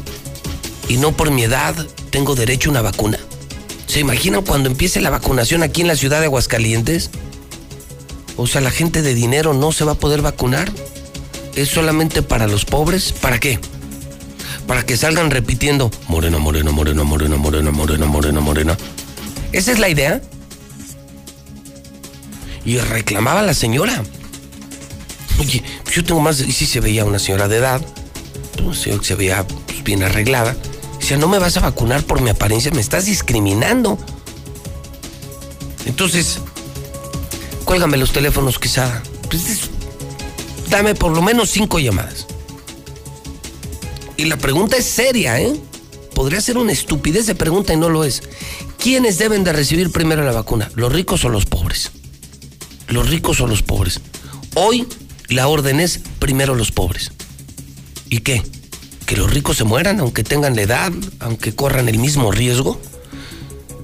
[0.89, 1.75] y no por mi edad
[2.11, 3.19] tengo derecho a una vacuna.
[3.87, 7.11] ¿Se imaginan cuando empiece la vacunación aquí en la ciudad de Aguascalientes?
[8.37, 10.71] O sea, la gente de dinero no se va a poder vacunar.
[11.55, 13.13] ¿Es solamente para los pobres?
[13.13, 13.61] ¿Para qué?
[14.67, 18.77] Para que salgan repitiendo morena, morena, morena, morena, morena, morena, morena, morena.
[19.53, 20.23] ¿Esa es la idea?
[22.65, 24.03] Y reclamaba la señora.
[25.39, 25.63] Oye,
[25.93, 26.41] yo tengo más...
[26.41, 27.83] Y si se veía una señora de edad,
[29.03, 30.57] se veía pues, bien arreglada.
[30.99, 33.99] Si no me vas a vacunar por mi apariencia, me estás discriminando.
[35.85, 36.41] Entonces,
[37.65, 39.03] cuélgame los teléfonos quizá.
[39.29, 39.69] Pues,
[40.71, 42.27] dame por lo menos cinco llamadas.
[44.17, 45.55] Y la pregunta es seria, ¿eh?
[46.15, 48.23] Podría ser una estupidez de pregunta y no lo es.
[48.79, 50.71] ¿Quiénes deben de recibir primero la vacuna?
[50.77, 51.91] ¿Los ricos o los pobres?
[52.89, 54.01] Los ricos o los pobres.
[54.55, 54.87] Hoy
[55.29, 57.13] la orden es primero los pobres.
[58.09, 58.43] ¿Y qué?
[59.05, 62.81] que los ricos se mueran, aunque tengan la edad, aunque corran el mismo riesgo?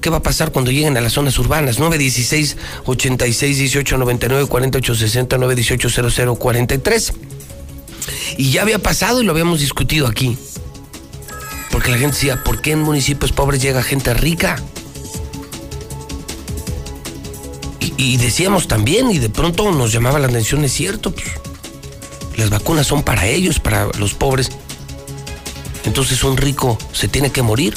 [0.01, 1.79] ¿Qué va a pasar cuando lleguen a las zonas urbanas?
[1.79, 7.13] 916 86 18 99 48 60 918 00 43.
[8.37, 10.37] Y ya había pasado y lo habíamos discutido aquí.
[11.71, 14.57] Porque la gente decía, ¿por qué en municipios pobres llega gente rica?
[17.81, 21.27] Y, y decíamos también, y de pronto nos llamaba la atención, es cierto, pues,
[22.37, 24.51] las vacunas son para ellos, para los pobres
[25.85, 27.75] entonces un rico se tiene que morir.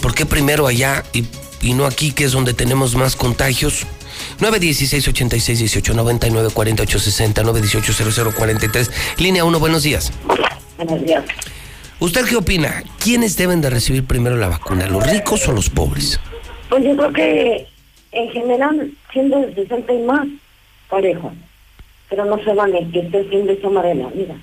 [0.00, 3.86] ¿Por qué primero allá y, no aquí, que es donde tenemos más contagios?
[4.40, 10.12] 916 86 18 99 48 60 918 00 43 Línea 1, buenos días.
[10.78, 11.24] Buenos días.
[11.98, 12.82] ¿Usted qué opina?
[12.98, 16.18] ¿Quiénes deben de recibir primero la vacuna, los ricos o los pobres?
[16.70, 17.66] Pues yo creo que
[18.12, 20.26] en general, siendo de 60 y más,
[20.88, 21.32] parejo.
[22.08, 24.34] Pero no se vale que esté siendo esa marena, mira.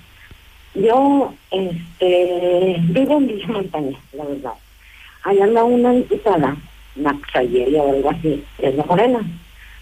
[0.76, 4.54] Yo este, vivo en Villa Montaña, la verdad.
[5.24, 6.56] Allá anda una diputada,
[6.96, 9.22] Maxayeria o algo así, es la Morena.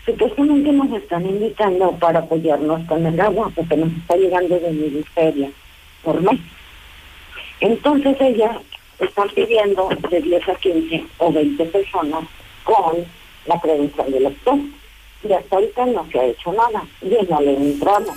[0.06, 5.52] Supuestamente nos están invitando para apoyarnos con el agua, porque nos está llegando de ministeria
[6.04, 6.40] por mes.
[7.60, 8.60] Entonces ella
[9.00, 12.24] está pidiendo de 10 a 15 o 20 personas
[12.64, 13.06] con
[13.48, 14.60] la credencial del doctor.
[15.28, 16.84] Y hasta ahorita no se ha hecho nada.
[17.02, 18.16] Y no le entramos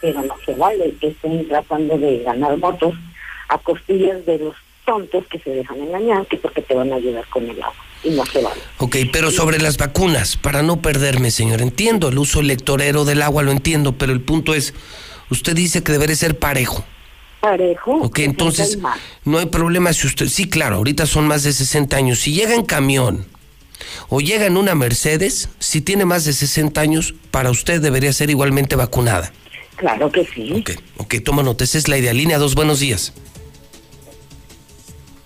[0.00, 2.94] pero no se vale que estén tratando de ganar votos
[3.48, 7.26] a costillas de los tontos que se dejan engañar, que porque te van a ayudar
[7.26, 7.89] con el agua.
[8.02, 8.60] Y no se vale.
[8.78, 13.42] Ok, pero sobre las vacunas, para no perderme, señor, entiendo el uso electorero del agua,
[13.42, 14.72] lo entiendo, pero el punto es,
[15.28, 16.84] usted dice que debería ser parejo.
[17.40, 17.96] parejo.
[18.02, 18.78] Ok, entonces
[19.24, 22.20] no hay problema si usted, sí, claro, ahorita son más de 60 años.
[22.20, 23.26] Si llega en camión
[24.08, 28.30] o llega en una Mercedes, si tiene más de 60 años, para usted debería ser
[28.30, 29.32] igualmente vacunada.
[29.76, 30.52] Claro que sí.
[30.52, 32.12] Ok, ok, toma nota, esa es la idea.
[32.12, 33.12] Línea 2, buenos días.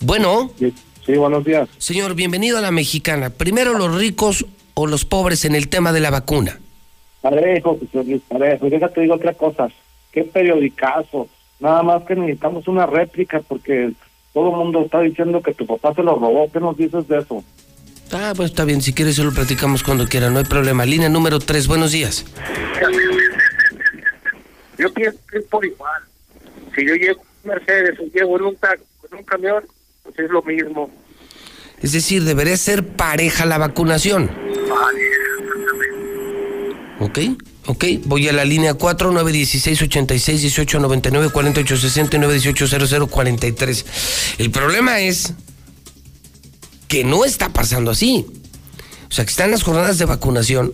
[0.00, 0.52] Bueno.
[0.58, 0.72] Sí,
[1.12, 1.68] buenos días.
[1.78, 3.30] Señor, bienvenido a la mexicana.
[3.30, 6.58] Primero los ricos o los pobres en el tema de la vacuna.
[7.20, 8.68] Parejo, señor Luis, parejo.
[8.68, 9.68] Déjate digo otra cosa.
[10.12, 11.28] Qué periodicazo.
[11.60, 13.92] Nada más que necesitamos una réplica porque
[14.32, 16.50] todo el mundo está diciendo que tu papá se lo robó.
[16.52, 17.44] ¿Qué nos dices de eso?
[18.12, 18.82] Ah, pues está bien.
[18.82, 20.30] Si quieres, se lo platicamos cuando quiera.
[20.30, 20.84] No hay problema.
[20.84, 22.24] Línea número 3, buenos días.
[24.78, 26.02] Yo pienso que es por igual.
[26.74, 28.58] Si yo llevo un Mercedes o llevo en un,
[29.10, 29.64] en un camión,
[30.04, 30.90] pues es lo mismo.
[31.80, 34.30] Es decir, debería ser pareja la vacunación.
[37.00, 37.18] Ok,
[37.66, 37.84] ok.
[38.04, 43.86] Voy a la línea 4, 916 86 18 99 48 60 918 00 43.
[44.38, 45.34] El problema es
[46.86, 48.26] que no está pasando así.
[49.08, 50.72] O sea, que están las jornadas de vacunación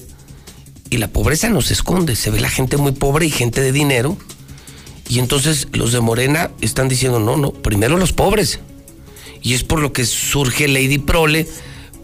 [0.90, 2.16] y la pobreza no se esconde.
[2.16, 4.16] Se ve la gente muy pobre y gente de dinero.
[5.09, 8.61] Y entonces los de Morena están diciendo, no, no, primero los pobres.
[9.42, 11.46] Y es por lo que surge Lady Prole,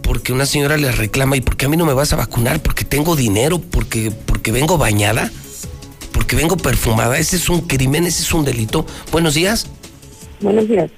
[0.02, 2.60] porque una señora le reclama, ¿y por qué a mí no me vas a vacunar?
[2.60, 5.30] Porque tengo dinero, porque, porque vengo bañada,
[6.12, 7.18] porque vengo perfumada.
[7.18, 8.86] Ese es un crimen, ese es un delito.
[9.12, 9.66] Buenos días.
[10.40, 10.90] Buenos días.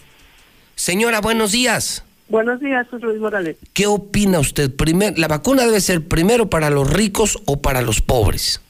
[0.74, 2.04] Señora, buenos días.
[2.28, 3.56] Buenos días, Luis Morales.
[3.72, 4.70] ¿Qué opina usted?
[4.74, 8.60] Primer, ¿La vacuna debe ser primero para los ricos o para los pobres?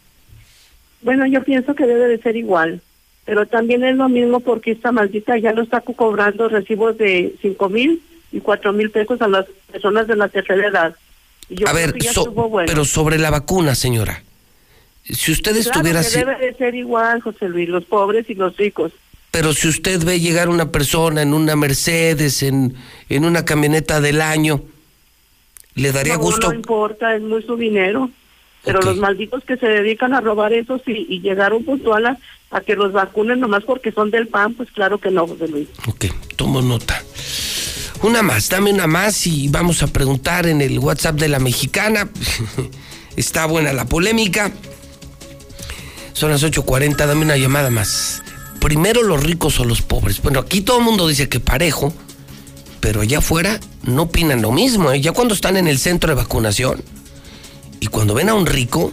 [1.03, 2.81] Bueno, yo pienso que debe de ser igual
[3.29, 7.69] pero también es lo mismo porque esta maldita ya lo está cobrando recibos de cinco
[7.69, 8.03] mil
[8.33, 10.97] y cuatro mil pesos a las personas de la tercera edad.
[11.67, 11.95] a ver,
[12.67, 14.23] pero sobre la vacuna, señora.
[15.05, 16.21] Si usted estuviera así...
[16.21, 18.93] debe de ser igual, José Luis, los pobres y los ricos.
[19.31, 22.77] Pero si usted ve llegar una persona en una Mercedes, en,
[23.11, 24.63] en una camioneta del año,
[25.75, 26.49] ¿le daría gusto?
[26.49, 28.09] No importa, es muy su dinero.
[28.65, 32.19] Pero los malditos que se dedican a robar eso sí, y llegaron puntual a,
[32.51, 35.69] a que los vacunen nomás porque son del PAN, pues claro que no, José Luis.
[35.87, 36.07] Ok,
[36.37, 37.03] tomo nota.
[38.03, 42.09] Una más, dame una más y vamos a preguntar en el WhatsApp de la mexicana.
[43.17, 44.53] Está buena la polémica.
[46.13, 48.23] Son las 8.40, dame una llamada más.
[48.61, 50.23] Primero los ricos o los pobres.
[50.23, 51.93] Bueno, aquí todo el mundo dice que parejo,
[52.81, 54.91] pero allá afuera no opinan lo mismo.
[54.93, 55.01] ¿eh?
[55.01, 56.83] Ya cuando están en el centro de vacunación
[57.81, 58.93] y cuando ven a un rico,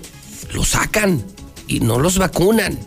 [0.54, 1.24] lo sacan
[1.68, 2.80] y no los vacunan.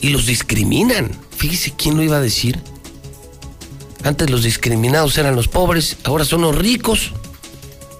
[0.00, 1.10] Y los discriminan.
[1.36, 2.58] Fíjese quién lo iba a decir.
[4.04, 7.12] Antes los discriminados eran los pobres, ahora son los ricos.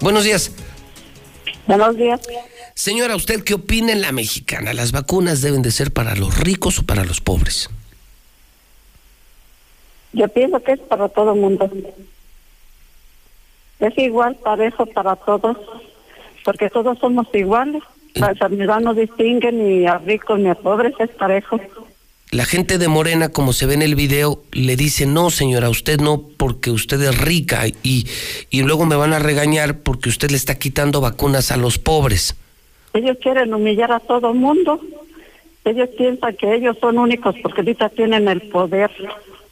[0.00, 0.52] Buenos días.
[1.66, 2.20] Buenos días.
[2.74, 4.72] Señora, ¿usted qué opina en la mexicana?
[4.72, 7.68] ¿Las vacunas deben de ser para los ricos o para los pobres?
[10.12, 11.70] Yo pienso que es para todo el mundo.
[13.80, 15.56] Es igual, parejo para todos
[16.48, 17.82] porque todos somos iguales.
[18.14, 21.60] La sanidad no distingue ni a ricos ni a pobres, es parejo.
[22.30, 26.00] La gente de Morena, como se ve en el video, le dice, no señora, usted
[26.00, 28.06] no, porque usted es rica y,
[28.50, 32.36] y luego me van a regañar porque usted le está quitando vacunas a los pobres.
[32.92, 34.80] Ellos quieren humillar a todo el mundo.
[35.64, 38.90] Ellos piensan que ellos son únicos porque ahorita tienen el poder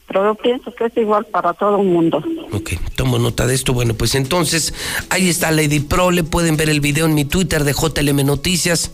[0.07, 2.23] pero yo pienso que es igual para todo el mundo.
[2.53, 3.73] Ok, tomo nota de esto.
[3.73, 4.73] Bueno, pues entonces,
[5.11, 8.93] ahí está Lady Pro, le pueden ver el video en mi Twitter de JLM Noticias.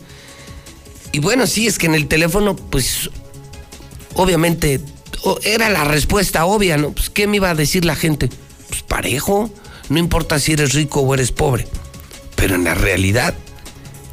[1.11, 3.11] Y bueno, sí, es que en el teléfono, pues,
[4.15, 4.81] obviamente,
[5.43, 6.91] era la respuesta obvia, ¿no?
[6.91, 8.29] Pues, ¿qué me iba a decir la gente?
[8.69, 9.49] Pues parejo,
[9.89, 11.67] no importa si eres rico o eres pobre.
[12.35, 13.33] Pero en la realidad,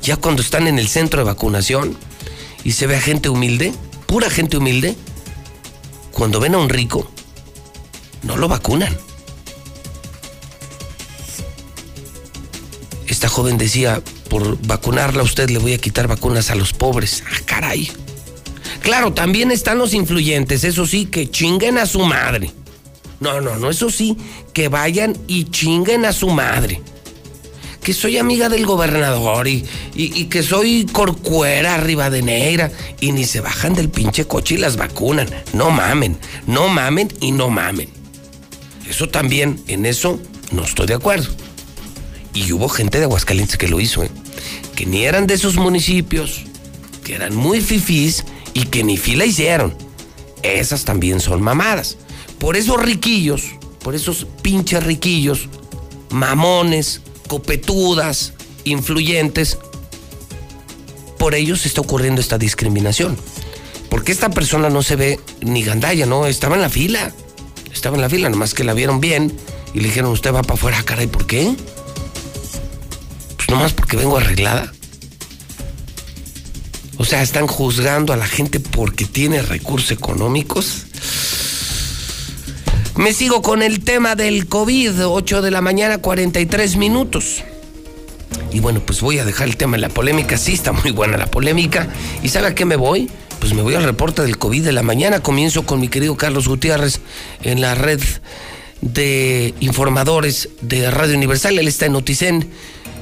[0.02, 1.96] ya cuando están en el centro de vacunación
[2.64, 3.72] y se ve a gente humilde,
[4.06, 4.96] pura gente humilde,
[6.12, 7.10] cuando ven a un rico,
[8.22, 8.96] no lo vacunan.
[13.06, 17.24] Esta joven decía, por vacunarla a usted le voy a quitar vacunas a los pobres.
[17.26, 17.90] Ah, caray.
[18.82, 22.50] Claro, también están los influyentes, eso sí, que chinguen a su madre.
[23.20, 24.16] No, no, no, eso sí,
[24.52, 26.80] que vayan y chinguen a su madre
[27.82, 32.70] que soy amiga del gobernador y, y, que soy corcuera arriba de negra
[33.00, 35.28] y ni se bajan del pinche coche y las vacunan.
[35.54, 37.88] No mamen, no mamen y no mamen.
[38.88, 40.20] Eso también, en eso
[40.52, 41.30] no estoy de acuerdo.
[42.34, 44.10] Y hubo gente de Aguascalientes que lo hizo, ¿eh?
[44.76, 46.42] que ni eran de esos municipios,
[47.04, 48.24] que eran muy fifís
[48.54, 49.74] y que ni fila hicieron.
[50.42, 51.96] Esas también son mamadas.
[52.38, 53.42] Por esos riquillos,
[53.82, 55.48] por esos pinches riquillos,
[56.10, 58.32] mamones, copetudas,
[58.64, 59.58] influyentes,
[61.18, 63.16] por ellos está ocurriendo esta discriminación.
[63.90, 66.26] porque esta persona no se ve ni gandalla, ¿no?
[66.26, 67.12] Estaba en la fila.
[67.72, 69.36] Estaba en la fila, nomás que la vieron bien
[69.74, 71.54] y le dijeron, usted va para afuera, caray, ¿por qué?
[73.36, 74.72] Pues nomás porque vengo arreglada.
[77.00, 80.84] O sea, están juzgando a la gente porque tiene recursos económicos.
[82.96, 87.42] Me sigo con el tema del COVID, 8 de la mañana, 43 minutos.
[88.52, 90.36] Y bueno, pues voy a dejar el tema en la polémica.
[90.36, 91.88] Sí, está muy buena la polémica.
[92.22, 93.10] ¿Y sabe a qué me voy?
[93.38, 95.20] Pues me voy al reporte del COVID de la mañana.
[95.20, 97.00] Comienzo con mi querido Carlos Gutiérrez
[97.42, 98.02] en la red
[98.82, 101.58] de informadores de Radio Universal.
[101.58, 102.50] Él está en Noticen.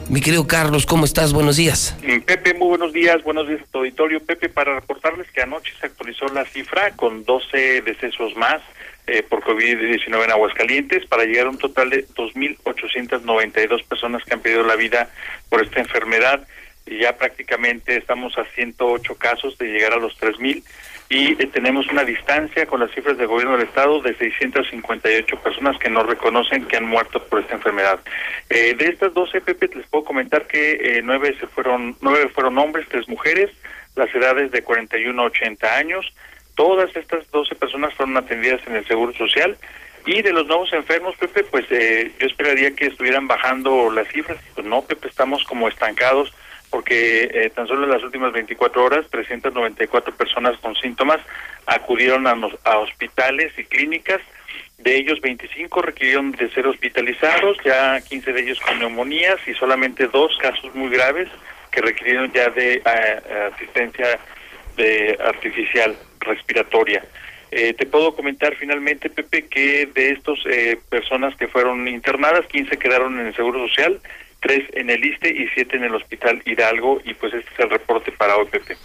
[0.08, 1.34] Mi querido Carlos, ¿cómo estás?
[1.34, 1.94] Buenos días.
[2.24, 3.22] Pepe, muy buenos días.
[3.24, 4.20] Buenos días a tu auditorio.
[4.20, 8.62] Pepe, para reportarles que anoche se actualizó la cifra con 12 decesos más
[9.06, 14.40] eh, por COVID-19 en Aguascalientes para llegar a un total de 2.892 personas que han
[14.40, 15.10] perdido la vida
[15.50, 16.48] por esta enfermedad.
[16.86, 20.62] Y ya prácticamente estamos a 108 casos de llegar a los 3.000
[21.08, 25.78] y eh, tenemos una distancia con las cifras del gobierno del estado de 658 personas
[25.78, 28.00] que no reconocen que han muerto por esta enfermedad.
[28.50, 32.86] Eh, de estas 12, Pepe, les puedo comentar que nueve se fueron nueve fueron hombres,
[32.88, 33.50] tres mujeres,
[33.96, 36.12] las edades de 41 a 80 años.
[36.54, 39.56] Todas estas 12 personas fueron atendidas en el Seguro Social
[40.06, 44.38] y de los nuevos enfermos, Pepe, pues eh, yo esperaría que estuvieran bajando las cifras.
[44.54, 46.32] Pues no, Pepe, estamos como estancados
[46.70, 51.20] porque eh, tan solo en las últimas 24 horas 394 personas con síntomas
[51.66, 54.20] acudieron a, a hospitales y clínicas.
[54.78, 60.06] De ellos 25 requirieron de ser hospitalizados, ya 15 de ellos con neumonías y solamente
[60.06, 61.28] dos casos muy graves
[61.70, 64.18] que requirieron ya de eh, asistencia
[64.76, 67.04] de artificial respiratoria.
[67.50, 72.76] Eh, te puedo comentar finalmente, Pepe, que de estos eh, personas que fueron internadas, 15
[72.76, 74.00] quedaron en el Seguro Social,
[74.40, 77.70] 3 en el ISTE y 7 en el Hospital Hidalgo, y pues este es el
[77.70, 78.76] reporte para hoy, Pepe.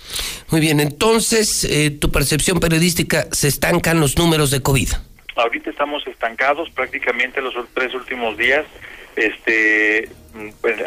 [0.50, 4.90] Muy bien, entonces, eh, tu percepción periodística, ¿se estancan los números de COVID?
[5.36, 8.66] Ahorita estamos estancados prácticamente los tres últimos días.
[9.16, 10.10] Este,
[10.62, 10.78] pues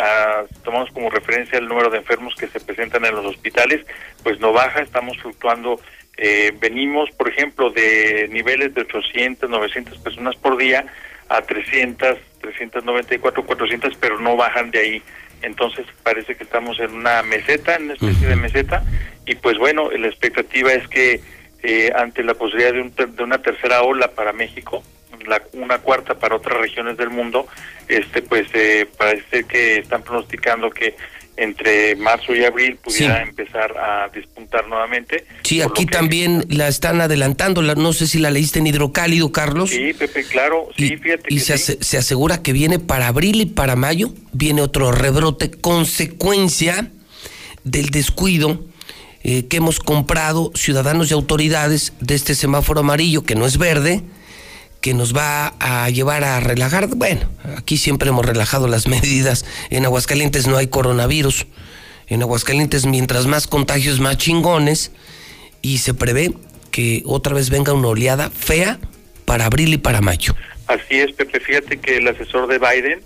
[0.64, 3.86] tomamos como referencia el número de enfermos que se presentan en los hospitales,
[4.24, 5.80] pues no baja, estamos fluctuando
[6.16, 10.86] eh, venimos, por ejemplo, de niveles de 800, 900 personas por día
[11.28, 12.18] a 300,
[12.52, 15.02] 394, 400, pero no bajan de ahí.
[15.42, 18.82] Entonces parece que estamos en una meseta, en una especie de meseta,
[19.26, 21.20] y pues bueno, la expectativa es que
[21.62, 24.82] eh, ante la posibilidad de, un de, una tercera ola para México,
[25.26, 27.46] la, una cuarta para otras regiones del mundo,
[27.88, 30.96] este pues eh, parece que están pronosticando que
[31.36, 35.24] entre marzo y abril pudiera empezar a despuntar nuevamente.
[35.42, 39.70] Sí, aquí también la están adelantando, no sé si la leíste en hidrocálido, Carlos.
[39.70, 41.22] Sí, Pepe, claro, sí, y, fíjate.
[41.28, 46.90] Y se, se asegura que viene para abril y para mayo, viene otro rebrote, consecuencia
[47.64, 48.64] del descuido
[49.28, 54.02] eh, que hemos comprado ciudadanos y autoridades de este semáforo amarillo, que no es verde,
[54.86, 56.86] que nos va a llevar a relajar.
[56.86, 59.44] Bueno, aquí siempre hemos relajado las medidas.
[59.68, 61.48] En Aguascalientes no hay coronavirus.
[62.06, 64.92] En Aguascalientes, mientras más contagios, más chingones.
[65.60, 66.34] Y se prevé
[66.70, 68.78] que otra vez venga una oleada fea
[69.24, 70.36] para abril y para mayo.
[70.68, 71.40] Así es, Pepe.
[71.40, 73.00] Fíjate que el asesor de Biden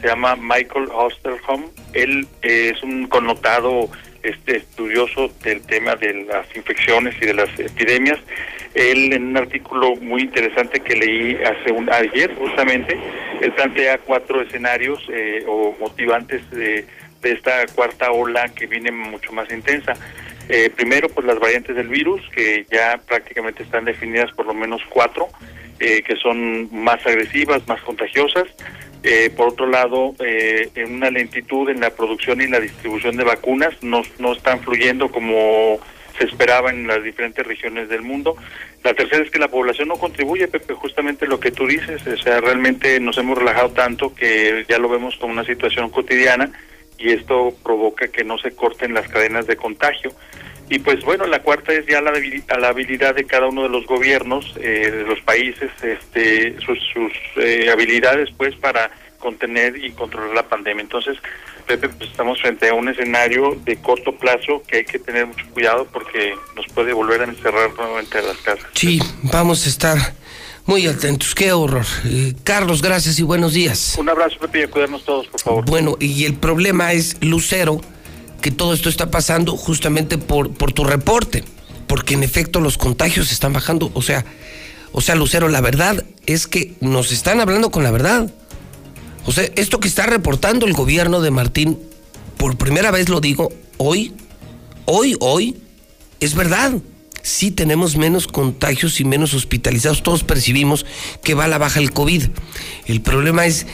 [0.00, 1.64] se llama Michael Osterholm.
[1.94, 3.90] Él es un connotado
[4.24, 8.18] este estudioso del tema de las infecciones y de las epidemias.
[8.74, 12.98] Él en un artículo muy interesante que leí hace un ayer justamente,
[13.40, 16.86] él plantea cuatro escenarios eh, o motivantes de,
[17.22, 19.94] de, esta cuarta ola que viene mucho más intensa.
[20.48, 24.82] Eh, primero, pues las variantes del virus, que ya prácticamente están definidas por lo menos
[24.90, 25.28] cuatro,
[25.80, 28.44] eh, que son más agresivas, más contagiosas.
[29.06, 33.24] Eh, por otro lado, eh, en una lentitud en la producción y la distribución de
[33.24, 35.78] vacunas, no, no están fluyendo como
[36.16, 38.34] se esperaba en las diferentes regiones del mundo.
[38.82, 42.16] La tercera es que la población no contribuye, Pepe, justamente lo que tú dices, o
[42.16, 46.50] sea, realmente nos hemos relajado tanto que ya lo vemos como una situación cotidiana
[46.96, 50.12] y esto provoca que no se corten las cadenas de contagio.
[50.68, 53.86] Y pues bueno, la cuarta es ya la, la habilidad de cada uno de los
[53.86, 60.34] gobiernos, eh, de los países, este, sus, sus eh, habilidades pues para contener y controlar
[60.34, 60.82] la pandemia.
[60.82, 61.18] Entonces,
[61.66, 65.46] Pepe, pues estamos frente a un escenario de corto plazo que hay que tener mucho
[65.52, 68.66] cuidado porque nos puede volver a encerrar nuevamente a las casas.
[68.74, 69.98] Sí, vamos a estar
[70.66, 71.86] muy atentos, qué horror.
[72.04, 73.96] Eh, Carlos, gracias y buenos días.
[73.98, 75.64] Un abrazo, Pepe, y a cuidarnos todos, por favor.
[75.66, 77.80] Bueno, y el problema es, Lucero,
[78.44, 81.44] que todo esto está pasando justamente por, por tu reporte,
[81.86, 83.90] porque en efecto los contagios están bajando.
[83.94, 84.26] O sea,
[84.92, 88.30] o sea, Lucero, la verdad es que nos están hablando con la verdad.
[89.24, 91.78] O sea, esto que está reportando el gobierno de Martín,
[92.36, 94.12] por primera vez lo digo, hoy,
[94.84, 95.56] hoy, hoy,
[96.20, 96.74] es verdad.
[97.22, 100.02] sí tenemos menos contagios y menos hospitalizados.
[100.02, 100.84] Todos percibimos
[101.22, 102.24] que va a la baja el COVID.
[102.84, 103.66] El problema es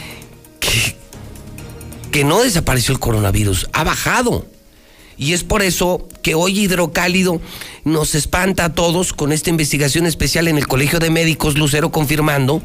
[0.60, 0.94] que,
[2.12, 4.46] que no desapareció el coronavirus, ha bajado.
[5.20, 7.42] Y es por eso que hoy Hidrocálido
[7.84, 12.62] nos espanta a todos con esta investigación especial en el Colegio de Médicos Lucero confirmando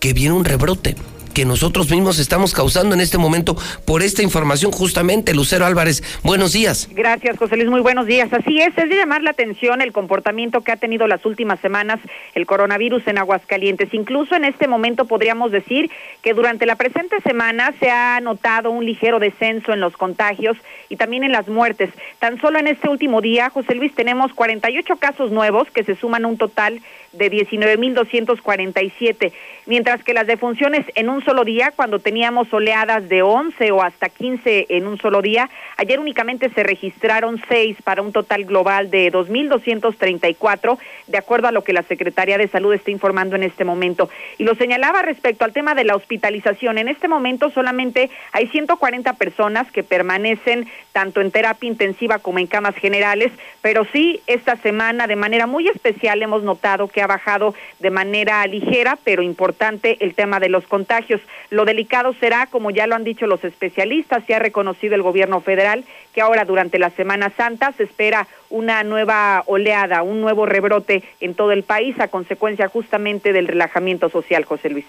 [0.00, 0.96] que viene un rebrote
[1.36, 5.34] que nosotros mismos estamos causando en este momento por esta información justamente.
[5.34, 6.88] Lucero Álvarez, buenos días.
[6.92, 8.32] Gracias, José Luis, muy buenos días.
[8.32, 12.00] Así es, es de llamar la atención el comportamiento que ha tenido las últimas semanas
[12.34, 13.92] el coronavirus en Aguascalientes.
[13.92, 15.90] Incluso en este momento podríamos decir
[16.22, 20.56] que durante la presente semana se ha notado un ligero descenso en los contagios
[20.88, 21.90] y también en las muertes.
[22.18, 26.24] Tan solo en este último día, José Luis, tenemos 48 casos nuevos que se suman
[26.24, 26.80] a un total
[27.12, 29.32] de 19.247,
[29.66, 34.08] mientras que las defunciones en un solo día, cuando teníamos oleadas de 11 o hasta
[34.08, 39.12] 15 en un solo día, ayer únicamente se registraron 6 para un total global de
[39.12, 44.08] 2.234, de acuerdo a lo que la Secretaría de Salud está informando en este momento.
[44.38, 46.78] Y lo señalaba respecto al tema de la hospitalización.
[46.78, 52.46] En este momento solamente hay 140 personas que permanecen tanto en terapia intensiva como en
[52.46, 57.54] camas generales, pero sí esta semana de manera muy especial hemos notado que ha bajado
[57.80, 61.20] de manera ligera, pero importante el tema de los contagios.
[61.50, 65.40] Lo delicado será, como ya lo han dicho los especialistas, se ha reconocido el gobierno
[65.40, 71.02] federal, que ahora durante la Semana Santa se espera una nueva oleada, un nuevo rebrote
[71.20, 74.86] en todo el país a consecuencia justamente del relajamiento social, José Luis.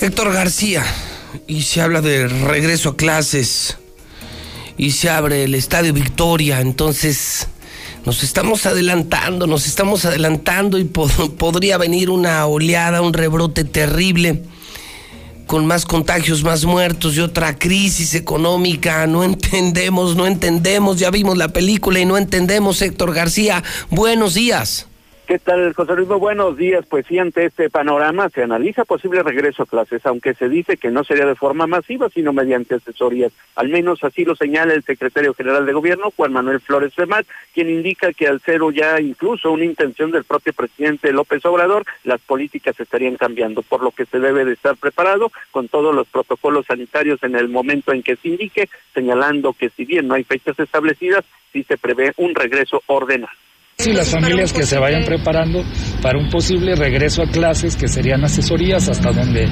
[0.00, 0.84] Héctor García,
[1.48, 3.78] y se habla de regreso a clases
[4.78, 7.48] y se abre el Estadio Victoria, entonces
[8.06, 10.84] nos estamos adelantando, nos estamos adelantando y
[11.38, 14.44] podría venir una oleada, un rebrote terrible
[15.46, 19.06] con más contagios, más muertos y otra crisis económica.
[19.06, 20.98] No entendemos, no entendemos.
[20.98, 23.64] Ya vimos la película y no entendemos, Héctor García.
[23.90, 24.86] Buenos días.
[25.28, 26.08] ¿Qué tal, José Luis?
[26.08, 26.86] buenos días.
[26.88, 30.90] Pues sí, ante este panorama se analiza posible regreso a clases, aunque se dice que
[30.90, 33.30] no sería de forma masiva, sino mediante asesorías.
[33.54, 37.68] Al menos así lo señala el secretario general de Gobierno, Juan Manuel Flores Femat, quien
[37.68, 42.80] indica que al ser ya incluso una intención del propio presidente López Obrador, las políticas
[42.80, 47.22] estarían cambiando, por lo que se debe de estar preparado con todos los protocolos sanitarios
[47.22, 51.26] en el momento en que se indique, señalando que si bien no hay fechas establecidas,
[51.52, 53.28] sí se prevé un regreso ordenado
[53.86, 55.62] y las familias que se vayan preparando
[56.02, 59.48] para un posible regreso a clases que serían asesorías hasta donde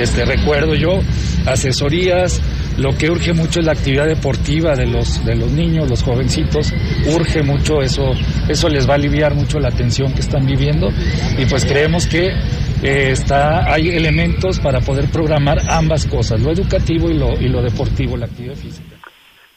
[0.00, 1.00] este recuerdo yo
[1.46, 2.40] asesorías.
[2.78, 6.72] Lo que urge mucho es la actividad deportiva de los de los niños los jovencitos.
[7.12, 8.12] Urge mucho eso
[8.48, 10.88] eso les va a aliviar mucho la tensión que están viviendo.
[11.36, 12.28] Y pues creemos que
[12.82, 17.60] eh, está hay elementos para poder programar ambas cosas lo educativo y lo y lo
[17.62, 18.85] deportivo la actividad física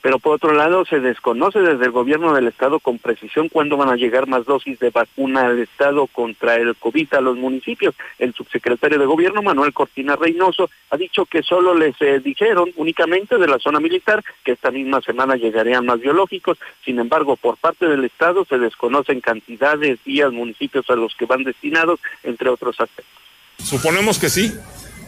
[0.02, 3.90] pero por otro lado se desconoce desde el gobierno del estado con precisión cuándo van
[3.90, 7.96] a llegar más dosis de vacuna al estado contra el COVID a los municipios.
[8.18, 13.38] El subsecretario de gobierno Manuel Cortina Reynoso ha dicho que solo les eh, dijeron únicamente
[13.38, 16.58] de la zona militar que esta misma semana llegarían más biológicos.
[16.84, 21.44] Sin embargo, por parte del estado se desconocen cantidades, días, municipios a los que van
[21.44, 23.20] destinados, entre otros aspectos.
[23.58, 24.54] Suponemos que sí,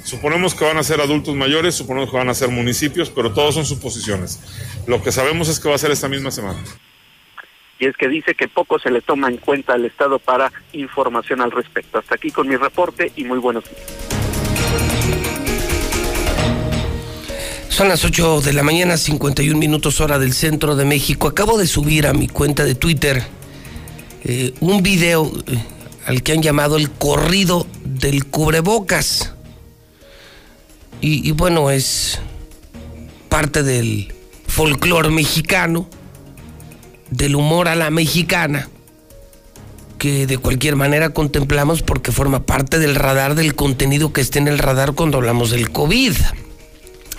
[0.03, 3.55] Suponemos que van a ser adultos mayores, suponemos que van a ser municipios, pero todos
[3.55, 4.39] son suposiciones.
[4.87, 6.59] Lo que sabemos es que va a ser esta misma semana.
[7.79, 11.41] Y es que dice que poco se le toma en cuenta al Estado para información
[11.41, 11.97] al respecto.
[11.97, 13.81] Hasta aquí con mi reporte y muy buenos días.
[17.69, 21.27] Son las 8 de la mañana, 51 minutos hora del centro de México.
[21.27, 23.23] Acabo de subir a mi cuenta de Twitter
[24.23, 25.63] eh, un video eh,
[26.05, 29.33] al que han llamado el corrido del cubrebocas.
[31.01, 32.19] Y, bueno, es
[33.27, 34.13] parte del
[34.47, 35.89] folclore mexicano,
[37.09, 38.69] del humor a la mexicana,
[39.97, 44.47] que de cualquier manera contemplamos porque forma parte del radar del contenido que esté en
[44.47, 46.13] el radar cuando hablamos del COVID,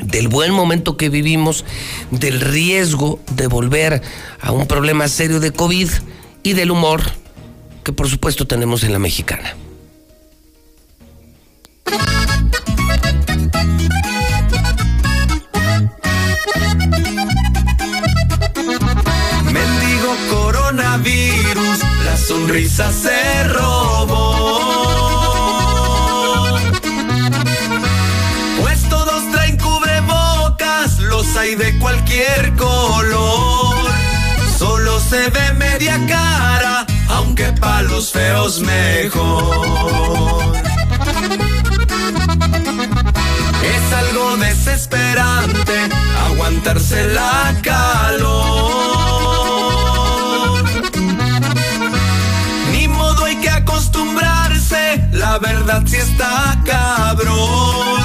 [0.01, 1.65] del buen momento que vivimos,
[2.13, 4.01] del riesgo de volver
[4.41, 5.89] a un problema serio de COVID
[6.45, 7.03] y del humor
[7.83, 9.57] que por supuesto tenemos en la mexicana.
[22.53, 24.59] Sonrisa se robó.
[28.61, 33.75] Pues todos traen cubrebocas, los hay de cualquier color.
[34.59, 40.53] Solo se ve media cara, aunque pa' los feos mejor.
[43.75, 45.89] Es algo desesperante
[46.27, 48.92] aguantarse la calor.
[55.33, 58.03] La verdad si está cabrón.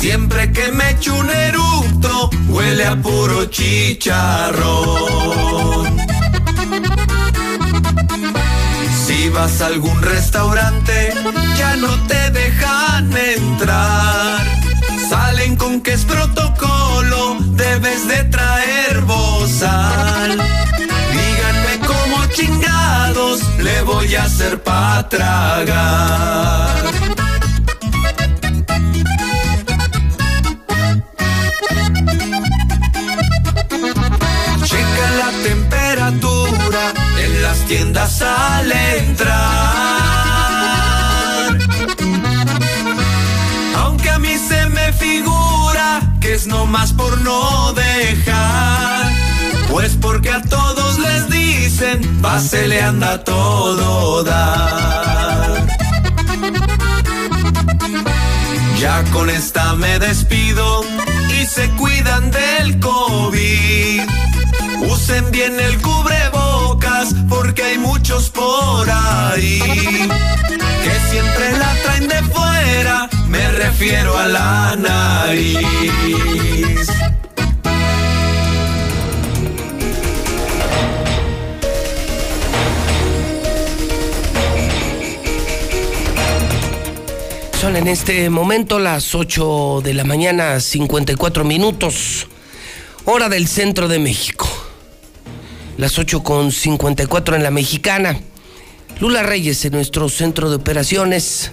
[0.00, 4.66] Siempre que me echo un eructo, huele a puro chicharrón.
[9.06, 11.14] Si vas a algún restaurante,
[11.56, 14.40] ya no te dejan entrar.
[15.08, 20.36] Salen con que es protocolo, debes de traer bozal.
[22.36, 26.76] Chingados le voy a hacer para tragar.
[34.64, 36.92] Checa la temperatura
[37.24, 39.96] en las tiendas al entrar.
[43.76, 49.25] Aunque a mí se me figura que es nomás por no dejar.
[49.76, 55.66] Pues porque a todos les dicen, pásele anda a todo dar.
[58.80, 60.82] Ya con esta me despido
[61.38, 64.00] y se cuidan del COVID.
[64.88, 69.60] Usen bien el cubrebocas porque hay muchos por ahí
[70.84, 73.10] que siempre la traen de fuera.
[73.28, 76.85] Me refiero a la nariz.
[87.74, 92.28] En este momento las 8 de la mañana, 54 minutos,
[93.06, 94.48] hora del centro de México.
[95.76, 98.20] Las 8 con 54 en la mexicana.
[99.00, 101.50] Lula Reyes en nuestro centro de operaciones.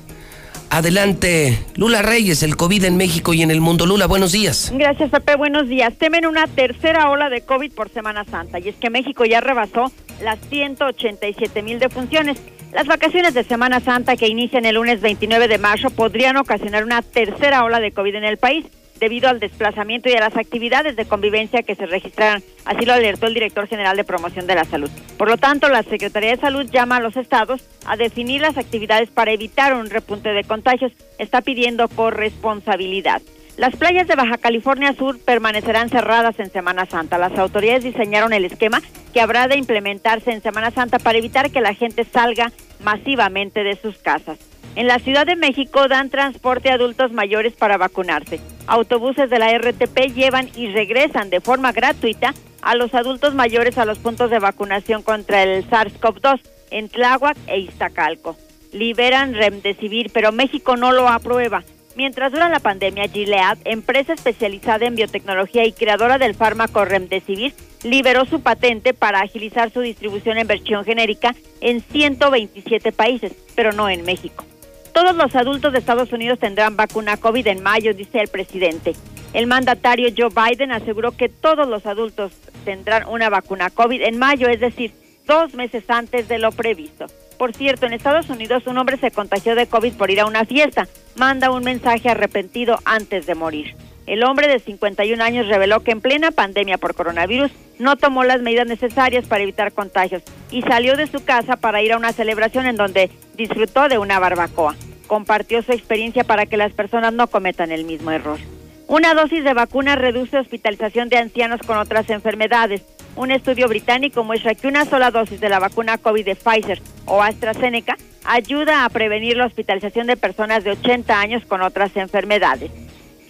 [0.73, 3.85] Adelante, Lula Reyes, el COVID en México y en el mundo.
[3.85, 4.73] Lula, buenos días.
[4.75, 5.35] Gracias, Pepe.
[5.35, 5.95] Buenos días.
[5.99, 8.57] Temen una tercera ola de COVID por Semana Santa.
[8.57, 9.91] Y es que México ya rebasó
[10.23, 12.41] las 187 mil defunciones.
[12.71, 17.03] Las vacaciones de Semana Santa que inician el lunes 29 de marzo podrían ocasionar una
[17.03, 18.65] tercera ola de COVID en el país
[18.99, 22.43] debido al desplazamiento y a las actividades de convivencia que se registraran.
[22.65, 24.89] Así lo alertó el director general de promoción de la salud.
[25.17, 29.09] Por lo tanto, la Secretaría de Salud llama a los estados a definir las actividades
[29.09, 30.91] para evitar un repunte de contagios.
[31.17, 33.21] Está pidiendo corresponsabilidad.
[33.57, 37.19] Las playas de Baja California Sur permanecerán cerradas en Semana Santa.
[37.19, 38.81] Las autoridades diseñaron el esquema
[39.13, 42.51] que habrá de implementarse en Semana Santa para evitar que la gente salga
[42.83, 44.39] masivamente de sus casas.
[44.75, 48.39] En la Ciudad de México dan transporte a adultos mayores para vacunarse.
[48.65, 52.33] Autobuses de la RTP llevan y regresan de forma gratuita
[52.63, 56.39] a los adultos mayores a los puntos de vacunación contra el SARS-CoV-2
[56.71, 58.35] en Tláhuac e Iztacalco.
[58.71, 61.63] Liberan Remdesivir, pero México no lo aprueba.
[61.95, 68.25] Mientras dura la pandemia, Gilead, empresa especializada en biotecnología y creadora del fármaco Remdesivir, liberó
[68.25, 74.03] su patente para agilizar su distribución en versión genérica en 127 países, pero no en
[74.03, 74.45] México.
[74.93, 78.93] Todos los adultos de Estados Unidos tendrán vacuna COVID en mayo, dice el presidente.
[79.33, 82.31] El mandatario Joe Biden aseguró que todos los adultos
[82.63, 84.93] tendrán una vacuna COVID en mayo, es decir,
[85.25, 87.07] dos meses antes de lo previsto.
[87.39, 90.45] Por cierto, en Estados Unidos un hombre se contagió de COVID por ir a una
[90.45, 90.87] fiesta.
[91.15, 93.75] Manda un mensaje arrepentido antes de morir.
[94.05, 98.41] El hombre de 51 años reveló que en plena pandemia por coronavirus no tomó las
[98.41, 102.65] medidas necesarias para evitar contagios y salió de su casa para ir a una celebración
[102.65, 104.75] en donde disfrutó de una barbacoa.
[105.07, 108.39] Compartió su experiencia para que las personas no cometan el mismo error.
[108.87, 112.83] Una dosis de vacuna reduce hospitalización de ancianos con otras enfermedades.
[113.15, 117.21] Un estudio británico muestra que una sola dosis de la vacuna COVID de Pfizer o
[117.21, 122.71] AstraZeneca ayuda a prevenir la hospitalización de personas de 80 años con otras enfermedades.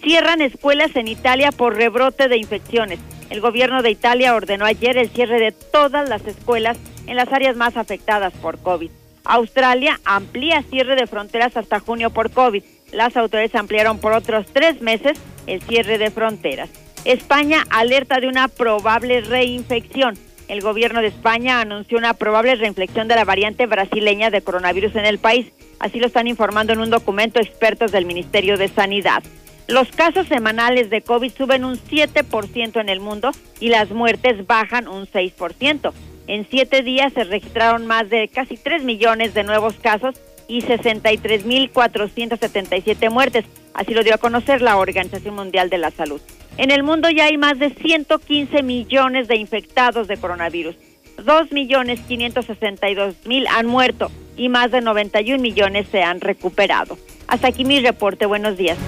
[0.04, 2.98] Cierran escuelas en Italia por rebrote de infecciones.
[3.30, 6.76] El gobierno de Italia ordenó ayer el cierre de todas las escuelas
[7.06, 8.90] en las áreas más afectadas por COVID.
[9.24, 12.62] Australia amplía cierre de fronteras hasta junio por COVID.
[12.92, 16.68] Las autoridades ampliaron por otros tres meses el cierre de fronteras.
[17.06, 20.18] España alerta de una probable reinfección.
[20.48, 25.06] El gobierno de España anunció una probable reinfección de la variante brasileña de coronavirus en
[25.06, 25.46] el país.
[25.78, 29.22] Así lo están informando en un documento expertos del Ministerio de Sanidad.
[29.66, 33.30] Los casos semanales de COVID suben un 7% en el mundo
[33.60, 35.92] y las muertes bajan un 6%.
[36.26, 40.16] En siete días se registraron más de casi 3 millones de nuevos casos
[40.48, 43.44] y 63.477 muertes.
[43.72, 46.20] Así lo dio a conocer la Organización Mundial de la Salud.
[46.58, 50.76] En el mundo ya hay más de 115 millones de infectados de coronavirus.
[51.18, 56.96] 2.562.000 han muerto y más de 91 millones se han recuperado.
[57.26, 58.26] Hasta aquí mi reporte.
[58.26, 58.78] Buenos días.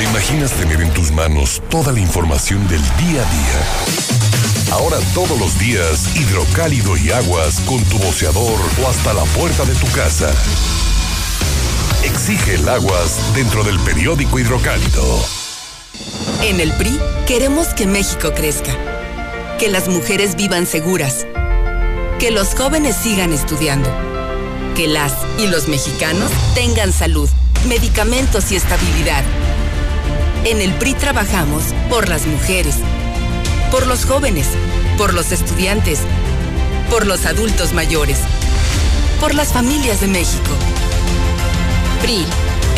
[0.00, 4.72] ¿Te imaginas tener en tus manos toda la información del día a día?
[4.72, 9.74] Ahora todos los días, hidrocálido y aguas con tu boceador o hasta la puerta de
[9.74, 10.32] tu casa.
[12.02, 15.22] Exige el aguas dentro del periódico hidrocálido.
[16.44, 18.74] En el PRI queremos que México crezca,
[19.58, 21.26] que las mujeres vivan seguras,
[22.18, 23.90] que los jóvenes sigan estudiando,
[24.74, 27.28] que las y los mexicanos tengan salud,
[27.68, 29.24] medicamentos y estabilidad.
[30.44, 32.76] En el PRI trabajamos por las mujeres,
[33.70, 34.46] por los jóvenes,
[34.96, 36.00] por los estudiantes,
[36.88, 38.20] por los adultos mayores,
[39.20, 40.50] por las familias de México.
[42.00, 42.24] PRI,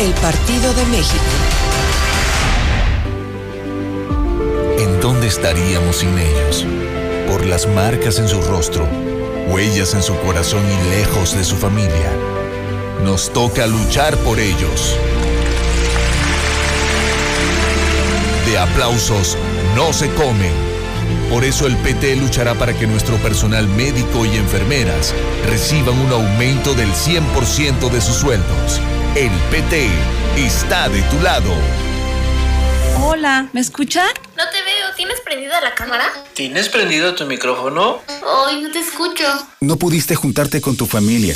[0.01, 1.23] el Partido de México.
[4.79, 6.65] ¿En dónde estaríamos sin ellos?
[7.29, 8.85] Por las marcas en su rostro,
[9.47, 12.11] huellas en su corazón y lejos de su familia.
[13.05, 14.97] Nos toca luchar por ellos.
[18.45, 19.37] De aplausos
[19.75, 20.51] no se comen.
[21.29, 25.13] Por eso el PT luchará para que nuestro personal médico y enfermeras
[25.47, 28.79] reciban un aumento del 100% de sus sueldos.
[29.15, 29.87] El PT
[30.37, 31.51] está de tu lado.
[33.01, 34.03] Hola, ¿me escucha?
[34.37, 34.93] No te veo.
[34.95, 36.05] ¿Tienes prendida la cámara?
[36.33, 38.01] ¿Tienes prendido tu micrófono?
[38.47, 39.23] Ay, no te escucho.
[39.59, 41.35] No pudiste juntarte con tu familia,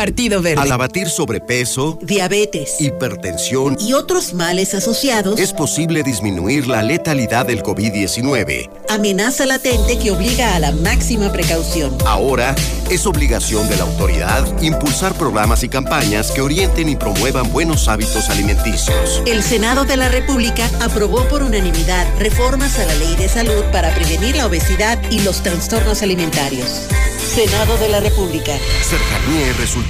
[0.00, 0.62] Partido Verde.
[0.62, 7.62] Al abatir sobrepeso, diabetes, hipertensión y otros males asociados, es posible disminuir la letalidad del
[7.62, 8.70] COVID-19.
[8.88, 11.98] Amenaza latente que obliga a la máxima precaución.
[12.06, 12.54] Ahora
[12.88, 18.30] es obligación de la autoridad impulsar programas y campañas que orienten y promuevan buenos hábitos
[18.30, 19.22] alimenticios.
[19.26, 23.94] El Senado de la República aprobó por unanimidad reformas a la ley de salud para
[23.94, 26.88] prevenir la obesidad y los trastornos alimentarios.
[27.34, 28.52] Senado de la República.
[28.82, 29.89] Cercanía y resultados.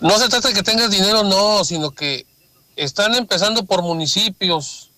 [0.00, 2.26] No se trata de que tengas dinero, no, sino que
[2.74, 4.90] están empezando por municipios.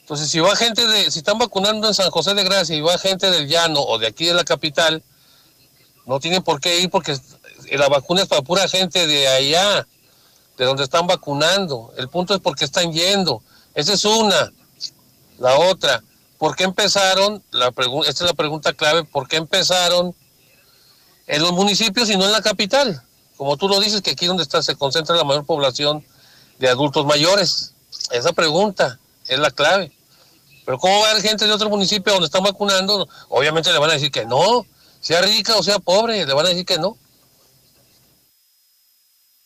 [0.00, 2.96] Entonces, si va gente de, si están vacunando en San José de Gracia y va
[2.96, 5.02] gente del llano o de aquí de la capital,
[6.06, 7.18] no tienen por qué ir porque
[7.72, 9.86] la vacuna es para pura gente de allá,
[10.56, 11.92] de donde están vacunando.
[11.98, 13.42] El punto es por qué están yendo.
[13.74, 14.50] Esa es una.
[15.38, 16.02] La otra,
[16.38, 17.42] ¿por qué empezaron?
[17.52, 20.14] Esta es la pregunta clave, ¿por qué empezaron
[21.26, 23.02] en los municipios y no en la capital?
[23.38, 26.04] como tú lo dices, que aquí donde está se concentra la mayor población
[26.58, 27.72] de adultos mayores.
[28.10, 28.98] Esa pregunta
[29.28, 29.92] es la clave.
[30.66, 33.08] Pero ¿cómo va a haber gente de otro municipio donde están vacunando?
[33.28, 34.66] Obviamente le van a decir que no.
[35.00, 36.98] Sea rica o sea pobre, le van a decir que no.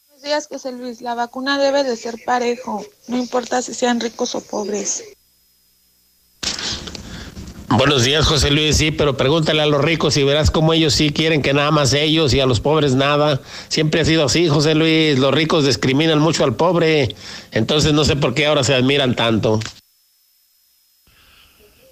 [0.08, 1.02] Buenos días, José Luis.
[1.02, 5.04] La vacuna debe de ser parejo, no importa si sean ricos o pobres.
[7.78, 8.76] Buenos días, José Luis.
[8.76, 11.94] Sí, pero pregúntale a los ricos y verás cómo ellos sí quieren que nada más
[11.94, 13.40] ellos y a los pobres nada.
[13.68, 15.18] Siempre ha sido así, José Luis.
[15.18, 17.14] Los ricos discriminan mucho al pobre.
[17.50, 19.58] Entonces no sé por qué ahora se admiran tanto.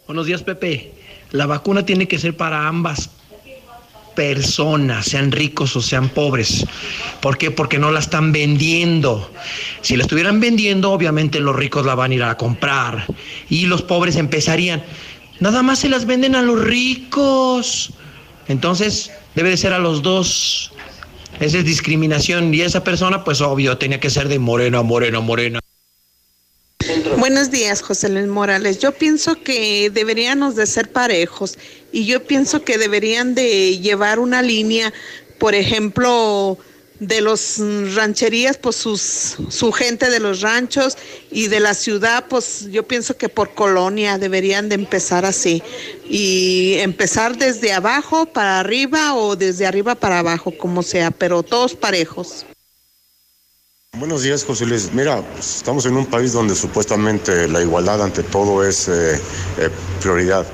[0.06, 0.92] Buenos días, Pepe.
[1.30, 3.08] La vacuna tiene que ser para ambas
[4.14, 6.66] personas, sean ricos o sean pobres.
[7.22, 7.50] ¿Por qué?
[7.50, 9.30] Porque no la están vendiendo.
[9.80, 13.06] Si la estuvieran vendiendo, obviamente los ricos la van a ir a comprar
[13.48, 14.82] y los pobres empezarían.
[15.40, 17.92] Nada más se las venden a los ricos.
[18.46, 20.72] Entonces, debe de ser a los dos.
[21.40, 22.52] Esa es discriminación.
[22.52, 25.60] Y esa persona, pues obvio, tenía que ser de morena, morena, morena.
[27.18, 28.78] Buenos días, José Luis Morales.
[28.80, 31.58] Yo pienso que deberíamos de ser parejos
[31.92, 34.92] y yo pienso que deberían de llevar una línea,
[35.38, 36.58] por ejemplo,
[37.00, 37.56] de los
[37.94, 40.96] rancherías, pues sus, su gente de los ranchos
[41.30, 45.62] y de la ciudad, pues yo pienso que por colonia deberían de empezar así
[46.08, 51.74] y empezar desde abajo para arriba o desde arriba para abajo, como sea, pero todos
[51.74, 52.44] parejos.
[53.96, 54.92] Buenos días, José Luis.
[54.92, 59.14] Mira, estamos en un país donde supuestamente la igualdad ante todo es eh,
[59.58, 59.70] eh,
[60.00, 60.46] prioridad,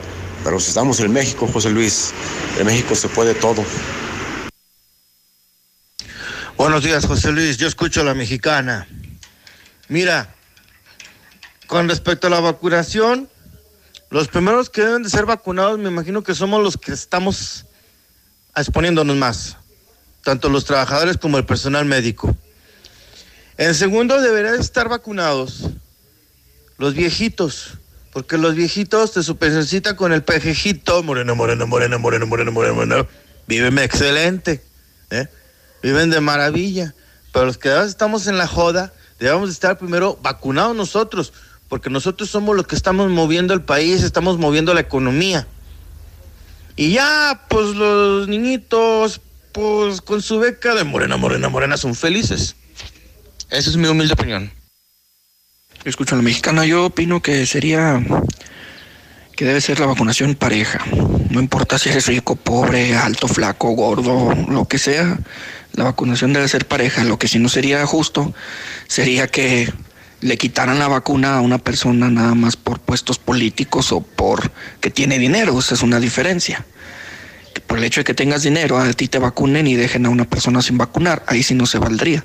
[0.42, 2.12] pero si estamos en México, José Luis,
[2.58, 3.62] en México se puede todo.
[6.56, 7.58] Buenos días, José Luis.
[7.58, 8.88] Yo escucho a la mexicana.
[9.88, 10.34] Mira,
[11.66, 13.28] con respecto a la vacunación,
[14.08, 17.66] los primeros que deben de ser vacunados, me imagino que somos los que estamos
[18.56, 19.58] exponiéndonos más,
[20.24, 22.34] tanto los trabajadores como el personal médico.
[23.58, 25.64] En segundo, deberían estar vacunados
[26.78, 27.74] los viejitos,
[28.14, 29.36] porque los viejitos de su
[29.94, 33.08] con el pejejito, moreno, moreno, moreno, moreno, moreno, moreno, moreno,
[33.46, 34.64] viven excelente.
[35.10, 35.28] ¿eh?
[35.86, 36.94] Viven de maravilla.
[37.32, 41.32] Pero los que estamos en la joda, debemos estar primero vacunados nosotros,
[41.68, 45.46] porque nosotros somos los que estamos moviendo el país, estamos moviendo la economía.
[46.74, 49.20] Y ya, pues los niñitos,
[49.52, 52.56] pues con su beca de morena, morena, morena, son felices.
[53.50, 54.50] Esa es mi humilde opinión.
[55.84, 58.02] Escucho a la mexicana, yo opino que sería
[59.36, 60.80] que debe ser la vacunación pareja.
[61.30, 65.18] No importa si eres rico, pobre, alto, flaco, gordo, lo que sea,
[65.76, 67.04] la vacunación debe ser pareja.
[67.04, 68.34] Lo que si no sería justo
[68.88, 69.72] sería que
[70.22, 74.50] le quitaran la vacuna a una persona nada más por puestos políticos o por
[74.80, 75.58] que tiene dinero.
[75.58, 76.64] Esa es una diferencia.
[77.54, 80.08] Que por el hecho de que tengas dinero, a ti te vacunen y dejen a
[80.08, 81.22] una persona sin vacunar.
[81.26, 82.24] Ahí sí no se valdría.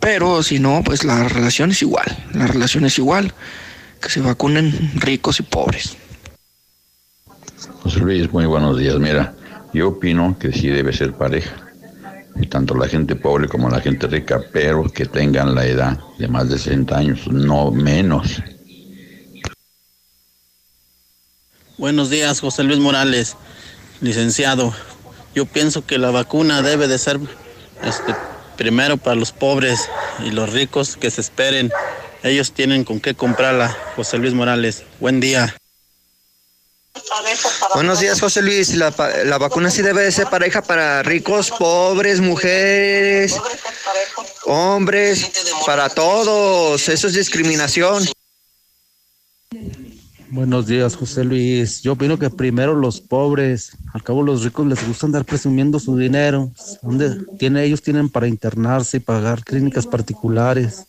[0.00, 2.06] Pero si no, pues la relación es igual.
[2.32, 3.34] La relación es igual.
[4.00, 5.96] Que se vacunen ricos y pobres.
[7.82, 8.96] José Luis, muy buenos días.
[8.98, 9.34] Mira,
[9.72, 11.71] yo opino que sí debe ser pareja
[12.52, 16.48] tanto la gente pobre como la gente rica, pero que tengan la edad de más
[16.50, 18.42] de 60 años, no menos.
[21.78, 23.36] Buenos días, José Luis Morales,
[24.00, 24.74] licenciado.
[25.34, 27.18] Yo pienso que la vacuna debe de ser
[27.82, 28.14] este,
[28.56, 29.88] primero para los pobres
[30.24, 31.70] y los ricos que se esperen.
[32.22, 34.84] Ellos tienen con qué comprarla, José Luis Morales.
[35.00, 35.54] Buen día.
[37.74, 38.74] Buenos días, José Luis.
[38.74, 38.94] La,
[39.24, 43.34] la, vacuna sí debe de ser pareja para ricos, pobres, mujeres,
[44.46, 45.30] hombres,
[45.66, 46.88] para todos.
[46.88, 48.04] Eso es discriminación.
[50.30, 51.82] Buenos días, José Luis.
[51.82, 55.96] Yo opino que primero los pobres, al cabo los ricos les gusta andar presumiendo su
[55.96, 56.50] dinero.
[56.80, 60.86] ¿Dónde tiene, ellos tienen para internarse y pagar clínicas particulares.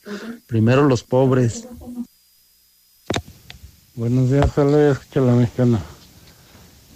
[0.47, 1.65] Primero los pobres.
[3.95, 4.97] Buenos días, José Luis.
[4.97, 5.79] Escucha la mexicana.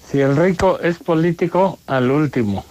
[0.10, 2.66] Si el rico es político, al último.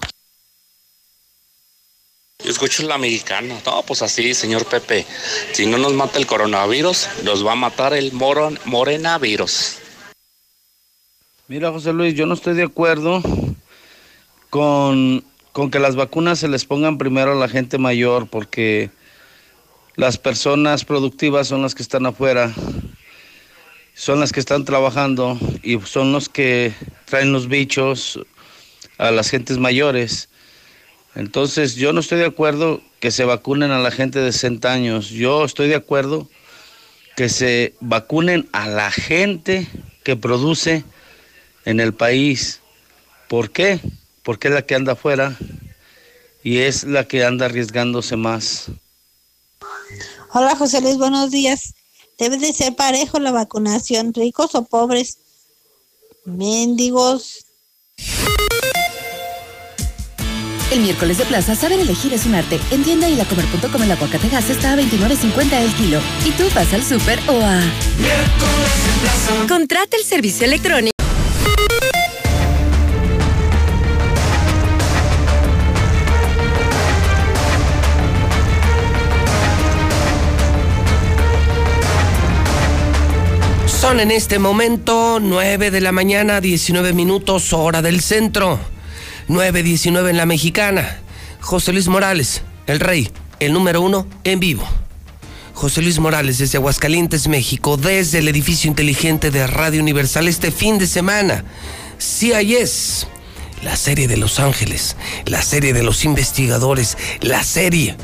[2.43, 3.61] Yo escucho la mexicana.
[3.67, 5.05] No, pues así, señor Pepe.
[5.53, 9.79] Si no nos mata el coronavirus, nos va a matar el moron, morenavirus.
[11.49, 13.23] Mira, José Luis, yo no estoy de acuerdo
[14.51, 15.23] con,
[15.53, 18.91] con que las vacunas se les pongan primero a la gente mayor, porque
[19.95, 22.53] las personas productivas son las que están afuera
[23.97, 26.75] son las que están trabajando y son los que
[27.07, 28.21] traen los bichos
[28.99, 30.29] a las gentes mayores.
[31.15, 35.09] Entonces yo no estoy de acuerdo que se vacunen a la gente de 60 años.
[35.09, 36.29] Yo estoy de acuerdo
[37.17, 39.67] que se vacunen a la gente
[40.05, 40.85] que produce
[41.65, 42.61] en el país.
[43.29, 43.81] ¿Por qué?
[44.23, 45.39] Porque es la que anda afuera
[46.45, 48.67] y es la que anda arriesgándose más.
[50.35, 51.73] Hola José Luis, buenos días.
[52.19, 55.19] Debe de ser parejo la vacunación, ricos o pobres.
[56.25, 57.47] Mendigos.
[60.73, 62.59] El miércoles de plaza, saber elegir es un arte.
[62.71, 66.01] En tienda y lacomer.com el aguacate gas está a 29.50 el kilo.
[66.25, 67.61] Y tú vas al súper o a...
[69.49, 70.96] Contrata el servicio electrónico.
[83.87, 88.59] Son en este momento 9 de la mañana, 19 minutos, hora del centro.
[89.29, 90.99] 9.19 en la mexicana.
[91.41, 94.67] José Luis Morales, el rey, el número uno en vivo.
[95.55, 100.79] José Luis Morales desde Aguascalientes, México, desde el edificio inteligente de Radio Universal este fin
[100.79, 101.45] de semana.
[101.99, 103.07] CIS,
[103.63, 104.97] la serie de Los Ángeles,
[105.27, 107.97] la serie de los investigadores, la serie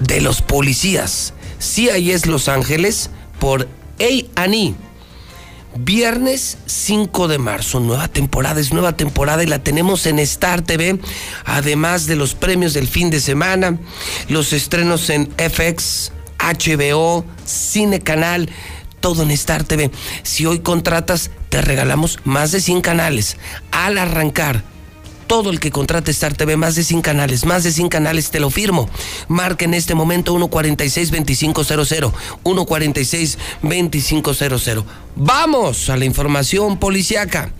[0.00, 1.32] de los policías.
[1.60, 3.68] CIS Los Ángeles por
[4.00, 4.74] A&E
[5.76, 10.98] Viernes 5 de marzo, nueva temporada, es nueva temporada y la tenemos en Star TV,
[11.44, 13.78] además de los premios del fin de semana,
[14.28, 18.48] los estrenos en FX, HBO, Cine Canal,
[19.00, 19.90] todo en Star TV.
[20.22, 23.36] Si hoy contratas, te regalamos más de 100 canales
[23.70, 24.62] al arrancar
[25.28, 28.40] todo el que contrate Star TV, más de 100 canales, más de 100 canales, te
[28.40, 28.88] lo firmo.
[29.28, 34.84] Marca en este momento 146-2500, 146-2500.
[35.14, 37.52] Vamos a la información policiaca.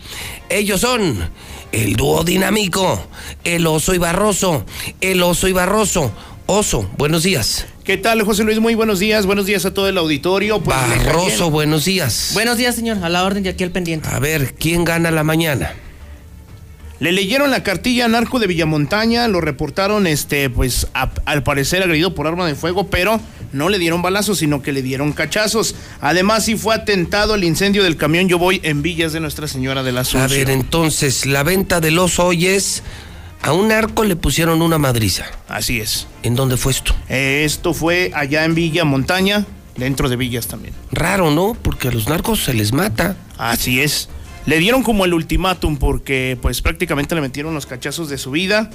[0.48, 1.30] Ellos son
[1.70, 3.06] el dúo dinámico,
[3.44, 4.64] el oso y barroso,
[5.00, 6.10] el oso y barroso.
[6.46, 7.66] Oso, buenos días.
[7.84, 8.58] ¿Qué tal, José Luis?
[8.58, 9.26] Muy buenos días.
[9.26, 10.60] Buenos días a todo el auditorio.
[10.60, 12.30] Pues, Barroso, buenos días.
[12.32, 12.98] Buenos días, señor.
[13.02, 14.08] A la orden y aquí al pendiente.
[14.10, 15.74] A ver, ¿quién gana la mañana?
[17.00, 22.26] Le leyeron la cartilla narco de Villamontaña, lo reportaron, este, pues, al parecer agredido por
[22.26, 23.20] arma de fuego, pero
[23.52, 25.76] no le dieron balazos, sino que le dieron cachazos.
[26.00, 29.84] Además, sí fue atentado el incendio del camión Yo Voy en Villas de Nuestra Señora
[29.84, 30.24] de la Asunción.
[30.24, 32.82] A ver, entonces, la venta de los hoy es...
[33.40, 35.24] A un narco le pusieron una madriza.
[35.46, 36.08] Así es.
[36.24, 36.96] ¿En dónde fue esto?
[37.08, 39.46] Eh, esto fue allá en Villa Montaña,
[39.76, 40.74] dentro de Villas también.
[40.90, 41.56] Raro, ¿no?
[41.62, 43.14] Porque a los narcos se les mata.
[43.36, 44.08] Así es
[44.48, 48.70] le dieron como el ultimátum porque pues prácticamente le metieron los cachazos de su vida.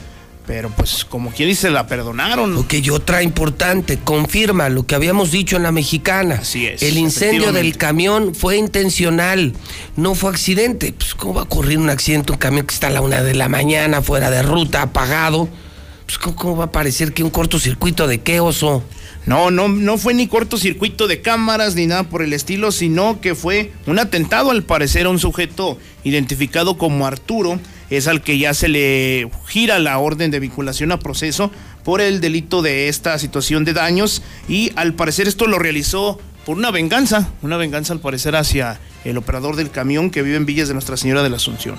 [0.46, 2.56] Pero pues como quien dice, la perdonaron.
[2.58, 6.36] Ok, y otra importante, confirma lo que habíamos dicho en la mexicana.
[6.42, 6.84] Así es.
[6.84, 9.54] El incendio del camión fue intencional,
[9.96, 10.94] no fue accidente.
[10.94, 12.34] Pues ¿cómo va a ocurrir un accidente?
[12.34, 15.48] Un camión que está a la una de la mañana, fuera de ruta, apagado.
[16.06, 18.84] Pues ¿cómo, cómo va a parecer que un cortocircuito de qué oso?
[19.26, 23.36] No, no, no fue ni cortocircuito de cámaras ni nada por el estilo, sino que
[23.36, 27.60] fue un atentado al parecer a un sujeto identificado como Arturo,
[27.90, 31.52] es al que ya se le gira la orden de vinculación a proceso
[31.84, 36.58] por el delito de esta situación de daños y al parecer esto lo realizó por
[36.58, 40.68] una venganza, una venganza al parecer hacia el operador del camión que vive en Villas
[40.68, 41.76] de Nuestra Señora de la Asunción.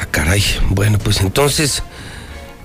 [0.00, 0.42] Ah, caray.
[0.70, 1.82] Bueno, pues entonces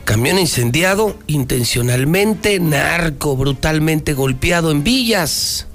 [0.06, 5.68] Camión incendiado intencionalmente, narco brutalmente golpeado en villas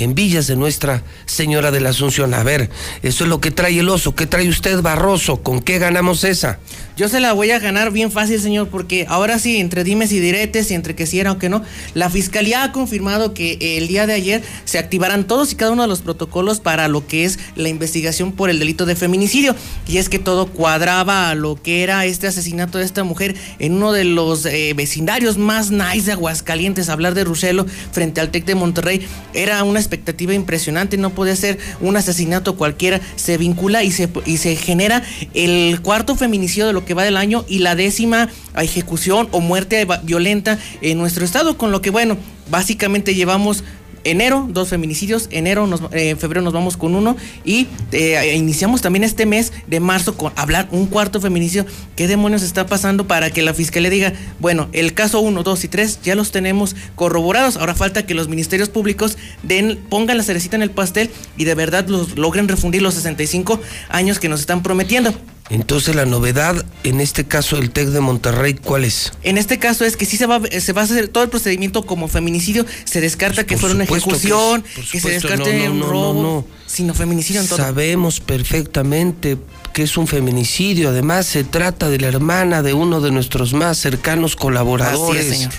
[0.00, 2.32] en Villas de Nuestra Señora de la Asunción.
[2.34, 2.70] A ver,
[3.02, 4.14] eso es lo que trae el oso.
[4.14, 5.42] ¿Qué trae usted, Barroso?
[5.42, 6.58] ¿Con qué ganamos esa?
[6.96, 10.20] Yo se la voy a ganar bien fácil, señor, porque ahora sí, entre dimes y
[10.20, 11.62] diretes y entre que sí era o que no,
[11.94, 15.82] la Fiscalía ha confirmado que el día de ayer se activarán todos y cada uno
[15.82, 19.54] de los protocolos para lo que es la investigación por el delito de feminicidio.
[19.88, 23.74] Y es que todo cuadraba a lo que era este asesinato de esta mujer en
[23.74, 26.88] uno de los eh, vecindarios más nice de Aguascalientes.
[26.88, 31.58] Hablar de Ruselo frente al TEC de Monterrey era una expectativa impresionante, no puede ser
[31.80, 35.02] un asesinato cualquiera, se vincula y se, y se genera
[35.34, 39.86] el cuarto feminicidio de lo que va del año y la décima ejecución o muerte
[40.02, 42.16] violenta en nuestro estado, con lo que bueno,
[42.50, 43.64] básicamente llevamos
[44.04, 49.04] enero, dos feminicidios, enero, nos, eh, febrero nos vamos con uno y eh, iniciamos también
[49.04, 51.66] este mes de marzo con hablar un cuarto feminicidio.
[51.96, 55.68] ¿Qué demonios está pasando para que la fiscalía diga, bueno, el caso 1, 2 y
[55.68, 60.56] 3 ya los tenemos corroborados, ahora falta que los ministerios públicos den, pongan la cerecita
[60.56, 64.62] en el pastel y de verdad los logren refundir los 65 años que nos están
[64.62, 65.14] prometiendo.
[65.50, 69.12] Entonces la novedad en este caso del TEC de Monterrey, ¿cuál es?
[69.24, 71.84] En este caso es que sí se va, se va a hacer todo el procedimiento
[71.84, 74.62] como feminicidio, se descarta que fuera una ejecución,
[74.92, 77.58] que, se descarte un robo, sino feminicidio en todo.
[77.58, 79.38] Sabemos perfectamente
[79.72, 83.76] que es un feminicidio, además se trata de la hermana de uno de nuestros más
[83.76, 85.20] cercanos colaboradores.
[85.20, 85.52] Así es, señor.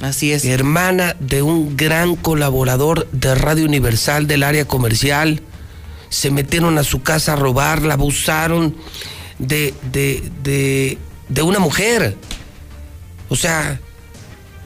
[0.00, 0.44] Así es.
[0.44, 5.42] Hermana de un gran colaborador de Radio Universal del área comercial
[6.08, 8.76] se metieron a su casa a robarla, abusaron
[9.38, 12.16] de, de, de, de una mujer.
[13.28, 13.80] O sea,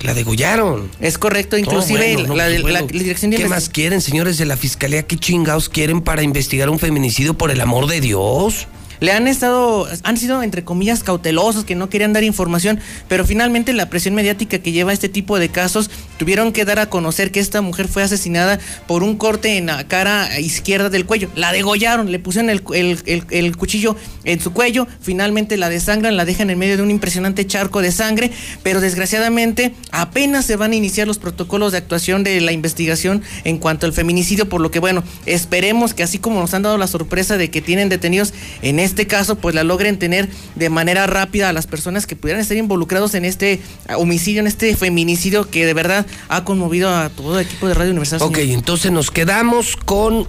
[0.01, 0.91] La degollaron.
[1.01, 4.39] Es correcto, inclusive bueno, no, la, de- pues, la dirección de ¿Qué más quieren, señores
[4.39, 5.03] de la fiscalía?
[5.07, 8.67] ¿Qué chingados quieren para investigar un feminicidio por el amor de Dios?
[9.01, 13.73] Le han estado, han sido entre comillas cautelosos, que no querían dar información, pero finalmente
[13.73, 17.41] la presión mediática que lleva este tipo de casos tuvieron que dar a conocer que
[17.41, 21.31] esta mujer fue asesinada por un corte en la cara izquierda del cuello.
[21.35, 26.17] La degollaron, le pusieron el, el- el- el cuchillo en su cuello, finalmente la desangran,
[26.19, 28.31] la dejan en medio de un impresionante charco de sangre,
[28.63, 33.57] pero desgraciadamente apenas se van a iniciar los protocolos de actuación de la investigación en
[33.57, 36.87] cuanto al feminicidio, por lo que bueno, esperemos que así como nos han dado la
[36.87, 41.49] sorpresa de que tienen detenidos en este caso, pues la logren tener de manera rápida
[41.49, 45.67] a las personas que pudieran estar involucrados en este ah, homicidio, en este feminicidio que
[45.67, 48.21] de verdad ha conmovido a todo el equipo de Radio Universal.
[48.23, 48.59] Ok, señor.
[48.59, 50.29] entonces nos quedamos con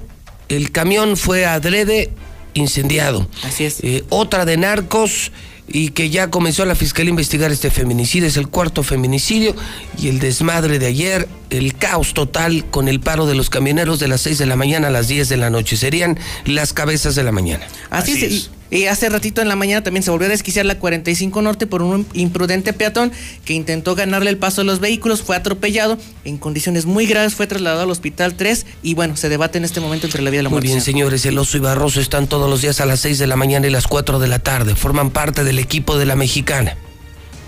[0.49, 2.11] el camión fue adrede
[2.53, 3.27] incendiado.
[3.43, 3.79] Así es.
[3.83, 5.31] Eh, otra de narcos
[5.73, 8.27] y que ya comenzó la fiscalía a investigar este feminicidio.
[8.27, 9.56] Es el cuarto feminicidio
[9.98, 14.07] y el desmadre de ayer, el caos total con el paro de los camioneros de
[14.07, 15.77] las 6 de la mañana a las 10 de la noche.
[15.77, 17.65] Serían las cabezas de la mañana.
[17.89, 18.52] Así, es.
[18.72, 21.84] Y hace ratito en la mañana también se volvió a desquiciar la 45 Norte por
[21.84, 23.11] un imprudente peatón
[23.45, 27.45] que intentó ganarle el paso a los vehículos, fue atropellado en condiciones muy graves, fue
[27.48, 30.43] trasladado al hospital 3 y bueno, se debate en este momento entre la vida y
[30.43, 30.69] la Muy muerte.
[30.69, 31.11] bien, señor.
[31.11, 33.68] señores, el oso y Barroso están todos los días a las 6 de la mañana
[33.68, 34.76] y las 4 de la tarde.
[34.76, 36.77] Forman parte del equipo de la mexicana.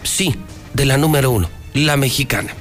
[0.03, 0.35] Sí,
[0.73, 2.53] de la número uno, la mexicana.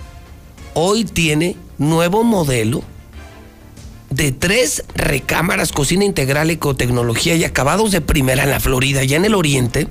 [0.75, 2.83] hoy tiene nuevo modelo
[4.11, 9.25] de tres recámaras, cocina integral, ecotecnología y acabados de primera en la Florida, ya en
[9.25, 9.87] el oriente,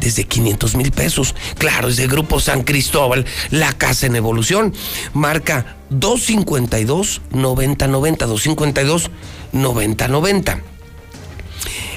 [0.00, 1.34] desde 500 mil pesos.
[1.58, 4.74] Claro, es de Grupo San Cristóbal, la casa en evolución.
[5.12, 9.10] Marca 252 9090, 252
[9.52, 10.60] 9090.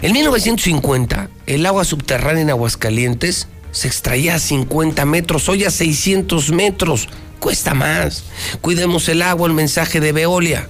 [0.01, 6.51] En 1950, el agua subterránea en Aguascalientes se extraía a 50 metros, hoy a 600
[6.51, 7.07] metros.
[7.39, 8.23] Cuesta más.
[8.61, 10.67] Cuidemos el agua, el mensaje de Veolia.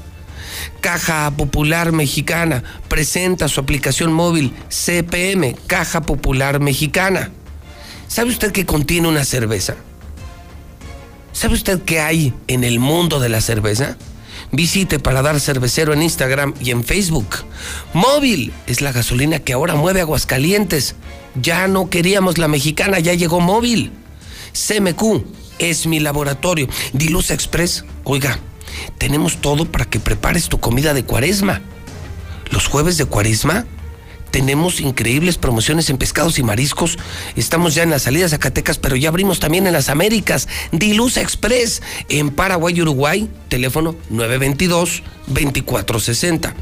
[0.80, 7.32] Caja Popular Mexicana presenta su aplicación móvil CPM, Caja Popular Mexicana.
[8.08, 9.76] ¿Sabe usted qué contiene una cerveza?
[11.32, 13.98] ¿Sabe usted qué hay en el mundo de la cerveza?
[14.52, 17.28] Visite Paladar Cervecero en Instagram y en Facebook.
[17.94, 20.96] Móvil es la gasolina que ahora mueve Aguascalientes.
[21.42, 23.92] Ya no queríamos la mexicana, ya llegó móvil.
[24.52, 25.24] CMQ
[25.60, 26.68] es mi laboratorio.
[26.92, 28.40] Dilusa Express, oiga,
[28.98, 31.62] tenemos todo para que prepares tu comida de cuaresma.
[32.52, 33.66] Los jueves de cuaresma
[34.32, 36.98] tenemos increíbles promociones en pescados y mariscos.
[37.36, 40.48] Estamos ya en las salidas Zacatecas, pero ya abrimos también en las Américas.
[40.72, 46.54] Dilusa Express en Paraguay, Uruguay, teléfono 922-2460.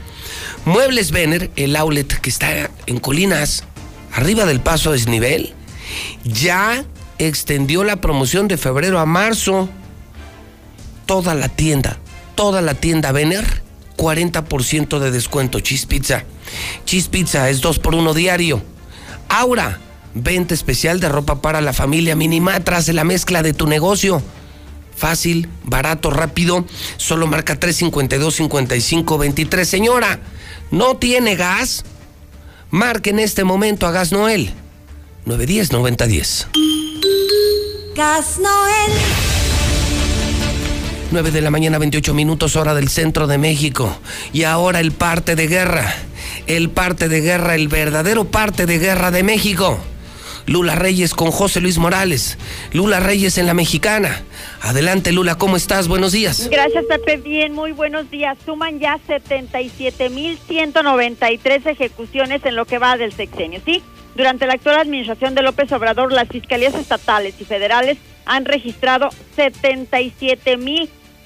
[0.65, 3.65] Muebles Vener, el outlet que está en Colinas,
[4.13, 5.53] arriba del paso desnivel,
[6.23, 6.83] ya
[7.19, 9.69] extendió la promoción de febrero a marzo.
[11.09, 11.97] Toda la tienda,
[12.35, 13.63] toda la tienda Vener,
[13.97, 15.59] 40% de descuento.
[15.59, 16.23] Cheese Pizza.
[17.09, 18.61] Pizza es 2 por 1 diario.
[19.27, 19.79] Aura,
[20.13, 22.15] venta especial de ropa para la familia.
[22.15, 24.21] Minimatra hace la mezcla de tu negocio.
[24.95, 26.63] Fácil, barato, rápido.
[26.97, 29.67] Solo marca 352 55 23.
[29.67, 30.19] Señora,
[30.69, 31.85] ¿no tiene gas?
[32.69, 34.53] Marque en este momento a Gas Noel.
[35.25, 36.45] 910-9010.
[37.95, 39.28] Gas Noel.
[41.11, 43.97] 9 de la mañana, 28 minutos, hora del centro de México.
[44.31, 45.91] Y ahora el parte de guerra.
[46.45, 49.79] El parte de guerra, el verdadero parte de guerra de México.
[50.45, 52.37] Lula Reyes con José Luis Morales.
[52.73, 54.23] Lula Reyes en la mexicana.
[54.61, 55.87] Adelante, Lula, ¿cómo estás?
[55.87, 56.49] Buenos días.
[56.51, 57.17] Gracias, Pepe.
[57.17, 58.37] Bien, muy buenos días.
[58.45, 63.81] Suman ya 77.193 ejecuciones en lo que va del sexenio, ¿sí?
[64.15, 69.09] Durante la actual administración de López Obrador, las fiscalías estatales y federales han registrado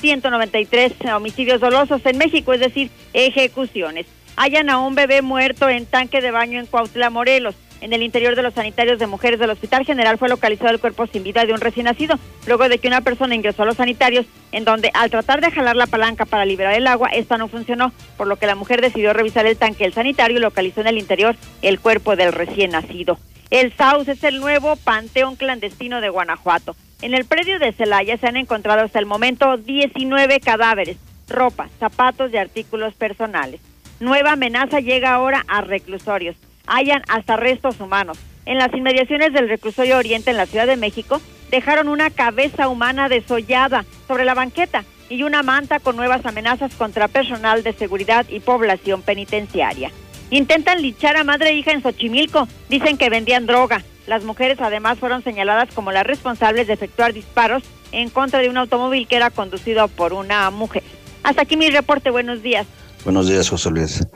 [0.04, 4.06] 77.193 homicidios dolosos en México, es decir, ejecuciones.
[4.36, 7.56] Hayan a un bebé muerto en tanque de baño en Cuautla, Morelos.
[7.82, 11.06] En el interior de los sanitarios de mujeres del Hospital General fue localizado el cuerpo
[11.06, 12.18] sin vida de un recién nacido,
[12.48, 15.76] luego de que una persona ingresó a los sanitarios, en donde al tratar de jalar
[15.76, 19.12] la palanca para liberar el agua, esta no funcionó, por lo que la mujer decidió
[19.12, 23.18] revisar el tanque del sanitario y localizó en el interior el cuerpo del recién nacido.
[23.54, 26.76] El SAUS es el nuevo panteón clandestino de Guanajuato.
[27.04, 30.98] En el predio de Celaya se han encontrado hasta el momento 19 cadáveres,
[31.30, 33.62] ropa, zapatos y artículos personales.
[34.00, 36.36] Nueva amenaza llega ahora a reclusorios
[36.66, 38.18] hayan hasta restos humanos.
[38.48, 41.22] En las inmediaciones del reclusorio Oriente en la Ciudad de México,
[41.52, 47.08] dejaron una cabeza humana desollada sobre la banqueta y una manta con nuevas amenazas contra
[47.08, 49.92] personal de seguridad y población penitenciaria.
[50.34, 52.48] Intentan lichar a madre e hija en Xochimilco.
[52.68, 53.84] Dicen que vendían droga.
[54.08, 57.62] Las mujeres además fueron señaladas como las responsables de efectuar disparos
[57.92, 60.82] en contra de un automóvil que era conducido por una mujer.
[61.22, 62.10] Hasta aquí mi reporte.
[62.10, 62.66] Buenos días.
[63.04, 64.08] Buenos días, José Luis.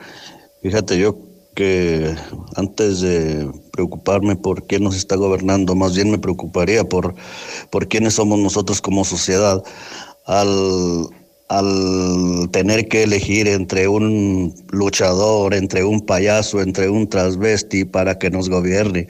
[0.60, 1.16] Fíjate, yo
[1.54, 2.16] que
[2.56, 7.14] antes de preocuparme por quién nos está gobernando, más bien me preocuparía por,
[7.70, 9.62] por quiénes somos nosotros como sociedad
[10.26, 11.08] al,
[11.48, 18.30] al tener que elegir entre un luchador, entre un payaso, entre un transvesti para que
[18.30, 19.08] nos gobierne.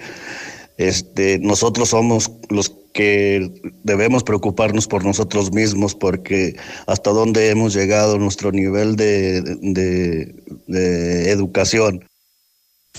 [0.77, 3.51] Este, nosotros somos los que
[3.83, 6.57] debemos preocuparnos por nosotros mismos porque
[6.87, 10.35] hasta dónde hemos llegado nuestro nivel de, de,
[10.67, 12.05] de educación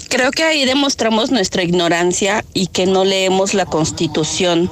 [0.07, 4.71] Creo que ahí demostramos nuestra ignorancia y que no leemos la constitución.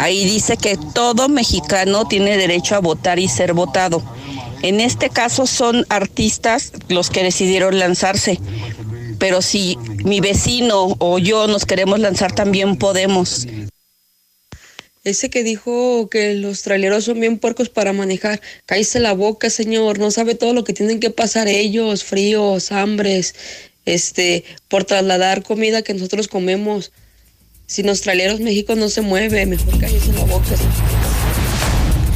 [0.00, 4.02] Ahí dice que todo mexicano tiene derecho a votar y ser votado.
[4.62, 8.40] En este caso son artistas los que decidieron lanzarse,
[9.18, 13.46] pero si mi vecino o yo nos queremos lanzar también podemos.
[15.04, 19.98] Ese que dijo que los traileros son bien puercos para manejar, cállese la boca, señor,
[19.98, 23.34] no sabe todo lo que tienen que pasar ellos, fríos, hambres,
[23.84, 26.90] este, por trasladar comida que nosotros comemos.
[27.70, 30.56] Si los traileros México no se mueve, mejor cállese la boca.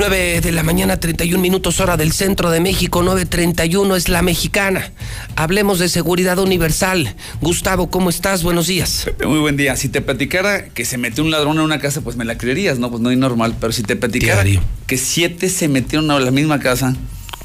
[0.01, 4.91] 9 de la mañana, 31 minutos hora del centro de México, 9.31 es la mexicana.
[5.37, 7.15] Hablemos de seguridad universal.
[7.41, 8.43] Gustavo, ¿cómo estás?
[8.43, 9.09] Buenos días.
[9.25, 9.77] muy buen día.
[9.77, 12.81] Si te platicara que se metió un ladrón en una casa, pues me la creerías,
[12.81, 12.91] ¿no?
[12.91, 13.55] Pues no es normal.
[13.61, 14.45] Pero si te platicara
[14.89, 16.97] que siete se metieron a la misma casa.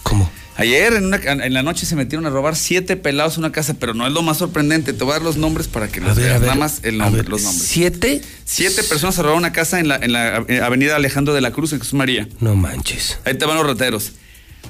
[0.01, 0.31] ¿Cómo?
[0.59, 4.05] Ayer en, la noche se metieron a robar siete pelados en una casa, pero no
[4.05, 4.91] es lo más sorprendente.
[4.91, 6.41] Te voy a dar los nombres para que los veas.
[6.41, 7.65] Nada más el nombre, los nombres.
[7.65, 8.21] ¿Siete?
[8.43, 11.51] Siete personas a robar una casa en la, en la eh, avenida Alejandro de la
[11.51, 12.27] Cruz en Jesús María.
[12.41, 13.19] No manches.
[13.23, 14.11] Ahí te van los rateros.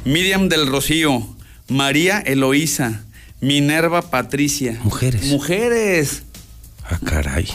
[0.06, 1.28] Miriam del Rocío,
[1.68, 3.04] María Eloísa,
[3.42, 4.80] Minerva Patricia.
[4.84, 5.24] Mujeres.
[5.24, 6.22] Mujeres.
[6.84, 7.48] Ah, caray.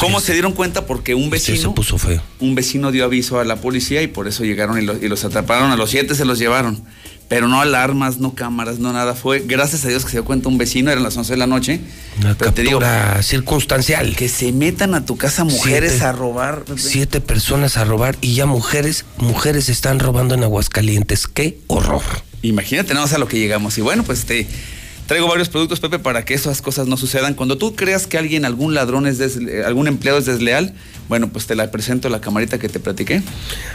[0.00, 0.86] ¿Cómo se dieron cuenta?
[0.86, 1.58] Porque un vecino.
[1.58, 2.22] se puso feo.
[2.40, 5.24] Un vecino dio aviso a la policía y por eso llegaron y los, y los
[5.24, 5.70] atraparon.
[5.70, 6.82] A los siete se los llevaron
[7.28, 9.14] pero no alarmas, no cámaras, no nada.
[9.14, 11.46] Fue gracias a Dios que se dio cuenta un vecino, eran las 11 de la
[11.46, 11.80] noche.
[12.20, 14.16] Una captura circunstancial.
[14.16, 16.64] Que se metan a tu casa mujeres a robar.
[16.76, 21.26] Siete personas a robar y ya mujeres, mujeres están robando en Aguascalientes.
[21.26, 22.02] ¡Qué horror!
[22.40, 23.76] Imagínate nada más a lo que llegamos.
[23.76, 24.46] Y bueno, pues te
[25.06, 27.34] traigo varios productos, Pepe, para que esas cosas no sucedan.
[27.34, 29.20] Cuando tú creas que alguien, algún ladrón es
[29.66, 30.74] algún empleado es desleal,
[31.08, 33.22] bueno, pues te la presento la camarita que te platiqué.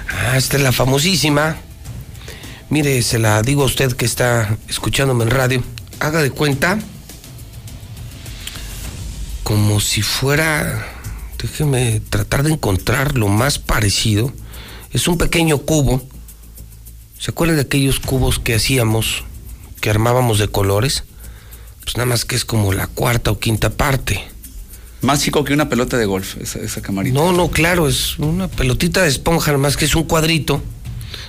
[0.09, 1.57] Ah, esta es la famosísima.
[2.73, 5.63] Mire, se la digo a usted que está escuchándome en radio.
[5.99, 6.79] Haga de cuenta
[9.43, 10.83] como si fuera,
[11.37, 14.33] déjeme tratar de encontrar lo más parecido.
[14.91, 16.01] Es un pequeño cubo.
[17.19, 19.23] ¿Se acuerda de aquellos cubos que hacíamos,
[19.79, 21.03] que armábamos de colores?
[21.83, 24.19] Pues nada más que es como la cuarta o quinta parte.
[25.01, 27.13] Más chico que una pelota de golf, esa, esa camarita.
[27.13, 30.59] No, no, claro, es una pelotita de esponja, nada más que es un cuadrito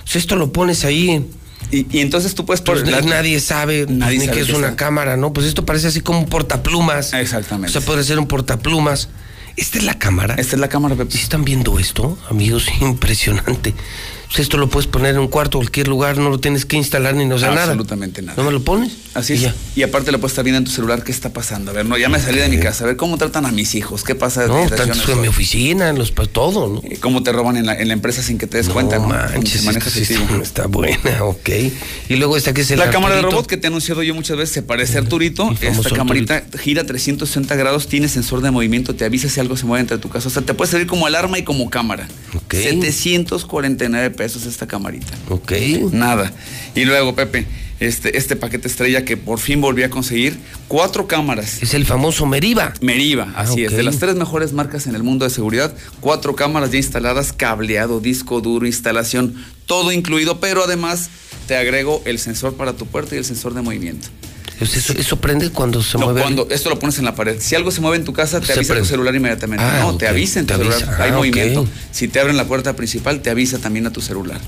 [0.03, 1.29] si esto lo pones ahí.
[1.71, 5.33] Y, entonces tú puedes pues nadie sabe nadie ni que es una cámara, ¿no?
[5.33, 7.13] Pues esto parece así como un portaplumas.
[7.13, 7.69] Exactamente.
[7.69, 9.09] O sea, puede ser un portaplumas.
[9.57, 10.35] Esta es la cámara.
[10.35, 11.11] Esta es la cámara, Pepe.
[11.11, 12.67] ¿Sí están viendo esto, amigos?
[12.81, 13.73] Impresionante.
[14.27, 17.15] Pues esto lo puedes poner en un cuarto, cualquier lugar, no lo tienes que instalar
[17.15, 17.63] ni no sea nada.
[17.63, 18.33] Absolutamente nada.
[18.37, 18.91] ¿No me lo pones?
[19.13, 19.51] Así es.
[19.75, 21.71] Y aparte le puedes estar viendo en tu celular qué está pasando.
[21.71, 22.83] A ver, no, ya me salí de mi casa.
[22.83, 24.03] A ver cómo tratan a mis hijos.
[24.03, 24.47] ¿Qué pasa?
[24.47, 26.81] No, tanto en mi oficina, en los pa- todo, ¿no?
[26.83, 28.97] eh, ¿Cómo te roban en la, en la empresa sin que te des cuenta?
[28.99, 29.07] ¿no?
[29.07, 30.41] manches, sí efectivo.
[30.41, 31.49] está, buena, ok.
[32.09, 33.37] Y luego esta que es el La cámara de Arturito.
[33.37, 35.49] robot que te he anunciado yo muchas veces se parece a Arturito.
[35.61, 39.81] Esta camarita gira 360 grados, tiene sensor de movimiento, te avisa si algo se mueve
[39.81, 40.27] entre tu casa.
[40.27, 42.07] O sea, te puede servir como alarma y como cámara.
[42.49, 45.13] 749 pesos esta camarita.
[45.29, 45.51] Ok.
[45.91, 46.31] Nada.
[46.73, 47.45] Y luego, Pepe,
[47.79, 50.37] este, este paquete estrella que por fin volví a conseguir,
[50.67, 51.61] cuatro cámaras.
[51.61, 52.73] Es el famoso Meriva.
[52.81, 53.71] Meriva, así ok.
[53.71, 53.77] es.
[53.77, 57.99] De las tres mejores marcas en el mundo de seguridad, cuatro cámaras ya instaladas, cableado,
[57.99, 59.35] disco duro, instalación,
[59.65, 61.09] todo incluido, pero además
[61.47, 64.07] te agrego el sensor para tu puerta y el sensor de movimiento.
[64.59, 66.21] Eso, eso prende cuando se No, mueve.
[66.21, 67.37] cuando esto lo pones en la pared.
[67.39, 68.89] Si algo se mueve en tu casa, te Se avisa tu prende.
[68.89, 69.63] celular inmediatamente.
[69.65, 69.99] Ah, no, ok.
[69.99, 70.73] te avisa en tu celular.
[70.81, 70.95] avisa.
[71.03, 71.17] Hay Ah, ok.
[71.17, 71.67] movimiento.
[71.91, 74.39] Si te abren la puerta principal, te avisa también a tu celular.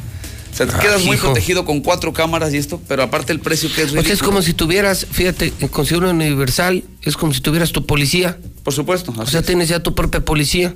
[0.52, 1.26] O sea, te Ah, quedas muy hijo.
[1.28, 4.08] protegido con cuatro cámaras y esto, pero aparte el precio que es O sea, es
[4.08, 4.30] ridículo.
[4.32, 8.38] como si tuvieras, fíjate, con Seguro Universal, es como si tuvieras tu policía.
[8.64, 9.14] Por supuesto.
[9.18, 10.74] O sea, tienes ya tu propia policía.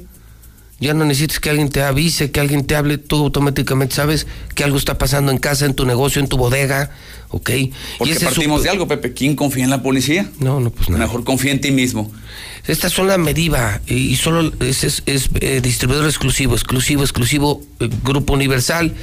[0.81, 4.63] Ya no necesitas que alguien te avise, que alguien te hable, tú automáticamente sabes que
[4.63, 6.89] algo está pasando en casa, en tu negocio, en tu bodega,
[7.29, 7.49] ¿ok?
[7.99, 9.13] Porque es partimos su- de algo, Pepe.
[9.13, 10.29] ¿Quién confía en la policía?
[10.39, 11.05] No, no, pues nada.
[11.05, 12.11] Mejor confía en ti mismo.
[12.67, 17.61] Estas son la Mediva y y solo es, es- es, eh, distribuidor exclusivo, exclusivo, exclusivo,
[17.79, 18.93] eh, Grupo Universal.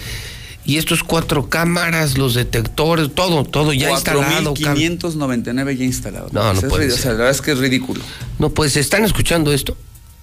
[0.64, 4.52] Y estos cuatro cámaras, los detectores, todo, todo ya instalado.
[4.52, 6.32] cal- 4.599 ya instalados.
[6.32, 8.02] No, no O sea, es puede o sea, la verdad es que es ridículo.
[8.38, 9.76] No, pues están escuchando esto.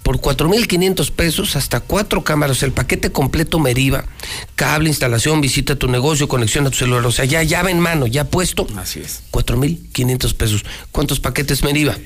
[0.05, 4.05] Por 4.500 pesos, hasta cuatro cámaras, el paquete completo Meriva,
[4.53, 7.79] cable, instalación, visita a tu negocio, conexión a tu celular, o sea, ya llave en
[7.79, 8.67] mano, ya puesto.
[8.77, 9.23] Así es.
[9.31, 10.63] 4.500 pesos.
[10.91, 11.97] ¿Cuántos paquetes Meriva?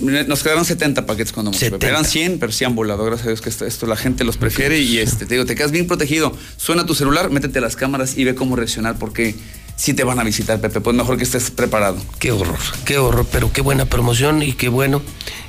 [0.00, 1.60] Mira, Nos quedaron 70 paquetes cuando mucho.
[1.60, 1.86] Pepe.
[1.86, 1.86] 70.
[1.86, 3.04] Eran 100, pero sí han volado.
[3.04, 5.54] Gracias a Dios que esto, esto la gente los prefiere y este, te digo, te
[5.54, 6.34] quedas bien protegido.
[6.56, 9.34] Suena tu celular, métete a las cámaras y ve cómo reaccionar porque
[9.76, 10.80] sí te van a visitar, Pepe.
[10.80, 11.96] Pues mejor que estés preparado.
[12.18, 15.02] Qué horror, qué horror, pero qué buena promoción y qué bueno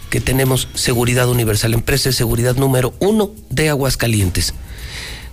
[0.10, 4.54] que tenemos Seguridad Universal, empresa de seguridad número uno de Aguascalientes.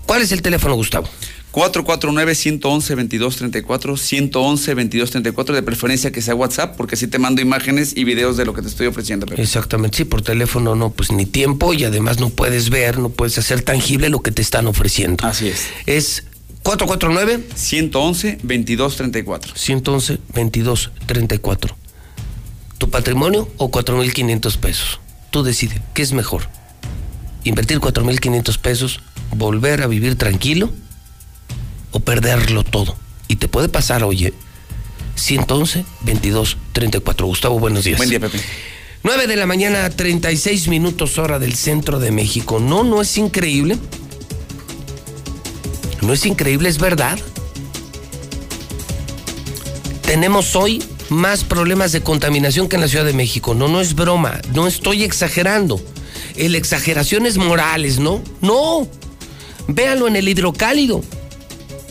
[0.07, 1.09] ¿Cuál es el teléfono, Gustavo?
[1.53, 8.47] 449-111-2234, 111-2234, de preferencia que sea WhatsApp, porque así te mando imágenes y videos de
[8.47, 9.43] lo que te estoy ofreciendo, Pepe.
[9.43, 13.37] Exactamente, sí, por teléfono no, pues ni tiempo y además no puedes ver, no puedes
[13.39, 15.27] hacer tangible lo que te están ofreciendo.
[15.27, 15.67] Así es.
[15.87, 16.25] Es
[16.63, 19.55] 449 111-2234.
[19.55, 21.77] 111 2234.
[22.79, 25.01] ¿Tu patrimonio o 4.500 pesos?
[25.31, 26.49] Tú decides, ¿qué es mejor?
[27.45, 29.01] ¿Invertir 4.500 pesos,
[29.35, 30.71] volver a vivir tranquilo
[31.91, 32.97] o perderlo todo?
[33.29, 34.33] Y te puede pasar, oye,
[35.17, 37.27] 111 2234.
[37.27, 37.99] Gustavo, buenos días.
[37.99, 38.41] Buen día, Pepe.
[39.05, 42.61] 9 de la mañana, 36 minutos hora del centro de México.
[42.61, 43.77] No, no es increíble.
[46.03, 47.19] No es increíble, es verdad.
[50.03, 53.55] Tenemos hoy más problemas de contaminación que en la Ciudad de México.
[53.55, 55.81] No, no es broma, no estoy exagerando.
[56.37, 58.21] El exageración es morales, ¿no?
[58.41, 58.89] No.
[59.69, 61.03] Véanlo en el hidrocálido.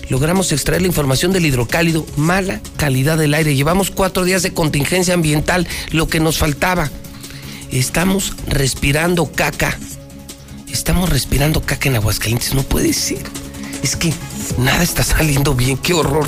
[0.10, 3.56] Logramos extraer la información del hidrocálido, mala calidad del aire.
[3.56, 6.92] Llevamos cuatro días de contingencia ambiental, lo que nos faltaba.
[7.72, 9.80] Estamos respirando caca.
[10.70, 13.24] Estamos respirando caca en Aguascalientes, no puede ser.
[13.84, 14.14] Es que
[14.58, 16.28] nada está saliendo bien, qué horror.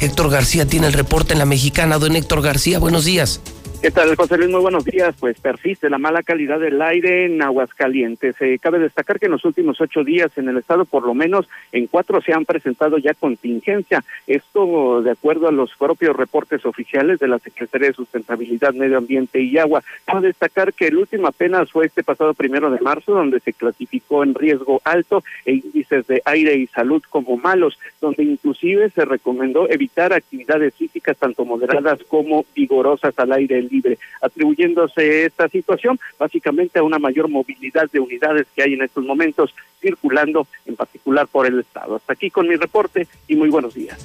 [0.00, 1.98] Héctor García tiene el reporte en la mexicana.
[1.98, 3.40] Don Héctor García, buenos días.
[3.84, 4.48] ¿Qué tal, José Luis?
[4.48, 5.14] Muy buenos días.
[5.20, 8.34] Pues persiste la mala calidad del aire en Aguascalientes.
[8.40, 11.46] Eh, cabe destacar que en los últimos ocho días en el estado, por lo menos
[11.70, 14.02] en cuatro se han presentado ya contingencia.
[14.26, 19.42] Esto de acuerdo a los propios reportes oficiales de la Secretaría de Sustentabilidad, Medio Ambiente
[19.42, 19.84] y Agua.
[20.06, 24.24] Cabe destacar que el último apenas fue este pasado primero de marzo, donde se clasificó
[24.24, 29.68] en riesgo alto e índices de aire y salud como malos, donde inclusive se recomendó
[29.68, 33.73] evitar actividades físicas tanto moderadas como vigorosas al aire libre,
[34.20, 39.54] atribuyéndose esta situación básicamente a una mayor movilidad de unidades que hay en estos momentos
[39.80, 41.96] circulando, en particular por el Estado.
[41.96, 43.98] Hasta aquí con mi reporte y muy buenos días.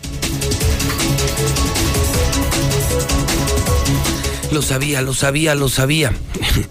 [4.52, 6.12] Lo sabía, lo sabía, lo sabía.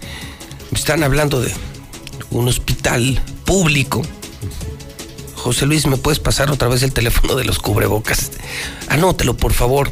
[0.73, 1.51] Están hablando de
[2.29, 4.01] un hospital público.
[5.35, 8.31] José Luis, ¿me puedes pasar otra vez el teléfono de los cubrebocas?
[8.89, 9.89] Anótelo, por favor.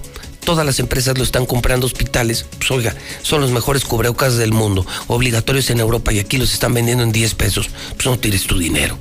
[0.47, 2.45] Todas las empresas lo están comprando hospitales.
[2.57, 6.73] Pues oiga, son los mejores cubrebocas del mundo, obligatorios en Europa y aquí los están
[6.73, 7.69] vendiendo en 10 pesos.
[7.95, 8.97] Pues no tires tu dinero.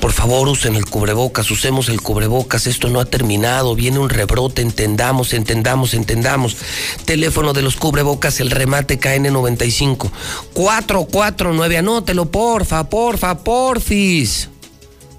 [0.00, 2.66] Por favor, usen el cubrebocas, usemos el cubrebocas.
[2.66, 6.56] Esto no ha terminado, viene un rebrote, entendamos, entendamos, entendamos.
[7.04, 10.10] Teléfono de los cubrebocas, el remate KN95.
[10.52, 14.48] 449, anótelo, porfa, porfa, porfis.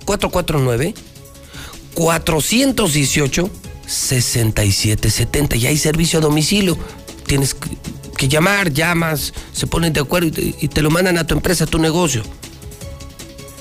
[0.04, 0.94] 449
[1.94, 3.50] 418
[3.90, 6.78] 6770 y hay servicio a domicilio.
[7.26, 11.64] Tienes que- llamar, llamas, se ponen de acuerdo y te, lo mandan a tu empresa,
[11.64, 12.22] a tu negocio.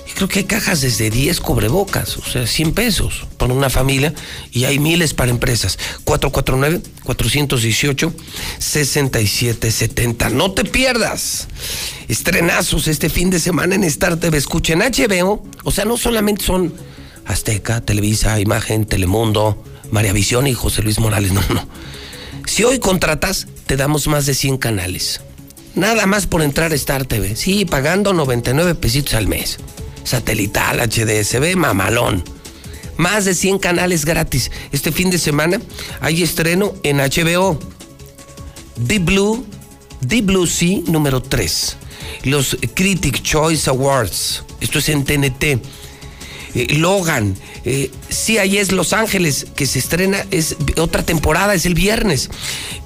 [0.09, 4.13] Y creo que hay cajas desde 10 cubrebocas, o sea, 100 pesos para una familia
[4.51, 5.79] y hay miles para empresas.
[8.89, 10.31] 449-418-6770.
[10.33, 11.47] No te pierdas.
[12.09, 14.39] Estrenazos este fin de semana en Star TV.
[14.39, 15.45] Escuchen HBO.
[15.65, 16.75] O sea, no solamente son
[17.27, 21.33] Azteca, Televisa, Imagen, Telemundo, María Visión y José Luis Morales.
[21.33, 21.67] No, no.
[22.47, 25.21] Si hoy contratas, te damos más de 100 canales.
[25.75, 27.37] Nada más por entrar a Star TV.
[27.37, 29.59] Sí, pagando 99 pesitos al mes.
[30.05, 32.25] Satelital, HDSB, mamalón.
[32.97, 34.51] Más de 100 canales gratis.
[34.73, 35.61] Este fin de semana
[36.01, 37.59] hay estreno en HBO.
[38.77, 39.47] Deep Blue,
[40.01, 41.77] Deep Blue Sea número 3.
[42.25, 44.43] Los Critic Choice Awards.
[44.61, 45.61] Esto es en TNT.
[46.55, 52.31] Eh, Logan, eh, CIS Los Ángeles, que se estrena, es otra temporada, es el viernes.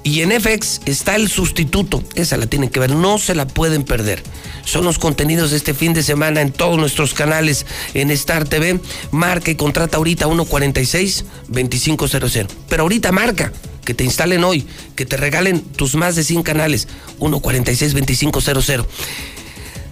[0.03, 3.83] Y en FX está el sustituto, esa la tienen que ver, no se la pueden
[3.83, 4.23] perder.
[4.65, 8.79] Son los contenidos de este fin de semana en todos nuestros canales en Star TV.
[9.11, 12.47] Marca y contrata ahorita 146-2500.
[12.69, 13.51] Pero ahorita marca,
[13.83, 14.65] que te instalen hoy,
[14.95, 16.87] que te regalen tus más de 100 canales,
[17.19, 18.85] 146-2500.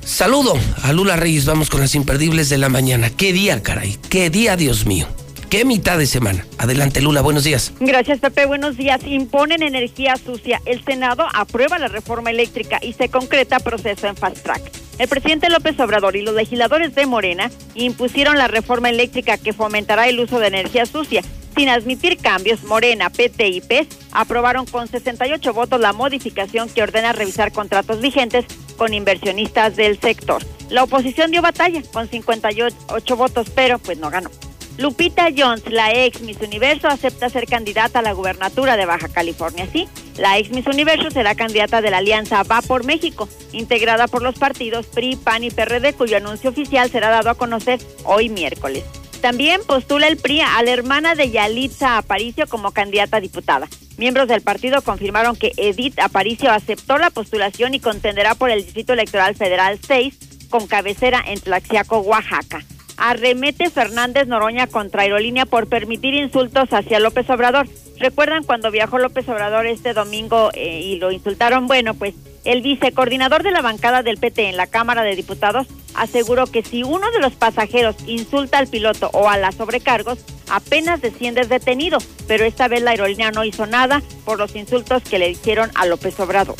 [0.03, 0.53] Saludo
[0.83, 3.09] a Lula Reyes, vamos con las imperdibles de la mañana.
[3.09, 5.07] Qué día, caray, qué día, Dios mío.
[5.51, 6.45] Qué mitad de semana.
[6.59, 7.73] Adelante, Lula, buenos días.
[7.81, 8.45] Gracias, Pepe.
[8.45, 9.01] Buenos días.
[9.05, 10.61] Imponen energía sucia.
[10.63, 14.61] El Senado aprueba la reforma eléctrica y se concreta proceso en fast track.
[14.97, 20.07] El presidente López Obrador y los legisladores de Morena impusieron la reforma eléctrica que fomentará
[20.07, 21.21] el uso de energía sucia.
[21.53, 27.11] Sin admitir cambios, Morena, PT y PES aprobaron con 68 votos la modificación que ordena
[27.11, 28.45] revisar contratos vigentes
[28.77, 30.41] con inversionistas del sector.
[30.69, 34.29] La oposición dio batalla con 58 votos, pero pues no ganó.
[34.81, 39.67] Lupita Jones, la ex Miss Universo, acepta ser candidata a la gubernatura de Baja California.
[39.71, 39.87] Sí,
[40.17, 44.39] la ex Miss Universo será candidata de la alianza Va por México, integrada por los
[44.39, 48.83] partidos PRI, PAN y PRD, cuyo anuncio oficial será dado a conocer hoy miércoles.
[49.21, 53.67] También postula el PRI a la hermana de Yalitza Aparicio como candidata a diputada.
[53.99, 58.93] Miembros del partido confirmaron que Edith Aparicio aceptó la postulación y contenderá por el Distrito
[58.93, 62.63] Electoral Federal 6 con cabecera en Tlaxiaco, Oaxaca.
[62.97, 67.67] Arremete Fernández Noroña contra Aerolínea por permitir insultos hacia López Obrador.
[67.99, 71.67] ¿Recuerdan cuando viajó López Obrador este domingo eh, y lo insultaron?
[71.67, 76.47] Bueno, pues el vicecoordinador de la bancada del PT en la Cámara de Diputados aseguró
[76.47, 81.45] que si uno de los pasajeros insulta al piloto o a las sobrecargos, apenas desciende
[81.45, 85.69] detenido, pero esta vez la aerolínea no hizo nada por los insultos que le hicieron
[85.75, 86.55] a López Obrador.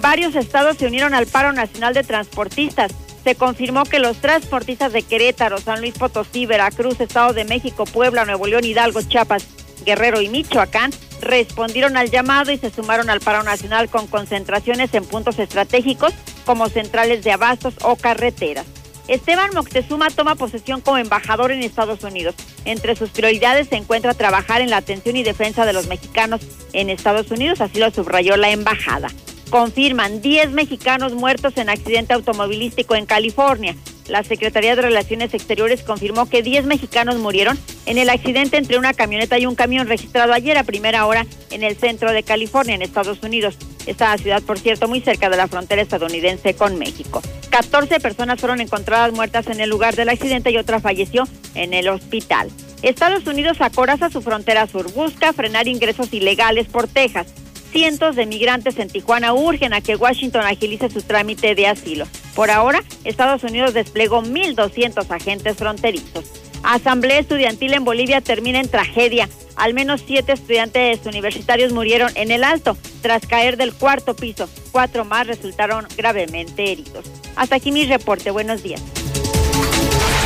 [0.00, 2.92] Varios estados se unieron al paro nacional de transportistas.
[3.28, 8.24] Se confirmó que los transportistas de Querétaro, San Luis Potosí, Veracruz, Estado de México, Puebla,
[8.24, 9.46] Nuevo León, Hidalgo, Chiapas,
[9.84, 15.04] Guerrero y Michoacán respondieron al llamado y se sumaron al paro nacional con concentraciones en
[15.04, 16.14] puntos estratégicos
[16.46, 18.64] como centrales de abastos o carreteras.
[19.08, 22.34] Esteban Moctezuma toma posesión como embajador en Estados Unidos.
[22.64, 26.40] Entre sus prioridades se encuentra trabajar en la atención y defensa de los mexicanos
[26.72, 29.10] en Estados Unidos, así lo subrayó la embajada.
[29.50, 33.74] Confirman 10 mexicanos muertos en accidente automovilístico en California.
[34.06, 38.92] La Secretaría de Relaciones Exteriores confirmó que 10 mexicanos murieron en el accidente entre una
[38.92, 42.82] camioneta y un camión registrado ayer a primera hora en el centro de California, en
[42.82, 43.56] Estados Unidos.
[43.86, 47.22] Esta ciudad, por cierto, muy cerca de la frontera estadounidense con México.
[47.50, 51.88] 14 personas fueron encontradas muertas en el lugar del accidente y otra falleció en el
[51.88, 52.50] hospital.
[52.82, 57.26] Estados Unidos acoraza su frontera sur, busca frenar ingresos ilegales por Texas.
[57.72, 62.06] Cientos de migrantes en Tijuana urgen a que Washington agilice su trámite de asilo.
[62.34, 66.24] Por ahora, Estados Unidos desplegó 1.200 agentes fronterizos.
[66.62, 69.28] Asamblea estudiantil en Bolivia termina en tragedia.
[69.56, 74.48] Al menos siete estudiantes universitarios murieron en el alto tras caer del cuarto piso.
[74.72, 77.04] Cuatro más resultaron gravemente heridos.
[77.36, 78.30] Hasta aquí mi reporte.
[78.30, 78.82] Buenos días.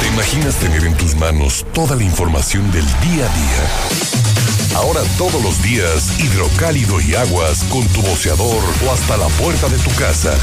[0.01, 4.32] ¿Te imaginas tener en tus manos toda la información del día a día?
[4.75, 9.79] Ahora todos los días, hidrocálido y aguas con tu boceador o hasta la puerta de
[9.79, 10.35] tu casa.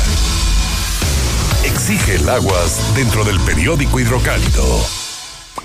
[1.63, 5.08] Exige el aguas dentro del periódico hidrocálido.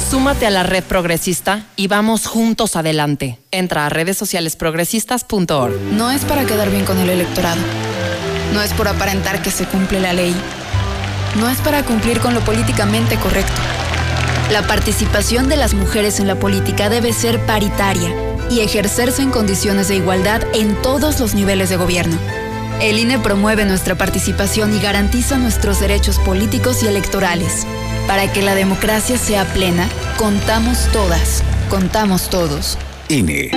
[0.00, 3.38] súmate a la red progresista y vamos juntos adelante.
[3.50, 5.74] Entra a redes sociales progresistas.org.
[5.92, 7.60] No es para quedar bien con el electorado.
[8.54, 10.34] No es por aparentar que se cumple la ley.
[11.38, 13.60] No es para cumplir con lo políticamente correcto.
[14.50, 18.10] La participación de las mujeres en la política debe ser paritaria
[18.50, 22.18] y ejercerse en condiciones de igualdad en todos los niveles de gobierno.
[22.80, 27.66] El INE promueve nuestra participación y garantiza nuestros derechos políticos y electorales.
[28.06, 32.76] Para que la democracia sea plena, contamos todas, contamos todos.
[33.08, 33.50] INE.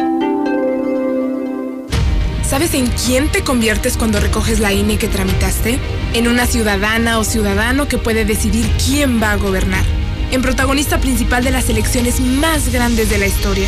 [2.48, 5.80] ¿Sabes en quién te conviertes cuando recoges la INE que tramitaste?
[6.14, 9.84] En una ciudadana o ciudadano que puede decidir quién va a gobernar.
[10.32, 13.68] En protagonista principal de las elecciones más grandes de la historia.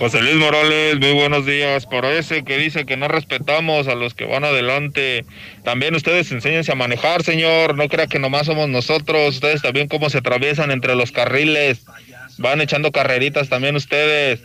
[0.00, 1.84] José Luis Morales, muy buenos días.
[1.84, 5.26] Por ese que dice que no respetamos a los que van adelante,
[5.62, 7.76] también ustedes enséñense a manejar, señor.
[7.76, 9.34] No crea que nomás somos nosotros.
[9.34, 11.84] Ustedes también cómo se atraviesan entre los carriles.
[12.38, 14.40] Van echando carreritas también ustedes.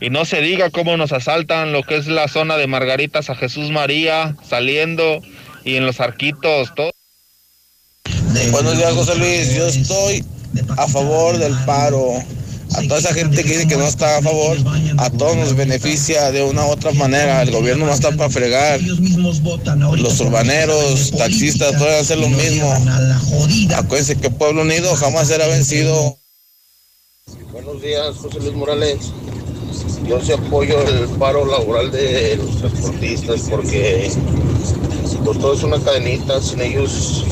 [0.00, 3.34] Y no se diga cómo nos asaltan lo que es la zona de Margaritas a
[3.34, 5.20] Jesús María, saliendo
[5.64, 6.92] y en los arquitos, todo.
[8.52, 9.52] Buenos días, José Luis.
[9.52, 10.24] Yo estoy
[10.78, 12.22] a favor del paro.
[12.74, 14.56] A toda esa gente que dice que no está a favor,
[14.98, 17.42] a todos nos beneficia de una u otra manera.
[17.42, 18.80] El gobierno no está para fregar.
[18.80, 22.72] Los urbaneros, taxistas, pueden hacer lo mismo.
[23.76, 26.18] Acuérdense que Pueblo Unido jamás será vencido.
[27.52, 28.98] Buenos días, José Luis Morales.
[30.06, 34.10] Yo sí apoyo el paro laboral de los transportistas porque
[35.24, 37.24] pues, todo es una cadenita, sin ellos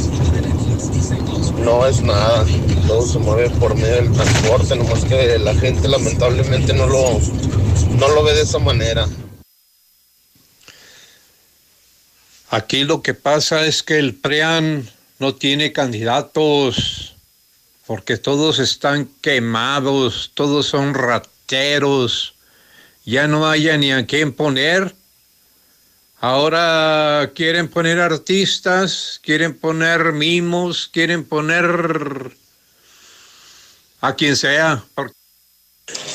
[1.65, 2.47] no es nada.
[2.91, 7.21] Todo se mueve por medio del transporte, nomás que la gente lamentablemente no lo,
[7.97, 9.07] no lo ve de esa manera.
[12.49, 17.15] Aquí lo que pasa es que el PREAN no tiene candidatos
[17.87, 22.35] porque todos están quemados, todos son rateros,
[23.05, 24.97] ya no haya ni a quién poner.
[26.19, 32.40] Ahora quieren poner artistas, quieren poner mimos, quieren poner
[34.01, 34.83] a quien sea.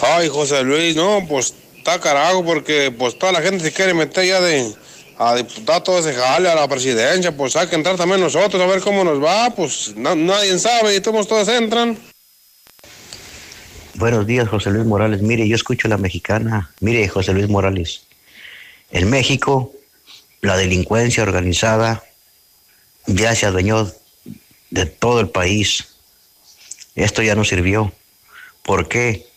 [0.01, 4.25] Ay, José Luis, no, pues está carajo porque pues toda la gente se quiere meter
[4.25, 4.73] ya de
[5.17, 8.65] a diputado todo ese jale a la presidencia, pues hay que entrar también nosotros a
[8.65, 11.97] ver cómo nos va, pues na- nadie sabe y todos todos entran.
[13.93, 15.21] Buenos días, José Luis Morales.
[15.21, 16.69] Mire, yo escucho la mexicana.
[16.81, 18.01] Mire, José Luis Morales.
[18.91, 19.71] En México,
[20.41, 22.03] la delincuencia organizada
[23.07, 23.89] ya se adueñó
[24.69, 25.94] de todo el país.
[26.95, 27.91] Esto ya no sirvió.
[28.63, 29.27] ¿Por qué?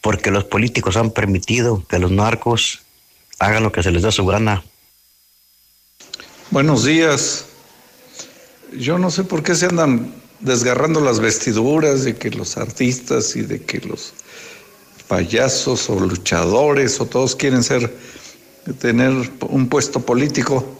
[0.00, 2.80] porque los políticos han permitido que los narcos
[3.38, 4.62] hagan lo que se les da su gana.
[6.50, 7.46] Buenos días.
[8.76, 13.42] Yo no sé por qué se andan desgarrando las vestiduras de que los artistas y
[13.42, 14.14] de que los
[15.06, 17.94] payasos o luchadores o todos quieren ser
[18.78, 20.76] tener un puesto político.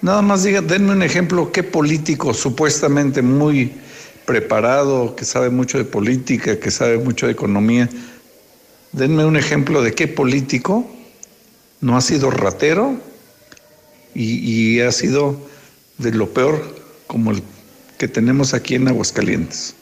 [0.00, 3.72] Nada más digan, denme un ejemplo, qué político supuestamente muy
[4.28, 7.88] preparado, que sabe mucho de política, que sabe mucho de economía,
[8.92, 10.86] denme un ejemplo de qué político
[11.80, 13.00] no ha sido ratero
[14.14, 15.40] y, ha sido
[15.96, 16.76] de lo peor
[17.06, 17.42] como el
[17.96, 19.74] que tenemos aquí en Aguascalientes.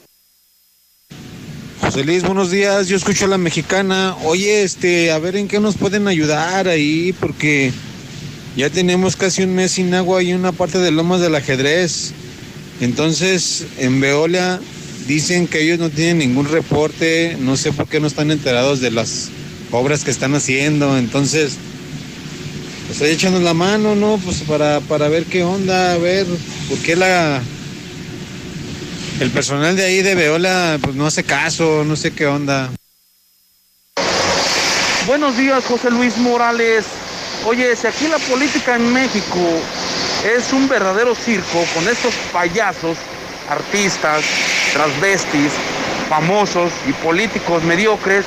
[1.81, 2.87] José Luis, buenos días.
[2.87, 4.15] Yo escucho a la mexicana.
[4.23, 7.73] Oye, este, a ver en qué nos pueden ayudar ahí, porque
[8.55, 12.13] ya tenemos casi un mes sin agua y una parte de lomas del ajedrez.
[12.81, 14.59] Entonces, en Veolia
[15.07, 17.37] dicen que ellos no tienen ningún reporte.
[17.39, 19.29] No sé por qué no están enterados de las
[19.71, 20.97] obras que están haciendo.
[20.97, 21.57] Entonces,
[22.87, 24.19] pues echando la mano, ¿no?
[24.23, 26.25] Pues para, para ver qué onda, a ver
[26.69, 27.41] por qué la
[29.19, 32.69] el personal de ahí de Veola pues no hace caso, no sé qué onda.
[35.07, 36.85] Buenos días, José Luis Morales.
[37.45, 39.39] Oye, si aquí la política en México
[40.35, 42.97] es un verdadero circo con estos payasos,
[43.49, 44.23] artistas,
[44.73, 45.51] transvestis,
[46.09, 48.25] famosos y políticos mediocres,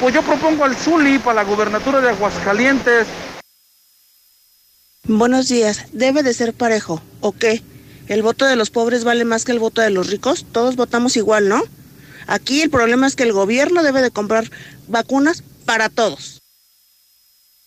[0.00, 3.06] pues yo propongo al Zuli para la gubernatura de Aguascalientes.
[5.06, 7.62] Buenos días, debe de ser parejo, ¿o qué?
[8.08, 10.46] ¿El voto de los pobres vale más que el voto de los ricos?
[10.50, 11.62] Todos votamos igual, ¿no?
[12.26, 14.50] Aquí el problema es que el gobierno debe de comprar
[14.88, 16.33] vacunas para todos.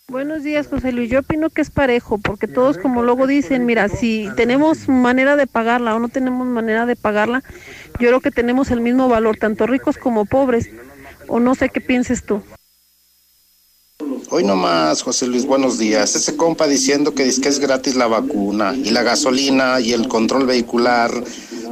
[0.09, 1.09] Buenos días, José Luis.
[1.09, 5.47] Yo opino que es parejo, porque todos, como luego dicen, mira, si tenemos manera de
[5.47, 7.43] pagarla o no tenemos manera de pagarla,
[7.99, 10.69] yo creo que tenemos el mismo valor, tanto ricos como pobres.
[11.27, 12.41] O no sé qué pienses tú.
[14.29, 16.15] Hoy nomás, José Luis, buenos días.
[16.15, 20.07] Ese compa diciendo que dice que es gratis la vacuna y la gasolina y el
[20.07, 21.11] control vehicular.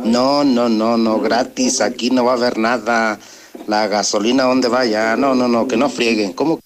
[0.04, 1.80] No, no, no, no, gratis.
[1.80, 3.18] Aquí no va a haber nada.
[3.68, 5.16] La gasolina, ¿dónde vaya?
[5.16, 6.34] No, no, no, que no frieguen.
[6.34, 6.60] ¿Cómo?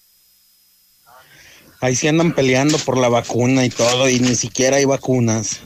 [1.82, 5.60] Ahí sí andan peleando por la vacuna y todo, y ni siquiera hay vacunas.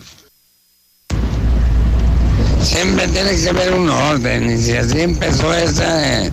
[2.63, 6.27] Siempre tiene que haber un orden, y si así empezó esa,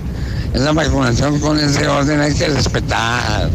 [0.53, 3.49] esa vacunación con ese orden, hay que respetar.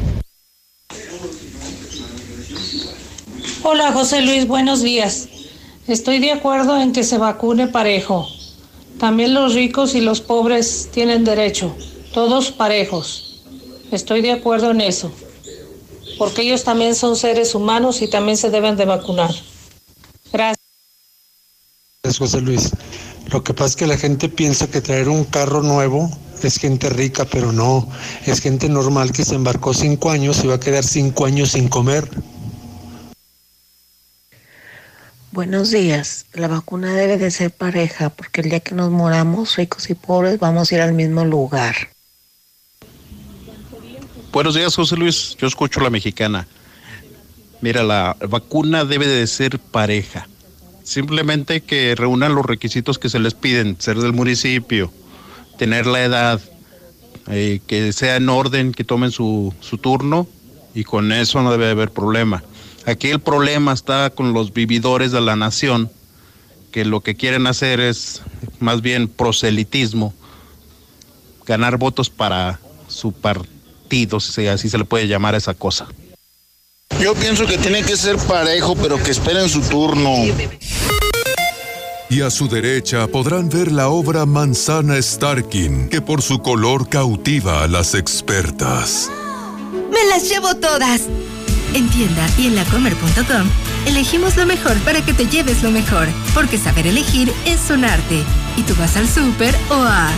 [3.63, 5.29] Hola José Luis, buenos días.
[5.87, 8.29] Estoy de acuerdo en que se vacune parejo.
[8.99, 11.77] También los ricos y los pobres tienen derecho,
[12.13, 13.45] todos parejos.
[13.93, 15.13] Estoy de acuerdo en eso,
[16.19, 19.31] porque ellos también son seres humanos y también se deben de vacunar.
[20.33, 20.65] Gracias.
[22.03, 22.71] Gracias, José Luis.
[23.33, 26.11] Lo que pasa es que la gente piensa que traer un carro nuevo
[26.43, 27.89] es gente rica, pero no,
[28.25, 31.69] es gente normal que se embarcó cinco años y va a quedar cinco años sin
[31.69, 32.09] comer.
[35.33, 36.27] Buenos días.
[36.33, 40.39] La vacuna debe de ser pareja porque el día que nos moramos, ricos y pobres,
[40.39, 41.75] vamos a ir al mismo lugar.
[44.37, 45.35] Buenos días, José Luis.
[45.41, 46.47] Yo escucho la mexicana.
[47.63, 50.29] Mira, la vacuna debe de ser pareja.
[50.83, 54.93] Simplemente que reúnan los requisitos que se les piden, ser del municipio,
[55.57, 56.41] tener la edad,
[57.29, 60.29] eh, que sea en orden, que tomen su, su turno
[60.75, 62.45] y con eso no debe haber problema.
[62.85, 65.91] Aquí el problema está con los vividores de la nación,
[66.73, 68.21] que lo que quieren hacer es
[68.61, 70.13] más bien proselitismo,
[71.47, 73.56] ganar votos para su partido,
[74.21, 75.87] si así se le puede llamar a esa cosa.
[77.01, 80.15] Yo pienso que tiene que ser parejo, pero que esperen su turno.
[82.09, 87.65] Y a su derecha podrán ver la obra Manzana Starkin, que por su color cautiva
[87.65, 89.11] a las expertas.
[89.91, 91.03] ¡Me las llevo todas!
[91.75, 96.59] En tienda y en lacomer.com elegimos lo mejor para que te lleves lo mejor, porque
[96.59, 98.23] saber elegir es un arte.
[98.57, 100.11] Y tú vas al súper o a...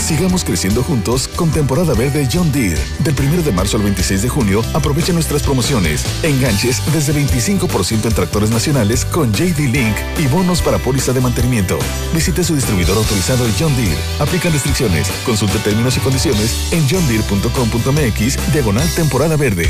[0.00, 2.80] Sigamos creciendo juntos con temporada verde John Deere.
[3.00, 6.04] Del 1 de marzo al 26 de junio, aprovecha nuestras promociones.
[6.22, 11.78] Enganches desde 25% en tractores nacionales con JD Link y bonos para póliza de mantenimiento.
[12.12, 13.96] Visite su distribuidor autorizado John Deere.
[14.18, 15.08] Aplican restricciones.
[15.24, 19.68] Consulte términos y condiciones en johndeere.com.mx diagonal temporada verde.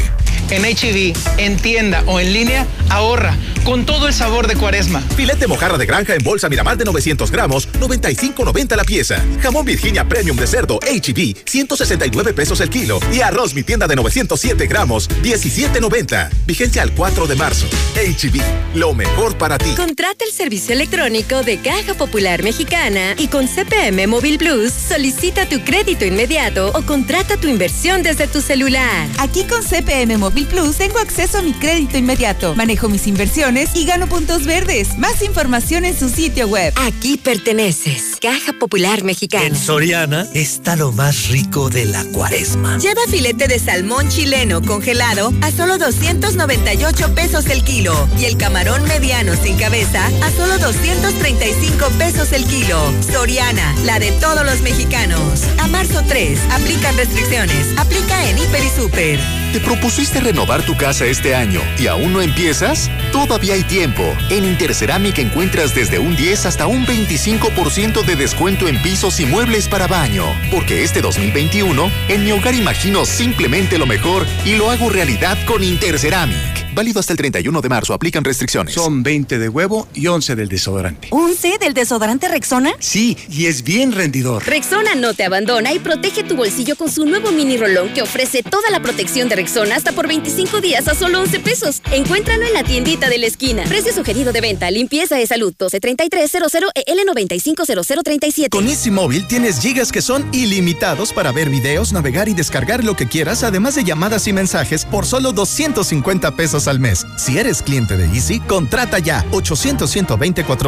[0.50, 3.36] En HB, en tienda o o en línea, ahorra
[3.67, 5.01] con todo el sabor de cuaresma.
[5.17, 9.23] Filete mojarra de granja en bolsa Miramar de 900 gramos, 95.90 la pieza.
[9.43, 13.01] Jamón Virginia Premium de cerdo HB, 169 pesos el kilo.
[13.12, 16.31] Y arroz mi tienda de 907 gramos, 17.90.
[16.47, 17.67] Vigencia al 4 de marzo.
[17.97, 19.70] HB, lo mejor para ti.
[19.75, 25.61] Contrata el servicio electrónico de Caja Popular Mexicana y con CPM Móvil Plus solicita tu
[25.65, 29.09] crédito inmediato o contrata tu inversión desde tu celular.
[29.19, 32.55] Aquí con CPM Móvil Plus tengo acceso a mi crédito inmediato.
[32.55, 34.99] Manejo mis inversiones y gano puntos verdes.
[34.99, 36.73] Más información en su sitio web.
[36.76, 38.16] Aquí perteneces.
[38.20, 39.44] Caja Popular Mexicana.
[39.44, 42.78] En Soriana está lo más rico de la cuaresma.
[42.78, 48.83] Lleva filete de salmón chileno congelado a solo 298 pesos el kilo y el camarón
[48.84, 52.81] mediano sin cabeza a solo 235 pesos el kilo.
[53.12, 55.42] Soriana, la de todos los mexicanos.
[55.58, 57.66] A marzo 3, aplican restricciones.
[57.76, 59.20] Aplica en Hiper y Super.
[59.52, 62.90] ¿Te propusiste renovar tu casa este año y aún no empiezas?
[63.12, 64.02] Todavía hay tiempo.
[64.31, 69.68] En Interceramic encuentras desde un 10 hasta un 25% de descuento en pisos y muebles
[69.68, 70.24] para baño.
[70.50, 75.62] Porque este 2021, en mi hogar imagino simplemente lo mejor y lo hago realidad con
[75.62, 76.66] Interceramic.
[76.76, 77.94] Válido hasta el 31 de marzo.
[77.94, 78.74] Aplican restricciones.
[78.74, 81.08] Son 20 de huevo y 11 del desodorante.
[81.08, 82.74] ¿11 del desodorante Rexona?
[82.81, 84.44] Sí, y es bien rendidor.
[84.44, 88.42] Rexona no te abandona y protege tu bolsillo con su nuevo mini rolón que ofrece
[88.42, 91.75] toda la protección de Rexona hasta por 25 días a solo 11 pesos.
[91.92, 93.64] Encuéntralo en la tiendita de la esquina.
[93.64, 94.70] Precio sugerido de venta.
[94.70, 98.48] Limpieza de salud 123300 EL950037.
[98.50, 102.94] Con Easy Móvil tienes gigas que son ilimitados para ver videos, navegar y descargar lo
[102.94, 107.06] que quieras, además de llamadas y mensajes por solo 250 pesos al mes.
[107.16, 109.94] Si eres cliente de Easy, contrata ya 800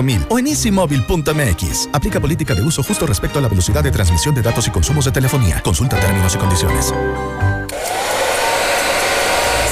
[0.03, 1.89] mil o en easymóvil.mx.
[1.93, 5.05] Aplica política de uso justo respecto a la velocidad de transmisión de datos y consumos
[5.05, 5.61] de telefonía.
[5.63, 6.93] Consulta términos y condiciones.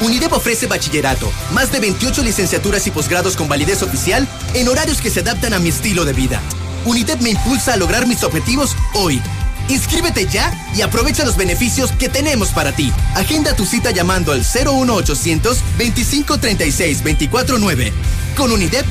[0.00, 5.10] UNIDEP ofrece bachillerato, más de 28 licenciaturas y posgrados con validez oficial en horarios que
[5.10, 6.40] se adaptan a mi estilo de vida.
[6.86, 9.20] UNIDEP me impulsa a lograr mis objetivos hoy.
[9.68, 12.90] Inscríbete ya y aprovecha los beneficios que tenemos para ti.
[13.14, 17.92] Agenda tu cita llamando al 01800 2536 249.
[18.36, 18.86] Con UNIDEP,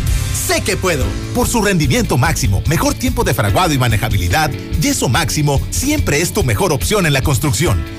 [0.48, 1.06] sé que puedo.
[1.34, 6.44] Por su rendimiento máximo, mejor tiempo de fraguado y manejabilidad, Yeso Máximo siempre es tu
[6.44, 7.99] mejor opción en la construcción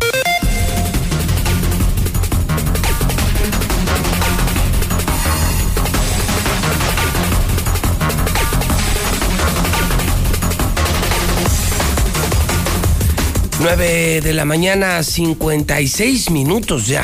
[13.61, 17.03] Nueve de la mañana, 56 minutos ya.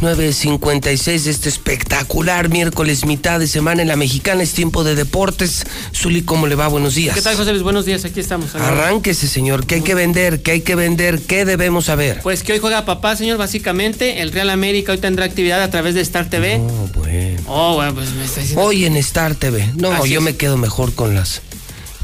[0.00, 5.64] 9.56 de este espectacular miércoles, mitad de semana en la mexicana, es tiempo de deportes.
[5.92, 6.68] Zuli, ¿cómo le va?
[6.68, 7.16] Buenos días.
[7.16, 7.64] ¿Qué tal, José Luis?
[7.64, 8.54] Buenos días, aquí estamos.
[8.54, 9.66] Arránquese, señor.
[9.66, 10.42] ¿Qué hay que vender?
[10.42, 11.20] ¿Qué hay que vender?
[11.20, 12.20] ¿Qué debemos saber?
[12.22, 14.20] Pues que hoy juega papá, señor, básicamente.
[14.20, 16.60] El Real América hoy tendrá actividad a través de Star TV.
[16.60, 17.42] Oh, bueno.
[17.48, 18.64] Oh, bueno, pues me está diciendo.
[18.64, 19.70] Hoy en Star TV.
[19.74, 20.24] No, Así yo es.
[20.24, 21.42] me quedo mejor con las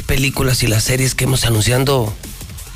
[0.06, 2.12] películas y las series que hemos anunciando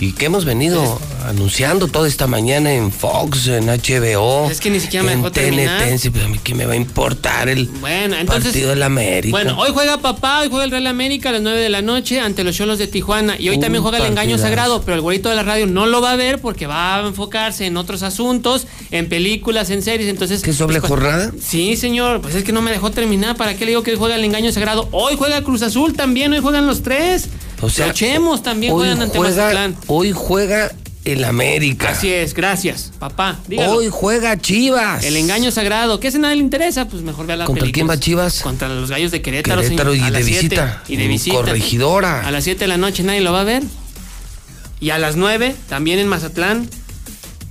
[0.04, 4.50] y que hemos venido anunciando toda esta mañana en Fox, en HBO.
[4.50, 5.30] Es que ni siquiera me en dejó.
[5.32, 8.44] TNT, pero a mí qué me va a importar el Bueno, entonces.
[8.52, 9.30] partido del América.
[9.30, 12.20] Bueno, hoy juega papá, hoy juega el Real América a las 9 de la noche
[12.20, 13.36] ante los Cholos de Tijuana.
[13.38, 14.42] Y hoy Un también juega el engaño partidazo.
[14.42, 17.06] sagrado, pero el güerito de la radio no lo va a ver porque va a
[17.06, 20.10] enfocarse en otros asuntos, en películas, en series.
[20.10, 20.42] Entonces.
[20.42, 21.32] ¿Qué doble pues, jornada?
[21.42, 22.20] Sí, señor.
[22.20, 23.36] Pues es que no me dejó terminar.
[23.36, 24.86] ¿Para qué le digo que hoy juega el engaño sagrado?
[24.92, 27.28] Hoy juega Cruz Azul también, hoy juegan los tres.
[27.60, 29.76] O sea, Chemos también hoy juegan ante juega, Mazatlán.
[29.86, 30.70] hoy juega
[31.04, 31.90] el América.
[31.90, 33.36] Así es, gracias, papá.
[33.46, 33.74] Dígalo.
[33.74, 35.04] Hoy juega Chivas.
[35.04, 36.00] El engaño sagrado.
[36.00, 36.88] ¿Qué si nadie le interesa?
[36.88, 38.40] Pues mejor vea la ¿Contra quién va Chivas?
[38.40, 40.42] Contra los gallos de Querétaro, Querétaro señor, y a de las siete.
[40.42, 40.82] visita.
[40.88, 41.36] Y de visita.
[41.36, 42.26] corregidora.
[42.26, 43.62] A las 7 de la noche nadie lo va a ver.
[44.80, 46.68] Y a las 9 también en Mazatlán.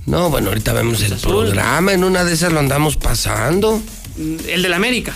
[0.06, 1.46] No, bueno, ahorita vemos el Azul.
[1.46, 1.92] programa.
[1.92, 3.80] En una de esas lo andamos pasando.
[4.16, 5.14] Mm, El del América.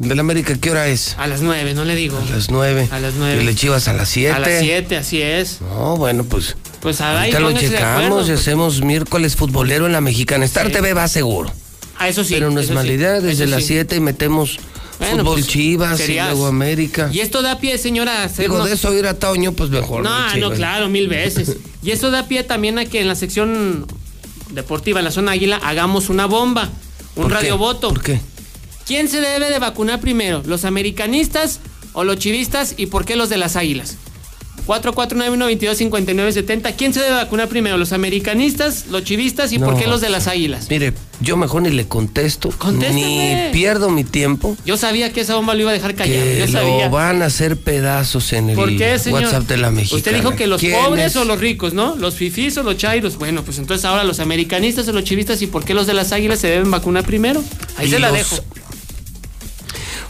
[0.00, 1.14] ¿El del América qué hora es?
[1.18, 2.16] A las 9, no le digo.
[2.18, 2.88] A las nueve.
[2.90, 3.42] A las nueve.
[3.42, 4.32] Y le Chivas a las siete.
[4.34, 5.60] A las 7, así es.
[5.60, 6.56] No, bueno, pues.
[6.80, 10.44] Pues ahí Ahorita lo checamos acuerdo, y hacemos miércoles futbolero en la mexicana.
[10.46, 10.72] Star Sí.
[10.72, 11.52] TV va seguro.
[11.98, 12.32] Ah, eso sí.
[12.34, 13.20] Pero no es mala sí, idea.
[13.20, 13.68] Desde las sí.
[13.68, 14.56] 7 metemos
[14.98, 17.10] Bueno, Fútbol pues, Chivas y serías- luego América.
[17.12, 20.02] Y esto da pie, señora, a Digo, hacernos- de eso ir a Toño, pues mejor.
[20.02, 21.56] No, no, claro, mil veces.
[21.82, 23.86] Y eso da pie también a que en la sección
[24.50, 26.68] deportiva, en la zona águila, hagamos una bomba,
[27.16, 27.88] un radiovoto.
[27.88, 28.20] ¿Por qué?
[28.90, 30.42] ¿Quién se debe de vacunar primero?
[30.46, 31.60] ¿Los americanistas
[31.92, 32.74] o los chivistas?
[32.76, 33.96] ¿Y por qué los de las águilas?
[34.66, 36.74] 449-122-5970.
[36.76, 37.78] ¿Quién se debe vacunar primero?
[37.78, 40.66] ¿Los americanistas, los chivistas y por qué los de las águilas?
[40.68, 42.50] Mire, yo mejor ni le contesto.
[42.58, 43.44] Contésteme.
[43.46, 44.56] Ni pierdo mi tiempo.
[44.66, 46.24] Yo sabía que esa bomba lo iba a dejar callado.
[46.24, 46.86] Que Yo sabía.
[46.86, 49.22] lo van a hacer pedazos en el ¿Por qué, señor?
[49.22, 49.98] WhatsApp de la mexicana.
[49.98, 51.94] Usted dijo que los pobres o los ricos, ¿no?
[51.94, 53.18] Los fifís o los chairos.
[53.18, 56.10] Bueno, pues entonces ahora los americanistas o los chivistas y por qué los de las
[56.10, 57.40] águilas se deben vacunar primero.
[57.76, 58.44] Ahí Y se la los- dejo.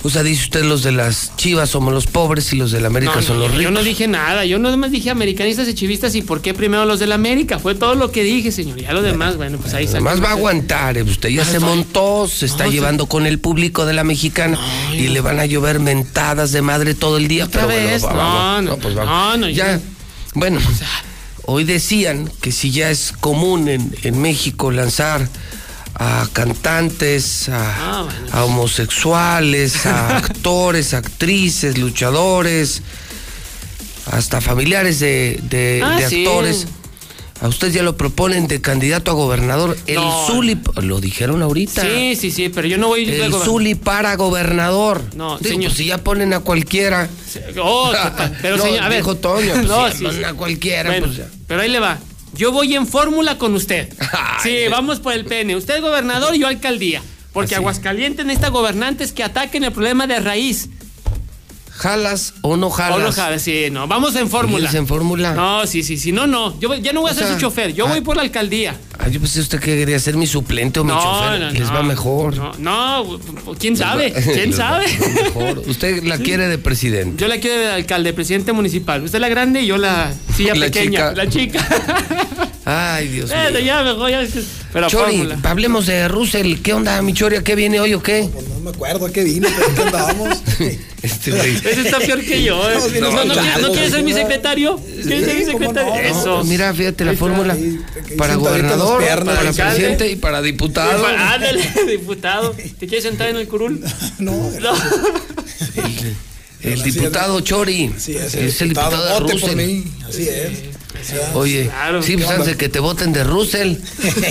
[0.03, 2.87] O sea, dice usted los de las chivas somos los pobres y los de la
[2.87, 3.73] América No, son no, los yo ricos.
[3.75, 4.47] no dije nada.
[4.47, 7.59] Yo nada más dije americanistas y chivistas y por qué primero los de la América.
[7.59, 8.81] Fue todo lo que dije, señor.
[8.81, 11.67] Ya lo demás, bueno, pues ahí Además va a aguantar, eh, usted ya se no,
[11.67, 14.59] montó, se está no, llevando con el público de la mexicana
[14.95, 17.45] y le van a llover mentadas de madre todo el día.
[17.45, 18.03] ¿Otra pero bueno, vez?
[18.05, 19.05] va- No, va- no, pues va.
[19.05, 19.77] no, no, ya.
[19.77, 19.83] yo-
[20.33, 20.61] Bueno,
[21.45, 25.29] hoy decían que si ya es común en, en México lanzar
[25.95, 28.27] a cantantes, a, Ah, bueno.
[28.33, 32.83] a homosexuales, a actores, actrices, luchadores,
[34.11, 36.25] hasta familiares de, de- Ah, de sí.
[36.27, 36.67] actores.
[37.43, 39.75] A usted ya lo proponen de candidato a gobernador.
[39.87, 40.27] El No.
[40.27, 41.81] Zuli, lo dijeron ahorita.
[41.81, 45.03] Sí, sí, sí, pero yo no voy El Zuli para gobernador.
[45.15, 45.71] No, Digo, señor.
[45.71, 47.09] pues si ya ponen a cualquiera.
[47.63, 47.93] Oh,
[48.43, 48.99] pero No, señor, a ver.
[48.99, 51.29] dijo Toño, pues No, si sí, ponen a cualquiera, Bueno, pues ya.
[51.47, 51.99] Pero ahí le va.
[52.35, 53.93] Yo voy en fórmula con usted.
[54.43, 55.55] Sí, vamos por el pene.
[55.55, 57.03] Usted gobernador y yo alcaldía.
[57.35, 57.57] Porque.
[57.57, 60.71] Aguascalientes necesita gobernantes que ataquen el problema de raíz.
[61.81, 62.99] ¿Jalas o no jalas?
[62.99, 63.89] O no jalas, sí, no.
[63.89, 64.59] Vamos en fórmula.
[64.59, 65.33] ¿Vienes en fórmula?
[65.33, 66.13] No, sí, sí, sí.
[66.13, 66.61] No, no.
[66.61, 67.73] Yo ya no voy a O ser sea, su chofer.
[67.73, 68.77] Yo ah, voy por la alcaldía.
[68.99, 71.41] Ah, yo pensé usted que quería ser mi suplente o mi No, chofer.
[71.41, 71.73] no, Les no.
[71.73, 72.37] va mejor.
[72.37, 73.19] No, no,
[73.59, 74.13] quién sabe.
[74.13, 74.85] ¿Quién sabe?
[75.25, 75.63] mejor.
[75.67, 77.23] Usted la quiere de presidente.
[77.23, 79.03] Yo la quiero de alcalde, presidente municipal.
[79.03, 80.91] Usted la grande y yo la silla La pequeña.
[80.91, 81.15] chica.
[81.15, 81.67] La chica.
[82.73, 83.59] Ay, Dios mío.
[83.61, 84.25] ya mejor, ya.
[84.73, 85.39] Pero Chori, fórmula.
[85.43, 86.57] hablemos de Russell.
[86.63, 87.37] ¿Qué onda, mi Chori?
[87.37, 88.29] ¿A qué viene hoy o qué?
[88.33, 90.39] No me acuerdo a qué vine, pero ¿qué andábamos?
[91.03, 91.57] Este güey.
[91.57, 92.63] Ese está peor que yo.
[92.71, 92.77] ¿eh?
[93.01, 94.77] No, no, no, ¿quiere- ¿no quiere ser mi secretario?
[94.77, 95.95] ¿Quiere ser mi secretario?
[95.95, 96.35] no, no, Eso.
[96.37, 97.55] Pues mira, fíjate la fórmula.
[97.55, 97.81] ahí,
[98.19, 99.73] Para gobernador, piernas, para alcalde.
[99.77, 101.07] presidente y para diputado.
[101.07, 102.51] Ándale, diputado.
[102.51, 103.81] ¿Te quieres sentar en el curul?
[104.19, 104.75] No, No.
[106.63, 107.91] El diputado Chori.
[107.97, 109.57] Sí, es es el diputado por Russell.
[109.57, 110.51] mí, así es.
[111.35, 112.03] Oye, Claro.
[112.03, 113.77] sí, pues antes de que te voten de Russell.
[114.03, 114.29] Este,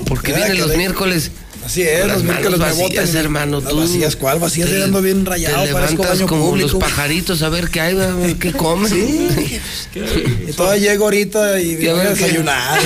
[0.06, 1.30] porque vienen los de- miércoles.
[1.64, 3.16] Así es, los miércoles me votan.
[3.16, 3.60] hermano.
[3.60, 4.38] Tú vacías, ¿cuál?
[4.38, 6.68] Vacías, te- ando bien rayado, Te parezco levantas como público.
[6.74, 8.88] los pajaritos a ver qué hay, a ver qué comen.
[8.88, 9.60] Sí.
[10.48, 12.80] Y todavía llego ahorita y voy a desayunar.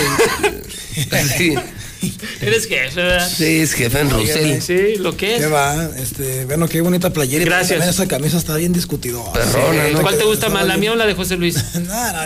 [1.36, 1.54] Sí,
[2.40, 3.30] Eres jefe, ¿verdad?
[3.36, 4.60] sí, es jefe en Russell.
[4.60, 5.52] Sí, lo que ¿Qué es.
[5.52, 5.90] va?
[5.98, 7.42] Este, bueno, qué bonita playera.
[7.42, 7.70] y Gracias.
[7.78, 9.32] también esa camisa está bien discutidora.
[9.32, 10.00] Perrona, Eh, ¿no?
[10.02, 11.56] ¿Cuál te gusta más, la mía o la de José Luis?
[11.74, 12.18] No, no,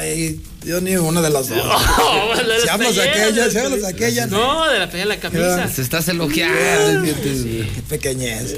[0.65, 1.59] yo ni una de las dos.
[1.59, 4.27] La de Si las hablas de aquella, si hablas de aquella.
[4.27, 5.69] No, de la playa de la camisa.
[5.69, 7.03] Se estás elogiando.
[7.05, 8.55] Qué pequeñez.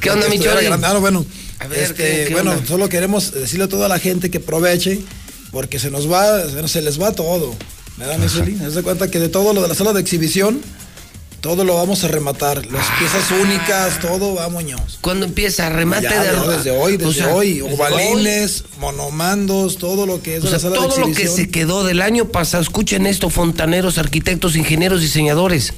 [0.00, 0.66] ¿Qué onda, mi grande.
[0.66, 1.24] Ah, no, bueno,
[1.60, 2.66] A ver, este, ¿qué- qué bueno, onda?
[2.66, 5.00] solo queremos decirle a toda la gente que aproveche,
[5.52, 7.54] porque se nos va, se les va todo.
[7.96, 8.58] ¿Verdad, mi Zuli?
[8.64, 10.60] Haz de cuenta que de todo lo de la sala de exhibición,
[11.40, 12.64] todo lo vamos a rematar.
[12.66, 12.94] Las Ah.
[12.98, 14.98] piezas únicas, todo va moños.
[15.00, 15.68] ¿Cuándo empieza?
[15.68, 17.60] Remate Ya, de desde hoy, desde o sea, hoy.
[17.60, 21.36] Ovalines, monomandos, todo lo que es O sea, la sala todo de lo que exhibición.
[21.36, 25.74] se quedó del año pasado, escuchen esto, fontaneros, arquitectos, ingenieros, diseñadores.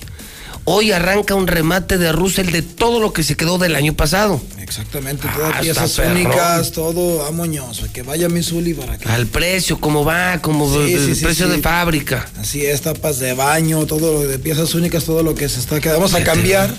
[0.67, 4.41] Hoy arranca un remate de Russell de todo lo que se quedó del año pasado.
[4.59, 7.83] Exactamente, Ah, todas está piezas únicas, todo a moños.
[7.93, 9.07] Que vaya mi Zuli para que.
[9.09, 11.53] Al precio, cómo va, como Sí, el sí, precio sí.
[11.53, 12.27] de fábrica.
[12.39, 15.81] Así es, tapas de baño, todo lo de piezas únicas, todo lo que se está
[15.81, 16.01] quedando.
[16.01, 16.75] Vamos a cambiar.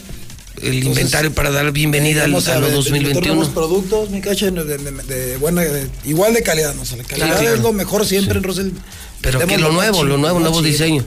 [0.64, 3.36] El inventario para dar bienvenida al, Vamos a, a, lo ver, inventar 2021.
[3.36, 6.74] nuevos productos, mi cacha, de, de- de buena, de- igual de calidad.
[6.74, 6.82] ¿no?
[6.82, 7.56] O sea, la calidad claro.
[7.56, 8.74] es lo mejor siempre en Rosel.
[9.22, 11.04] Pero que lo nuevo, lo nuevo, nuevo diseño.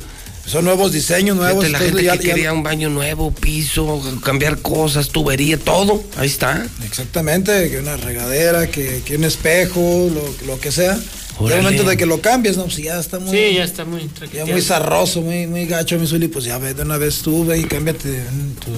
[0.48, 1.64] Son nuevos diseños, nuevos.
[1.66, 6.02] Fíjate, la gente ya- que ya- quería un baño nuevo, piso, cambiar cosas, tubería, todo.
[6.16, 6.66] Ahí está.
[6.84, 10.98] Exactamente, que una regadera, que, que un espejo, lo, lo que sea.
[11.40, 11.56] Y Órale.
[11.56, 14.08] al momento de que lo cambies, no, si ya está muy, Sí, ya está muy
[14.34, 17.44] ya muy zarroso, muy, muy gacho, mi Zuli, pues ya ve, de una vez tú
[17.44, 18.70] ve y cámbiate en tu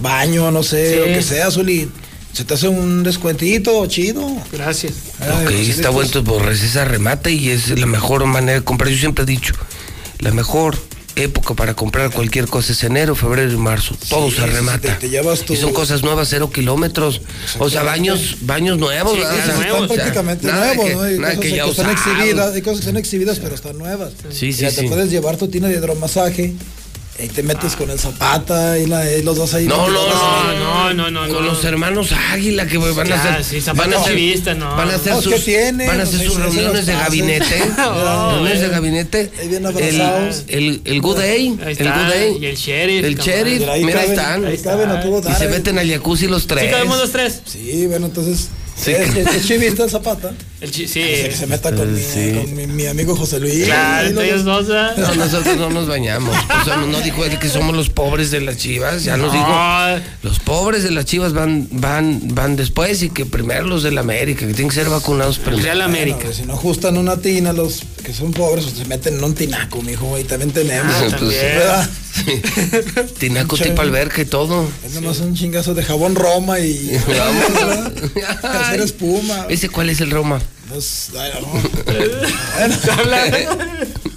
[0.00, 0.96] baño, no sé, Sí.
[1.00, 1.90] lo que sea, Zuli.
[2.32, 4.24] Se te hace un descuentito chido.
[4.52, 4.92] Gracias.
[5.18, 6.22] Ay, ok, pues, está listos.
[6.24, 8.88] bueno, pues esa remate y es la mejor manera de comprar.
[8.92, 9.52] Yo siempre he dicho,
[10.20, 10.78] la mejor
[11.16, 13.96] época para comprar cualquier cosa es enero, febrero y marzo.
[14.08, 14.78] Todo Sí, se remata.
[14.98, 17.20] te- te llevas tu- Y son cosas nuevas, cero kilómetros.
[17.58, 19.18] O sea, baños, baños nuevos.
[19.18, 21.02] Están o sea, prácticamente nuevos, que- ¿no?
[21.02, 24.12] Hay cosas que están exhibidas, hay cosas que están exhibidas, pero están nuevas.
[24.30, 26.54] Sí, sí, ya te puedes llevar tu tina de hidromasaje
[27.20, 29.66] ahí te metes con el Zapata y, la- y los dos ahí.
[29.66, 30.14] No, no, metidos.
[30.58, 31.52] no, no, no, Con no.
[31.52, 33.44] los hermanos Águila que van a Ya, hacer.
[33.62, 34.76] sí, van a hacer, activista, no.
[34.76, 35.86] van a hacer No, sus, ¿qué tiene?
[35.86, 37.62] van a hacer Pues sus reuniones de gabinete.
[37.78, 39.32] Oh, reuniones de gabinete.
[39.40, 40.44] Ahí bien El, abrazados.
[40.48, 41.46] el, el Good Day.
[41.48, 42.36] Ahí El está, Good Day.
[42.40, 43.60] y el sheriff, El sheriff.
[43.60, 44.44] Mira, ahí Mira, ahí caben, están.
[44.46, 45.48] ahí caben a Y se eh.
[45.48, 46.64] meten al jacuzzi los tres.
[46.64, 47.40] Sí, cabemos los tres.
[47.44, 48.48] Sí, bueno, entonces.
[48.82, 48.92] Sí.
[48.92, 50.32] Es, es- es chivista el Zapata.
[50.60, 51.00] El chi- sí.
[51.00, 52.32] Que se meta con, mi, Sí.
[52.34, 53.64] con mi, mi amigo José Luis.
[53.64, 54.68] Claro, ellos dos.
[54.68, 54.96] ¿verdad?
[54.96, 56.34] No, nosotros no nos bañamos.
[56.60, 59.04] O sea, no dijo él que somos los pobres de las chivas.
[59.04, 59.46] Ya nos dijo.
[59.48, 63.96] No, Los pobres de las chivas van, van, van después y que primero los del
[63.98, 65.62] América, que tienen que ser vacunados el primero.
[65.64, 66.18] Real América.
[66.18, 69.34] Bueno, si no ajustan una tina, los que son pobres, pues se meten en un
[69.34, 70.92] tinaco, mijo, y también tenemos.
[70.94, 71.40] Ah, Pues, también.
[71.42, 71.90] ¿verdad?
[73.18, 74.68] Tinaco tipo alberca y todo.
[74.84, 78.04] Es nomás un chingazo de jabón Roma y Vamos.
[78.42, 79.46] hacer espuma.
[79.48, 80.40] ¿Ese cuál es el Roma?
[80.70, 81.48] Pues, ay, no.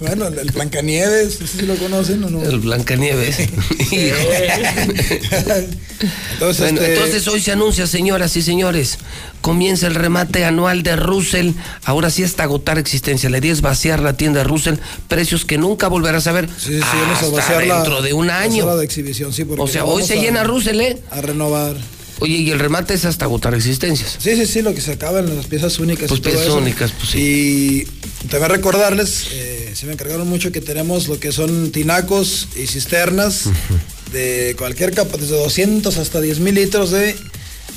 [0.00, 2.42] bueno, el, Blancanieves, no sé si lo conocen o no.
[2.42, 3.38] El Blancanieves.
[6.34, 8.98] Entonces, Bueno, este, entonces hoy se anuncia, señoras y señores,
[9.40, 11.52] comienza el remate anual de Russell.
[11.84, 13.30] Ahora sí hasta agotar existencia.
[13.30, 14.74] La idea es vaciar la tienda de Russell,
[15.08, 18.64] precios que nunca volverás a ver sí, sí, vamos a vaciarla- dentro de un año.
[18.64, 21.02] sala de exhibición, sí, porque O sea, hoy se a- llena Russell, ¿eh?
[21.10, 21.76] A renovar.
[22.20, 24.16] Oye, y el remate es hasta agotar existencias.
[24.18, 26.08] Sí, sí, sí, lo que se acaba en las piezas únicas.
[26.08, 26.56] Pues y todo piezas eso.
[26.58, 27.18] únicas, pues sí.
[27.18, 32.66] Y también recordarles, eh, se me encargaron mucho que tenemos lo que son tinacos y
[32.66, 33.44] cisternas
[34.12, 37.16] de cualquier capa, desde 200 hasta 10 mil litros de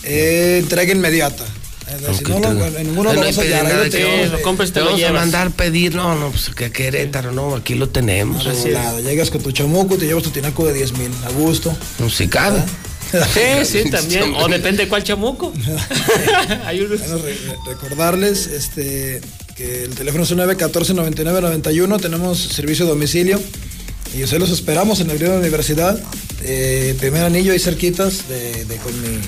[0.03, 1.43] eh, entrega inmediata.
[1.89, 4.41] Eh, si no, lo- en ninguno lo no hay vamos a hallar, nada lo lo
[4.41, 7.55] compras, te Te lo vamos a mandar pedir, no, no, pues que a Querétaro, no,
[7.55, 8.43] aquí lo tenemos.
[8.43, 8.99] volada.
[8.99, 11.75] Llegas con tu chamuco, te llevas tu tinaco de 10 mil, a gusto.
[11.99, 12.61] No se cabe.
[13.33, 14.33] Sí, sí, también.
[14.35, 15.53] O depende de cuál chamuco.
[16.65, 16.99] Hay unos.
[16.99, 19.21] Bueno, re- re- recordarles este,
[19.55, 23.39] que el teléfono es 914-9991, tenemos servicio a domicilio
[24.15, 25.99] y ustedes los esperamos en el Río de la Universidad,
[26.43, 29.19] eh, primer anillo ahí cerquitas de, de con mi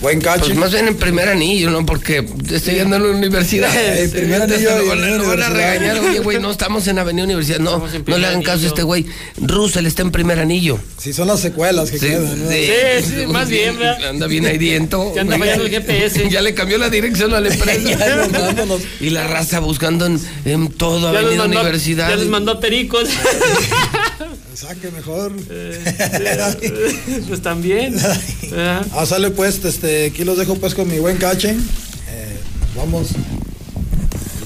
[0.00, 0.46] buen cache.
[0.46, 1.86] Pues más bien en primer anillo, ¿no?
[1.86, 3.70] Porque estoy yendo a la universidad.
[3.98, 5.52] El primer anillo Lo van, lo van a universidad.
[5.54, 7.60] regañar, oye, güey, no estamos en Avenida Universidad.
[7.60, 9.06] No, no le hagan caso a este güey.
[9.40, 10.78] Russell está en primer anillo.
[10.98, 12.44] Si son las secuelas que Sí, quedan.
[12.44, 12.50] ¿no?
[12.50, 12.66] sí.
[12.66, 14.04] Sí, sí, más bien, ¿verdad?
[14.10, 15.12] Anda bien aidiento.
[15.14, 16.28] Ya anda fallando el GPS.
[16.30, 17.96] Ya le cambió la dirección a la empresa.
[19.00, 22.10] Y la raza buscando en, en todo Ya Avenida mandó, Universidad.
[22.10, 23.08] ya les mandó a pericos.
[24.56, 25.32] Saque mejor.
[27.28, 27.94] pues también.
[28.92, 31.50] Ah, sale pues, este, aquí los dejo pues con mi buen cache.
[31.50, 32.40] Eh,
[32.74, 33.08] vamos.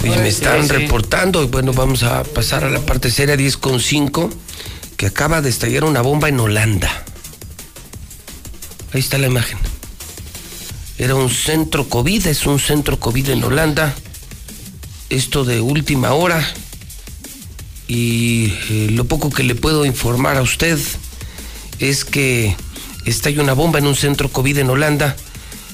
[0.02, 0.72] Oye, me están sí.
[0.72, 4.30] reportando, y bueno, vamos a pasar a la parte seria 10 con 5,
[4.96, 6.90] que acaba de estallar una bomba en Holanda.
[8.92, 9.58] Ahí está la imagen.
[10.98, 13.94] Era un centro COVID, es un centro COVID en Holanda.
[15.08, 16.44] Esto de última hora.
[17.90, 20.78] Y eh, lo poco que le puedo informar a usted
[21.80, 22.54] es que
[23.04, 25.16] estalla una bomba en un centro COVID en Holanda.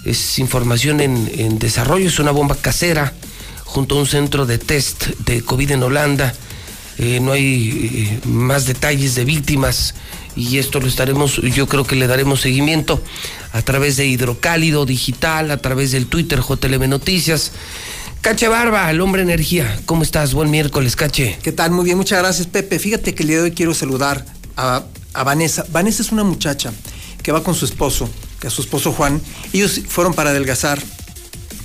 [0.06, 3.12] Es información en, desarrollo, es una bomba casera
[3.66, 6.32] junto a un centro de test de COVID en Holanda.
[6.96, 9.94] Eh, no hay eh, más detalles de víctimas
[10.34, 13.02] y esto lo estaremos, yo creo que le daremos seguimiento
[13.52, 17.52] a través de Hidrocálido Digital, a través del Twitter JLM Noticias.
[18.20, 20.34] Cache Barba, el hombre energía, ¿cómo estás?
[20.34, 21.38] Buen miércoles, Cache.
[21.42, 21.70] ¿Qué tal?
[21.70, 22.78] Muy bien, muchas gracias, Pepe.
[22.78, 25.64] Fíjate que el día de hoy quiero saludar a, a Vanessa.
[25.70, 26.72] Vanessa es una muchacha
[27.22, 29.20] que va con su esposo, que a su esposo Juan.
[29.52, 30.82] Ellos fueron para adelgazar,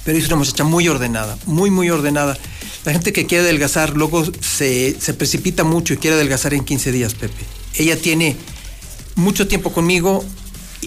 [0.03, 2.37] pero es una muchacha muy ordenada, muy, muy ordenada.
[2.85, 6.91] La gente que quiere adelgazar luego se, se precipita mucho y quiere adelgazar en 15
[6.91, 7.43] días, Pepe.
[7.75, 8.35] Ella tiene
[9.15, 10.23] mucho tiempo conmigo,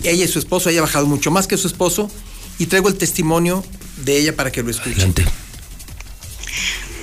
[0.03, 2.11] ella y su esposo, ella ha bajado mucho más que su esposo,
[2.59, 3.65] y traigo el testimonio
[4.05, 4.93] de ella para que lo escuchen.
[4.95, 5.25] Adelante.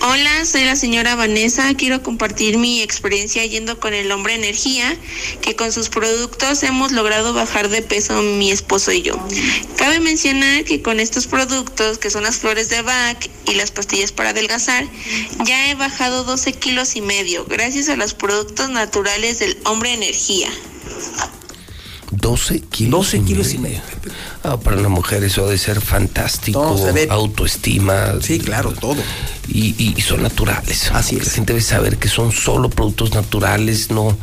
[0.04, 1.76] Hola, soy la señora Vanessa.
[1.76, 4.98] Quiero compartir mi experiencia yendo con el hombre energía,
[5.42, 9.14] que con sus productos hemos logrado bajar de peso mi esposo y yo.
[9.78, 14.12] Cabe mencionar que con estos productos, que son las flores de Bach y las pastillas
[14.12, 14.88] para adelgazar,
[15.46, 20.50] ya he bajado 12 kilos y medio, gracias a los productos naturales del hombre energía.
[22.12, 22.92] 12 kilos.
[23.12, 23.80] 12 kilos y medio.
[24.44, 26.62] Ah, para una mujer eso ha de ser fantástico.
[26.62, 28.14] No, se Autoestima.
[28.22, 29.02] Sí, claro, todo.
[29.48, 30.92] Y, y- y son naturales.
[30.94, 31.32] Así La es.
[31.34, 34.18] gente debe saber que son solo productos naturales, no.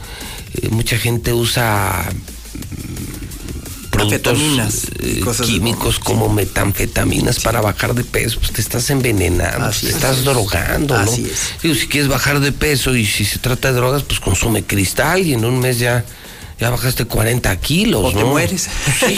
[0.55, 2.11] eh, mucha gente usa
[2.55, 4.39] mm, productos
[5.01, 9.89] eh, de- químicos como metanfetaminas para bajar de peso, pues te estás envenenando, Así te
[9.91, 9.95] es.
[9.97, 11.01] estás drogando, ¿no?
[11.11, 11.55] Así es.
[11.63, 15.27] Digo, si quieres bajar de peso y si se trata de drogas, pues consume cristal
[15.27, 16.05] y en un mes ya,
[16.61, 18.27] Ya bajaste 40 kilos, O te ¿no?
[18.31, 18.69] mueres.
[18.99, 19.15] Sí,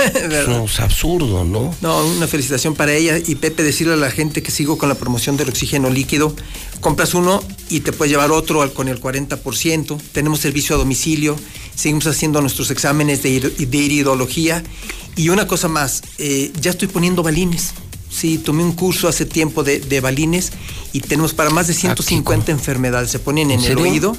[0.49, 1.75] no, es absurdo, ¿no?
[1.81, 3.17] No, una felicitación para ella.
[3.19, 6.35] Y Pepe, decirle a la gente que sigo con la promoción del oxígeno líquido.
[6.81, 9.99] Compras uno y te puedes llevar otro al- con el 40%.
[10.12, 11.35] Tenemos servicio a domicilio.
[11.75, 14.62] Seguimos haciendo nuestros exámenes de, de iridología.
[15.17, 17.70] Y una cosa más, eh, ya estoy poniendo balines.
[18.10, 20.51] Sí, tomé un curso hace tiempo de, de balines
[20.93, 23.10] y tenemos para más de 150 enfermedades.
[23.10, 24.17] Se ponen en, ¿En el oído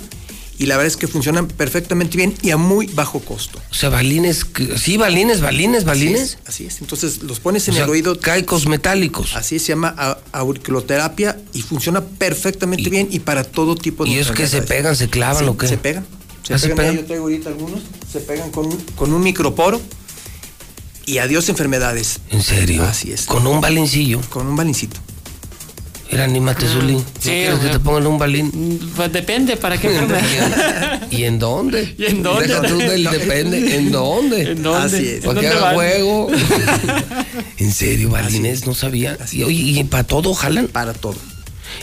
[0.61, 3.59] y la verdad es que funcionan perfectamente bien y a muy bajo costo.
[3.71, 4.45] O sea, balines,
[4.77, 6.37] sí, balines, balines, balines.
[6.45, 8.19] Así es, entonces los pones en O sea, el oído.
[8.19, 9.35] Caicos metálicos.
[9.35, 9.95] Así es, se llama
[10.31, 14.95] auriculoterapia y funciona perfectamente bien y para todo tipo de ¿Y es que se pegan,
[14.95, 15.67] se clavan Sí, o qué?
[15.67, 16.05] Se pegan.
[16.43, 17.79] Se ¿Ah, se pegan, mira, Yo traigo ahorita algunos,
[18.11, 19.81] se pegan con, un- con un microporo
[21.07, 22.19] y adiós enfermedades.
[22.29, 22.83] ¿En serio?
[22.83, 23.25] Así es.
[23.25, 24.21] Con un balincillo.
[24.29, 24.99] Con un balincito.
[26.11, 26.95] Era anímate, Zuli.
[26.95, 28.91] ¿No sí, quieres que o sea, te pongan un balín?
[28.95, 29.89] Pues depende, ¿para qué?
[31.11, 31.95] ¿Y en dónde?
[31.97, 32.47] ¿Y en dónde?
[32.47, 33.75] Deja tú del depende.
[33.77, 34.51] ¿En dónde?
[34.51, 34.97] ¿En dónde?
[34.97, 35.25] Así es.
[35.25, 36.27] ¿Para ¿En que dónde haga juego?
[37.57, 38.67] ¿En serio, balines?
[38.67, 39.17] No sabía.
[39.31, 40.67] Y, oye, ¿y para todo jalan?
[40.67, 41.15] Para todo.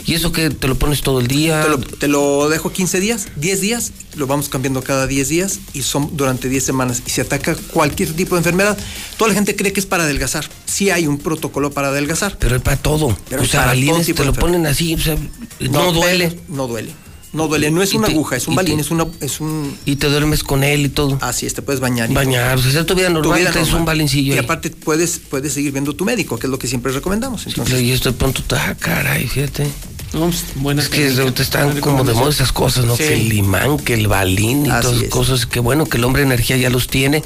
[0.05, 1.61] ¿Y eso que te lo pones todo el día?
[1.61, 5.59] Te lo, te lo dejo 15 días, 10 días, lo vamos cambiando cada 10 días
[5.73, 7.03] y son durante 10 semanas.
[7.05, 8.77] Y se ataca cualquier tipo de enfermedad.
[9.17, 10.45] Toda la gente cree que es para adelgazar.
[10.65, 12.37] Sí hay un protocolo para adelgazar.
[12.39, 13.17] Pero es para todo.
[13.29, 15.17] Pero o sea, para todo te lo ponen así, o sea,
[15.59, 16.39] no, duele.
[16.47, 16.91] No duele.
[17.31, 17.69] No duele.
[17.69, 19.77] No es una te- aguja, es un balín, te- es, una, es un.
[19.85, 21.17] Y te duermes con él y todo.
[21.21, 22.09] Así es, te puedes bañar.
[22.09, 23.07] y Bañar, o sea, tu vida.
[23.07, 24.43] Tu normal, vida es un balincillo Y ahí.
[24.43, 27.45] aparte puedes, puedes seguir viendo tu médico, que es lo que siempre recomendamos.
[27.45, 29.67] Entonces, y esto de pronto, ah, caray, fíjate.
[30.11, 32.95] No, pues, buena Es que técnica, te están como de moda esas cosas, ¿no?
[32.97, 33.03] Sí.
[33.03, 35.09] Que el imán, que el balín y Así todas esas es.
[35.11, 35.45] cosas.
[35.45, 37.23] Que bueno, que el hombre energía ya los tiene.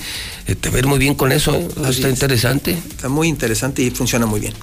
[0.48, 1.66] Eh, te ver muy bien con eso, ¿eh?
[1.78, 2.00] Está es.
[2.14, 2.72] interesante.
[2.90, 4.54] está muy interesante y funciona muy bien.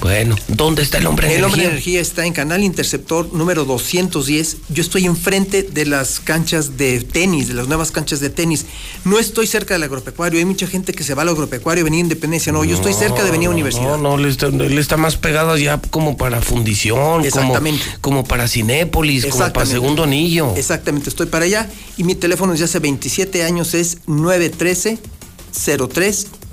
[0.00, 1.46] Bueno, ¿dónde está el hombre El energía?
[1.46, 4.58] hombre de energía está en Canal Interceptor número 210.
[4.68, 8.66] Yo estoy enfrente de las canchas de tenis, de las nuevas canchas de tenis.
[9.04, 10.38] No estoy cerca del agropecuario.
[10.38, 12.52] Hay mucha gente que se va al agropecuario, Avenida Independencia.
[12.52, 13.96] No, yo estoy cerca de Avenida Universidad.
[13.96, 17.84] No, no, él está, él está más pegado ya como para fundición, como, Exactamente.
[18.00, 20.54] como para Cinépolis, como para segundo anillo.
[20.56, 21.68] Exactamente, estoy para allá.
[21.96, 24.98] Y mi teléfono desde hace 27 años es 913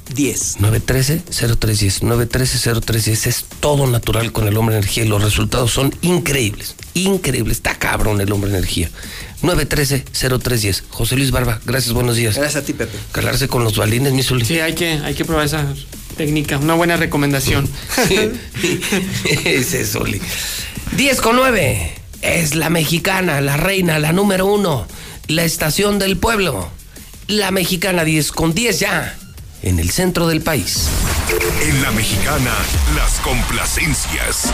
[0.05, 0.59] 0310.
[0.59, 2.01] 913-0310.
[2.01, 3.27] 913-0310.
[3.27, 6.75] Es todo natural con el hombre energía y los resultados son increíbles.
[6.93, 7.57] Increíbles.
[7.57, 8.89] Está cabrón el hombre energía.
[9.41, 10.83] 913-0310.
[10.89, 12.35] José Luis Barba, gracias, buenos días.
[12.35, 12.97] Gracias a ti, Pepe.
[13.11, 14.45] Calarse con los balines, mi Zuli.
[14.45, 15.73] Sí, hay que, hay que probar esa
[16.15, 16.57] técnica.
[16.57, 17.69] Una buena recomendación.
[19.45, 20.21] Ese Zuli.
[20.95, 21.93] 10 con 9.
[22.21, 24.87] Es la mexicana, la reina, la número uno.
[25.27, 26.69] La estación del pueblo.
[27.27, 29.17] La mexicana 10 con 10 ya.
[29.63, 30.89] En el centro del país.
[31.61, 32.51] En la mexicana,
[32.97, 34.51] las complacencias.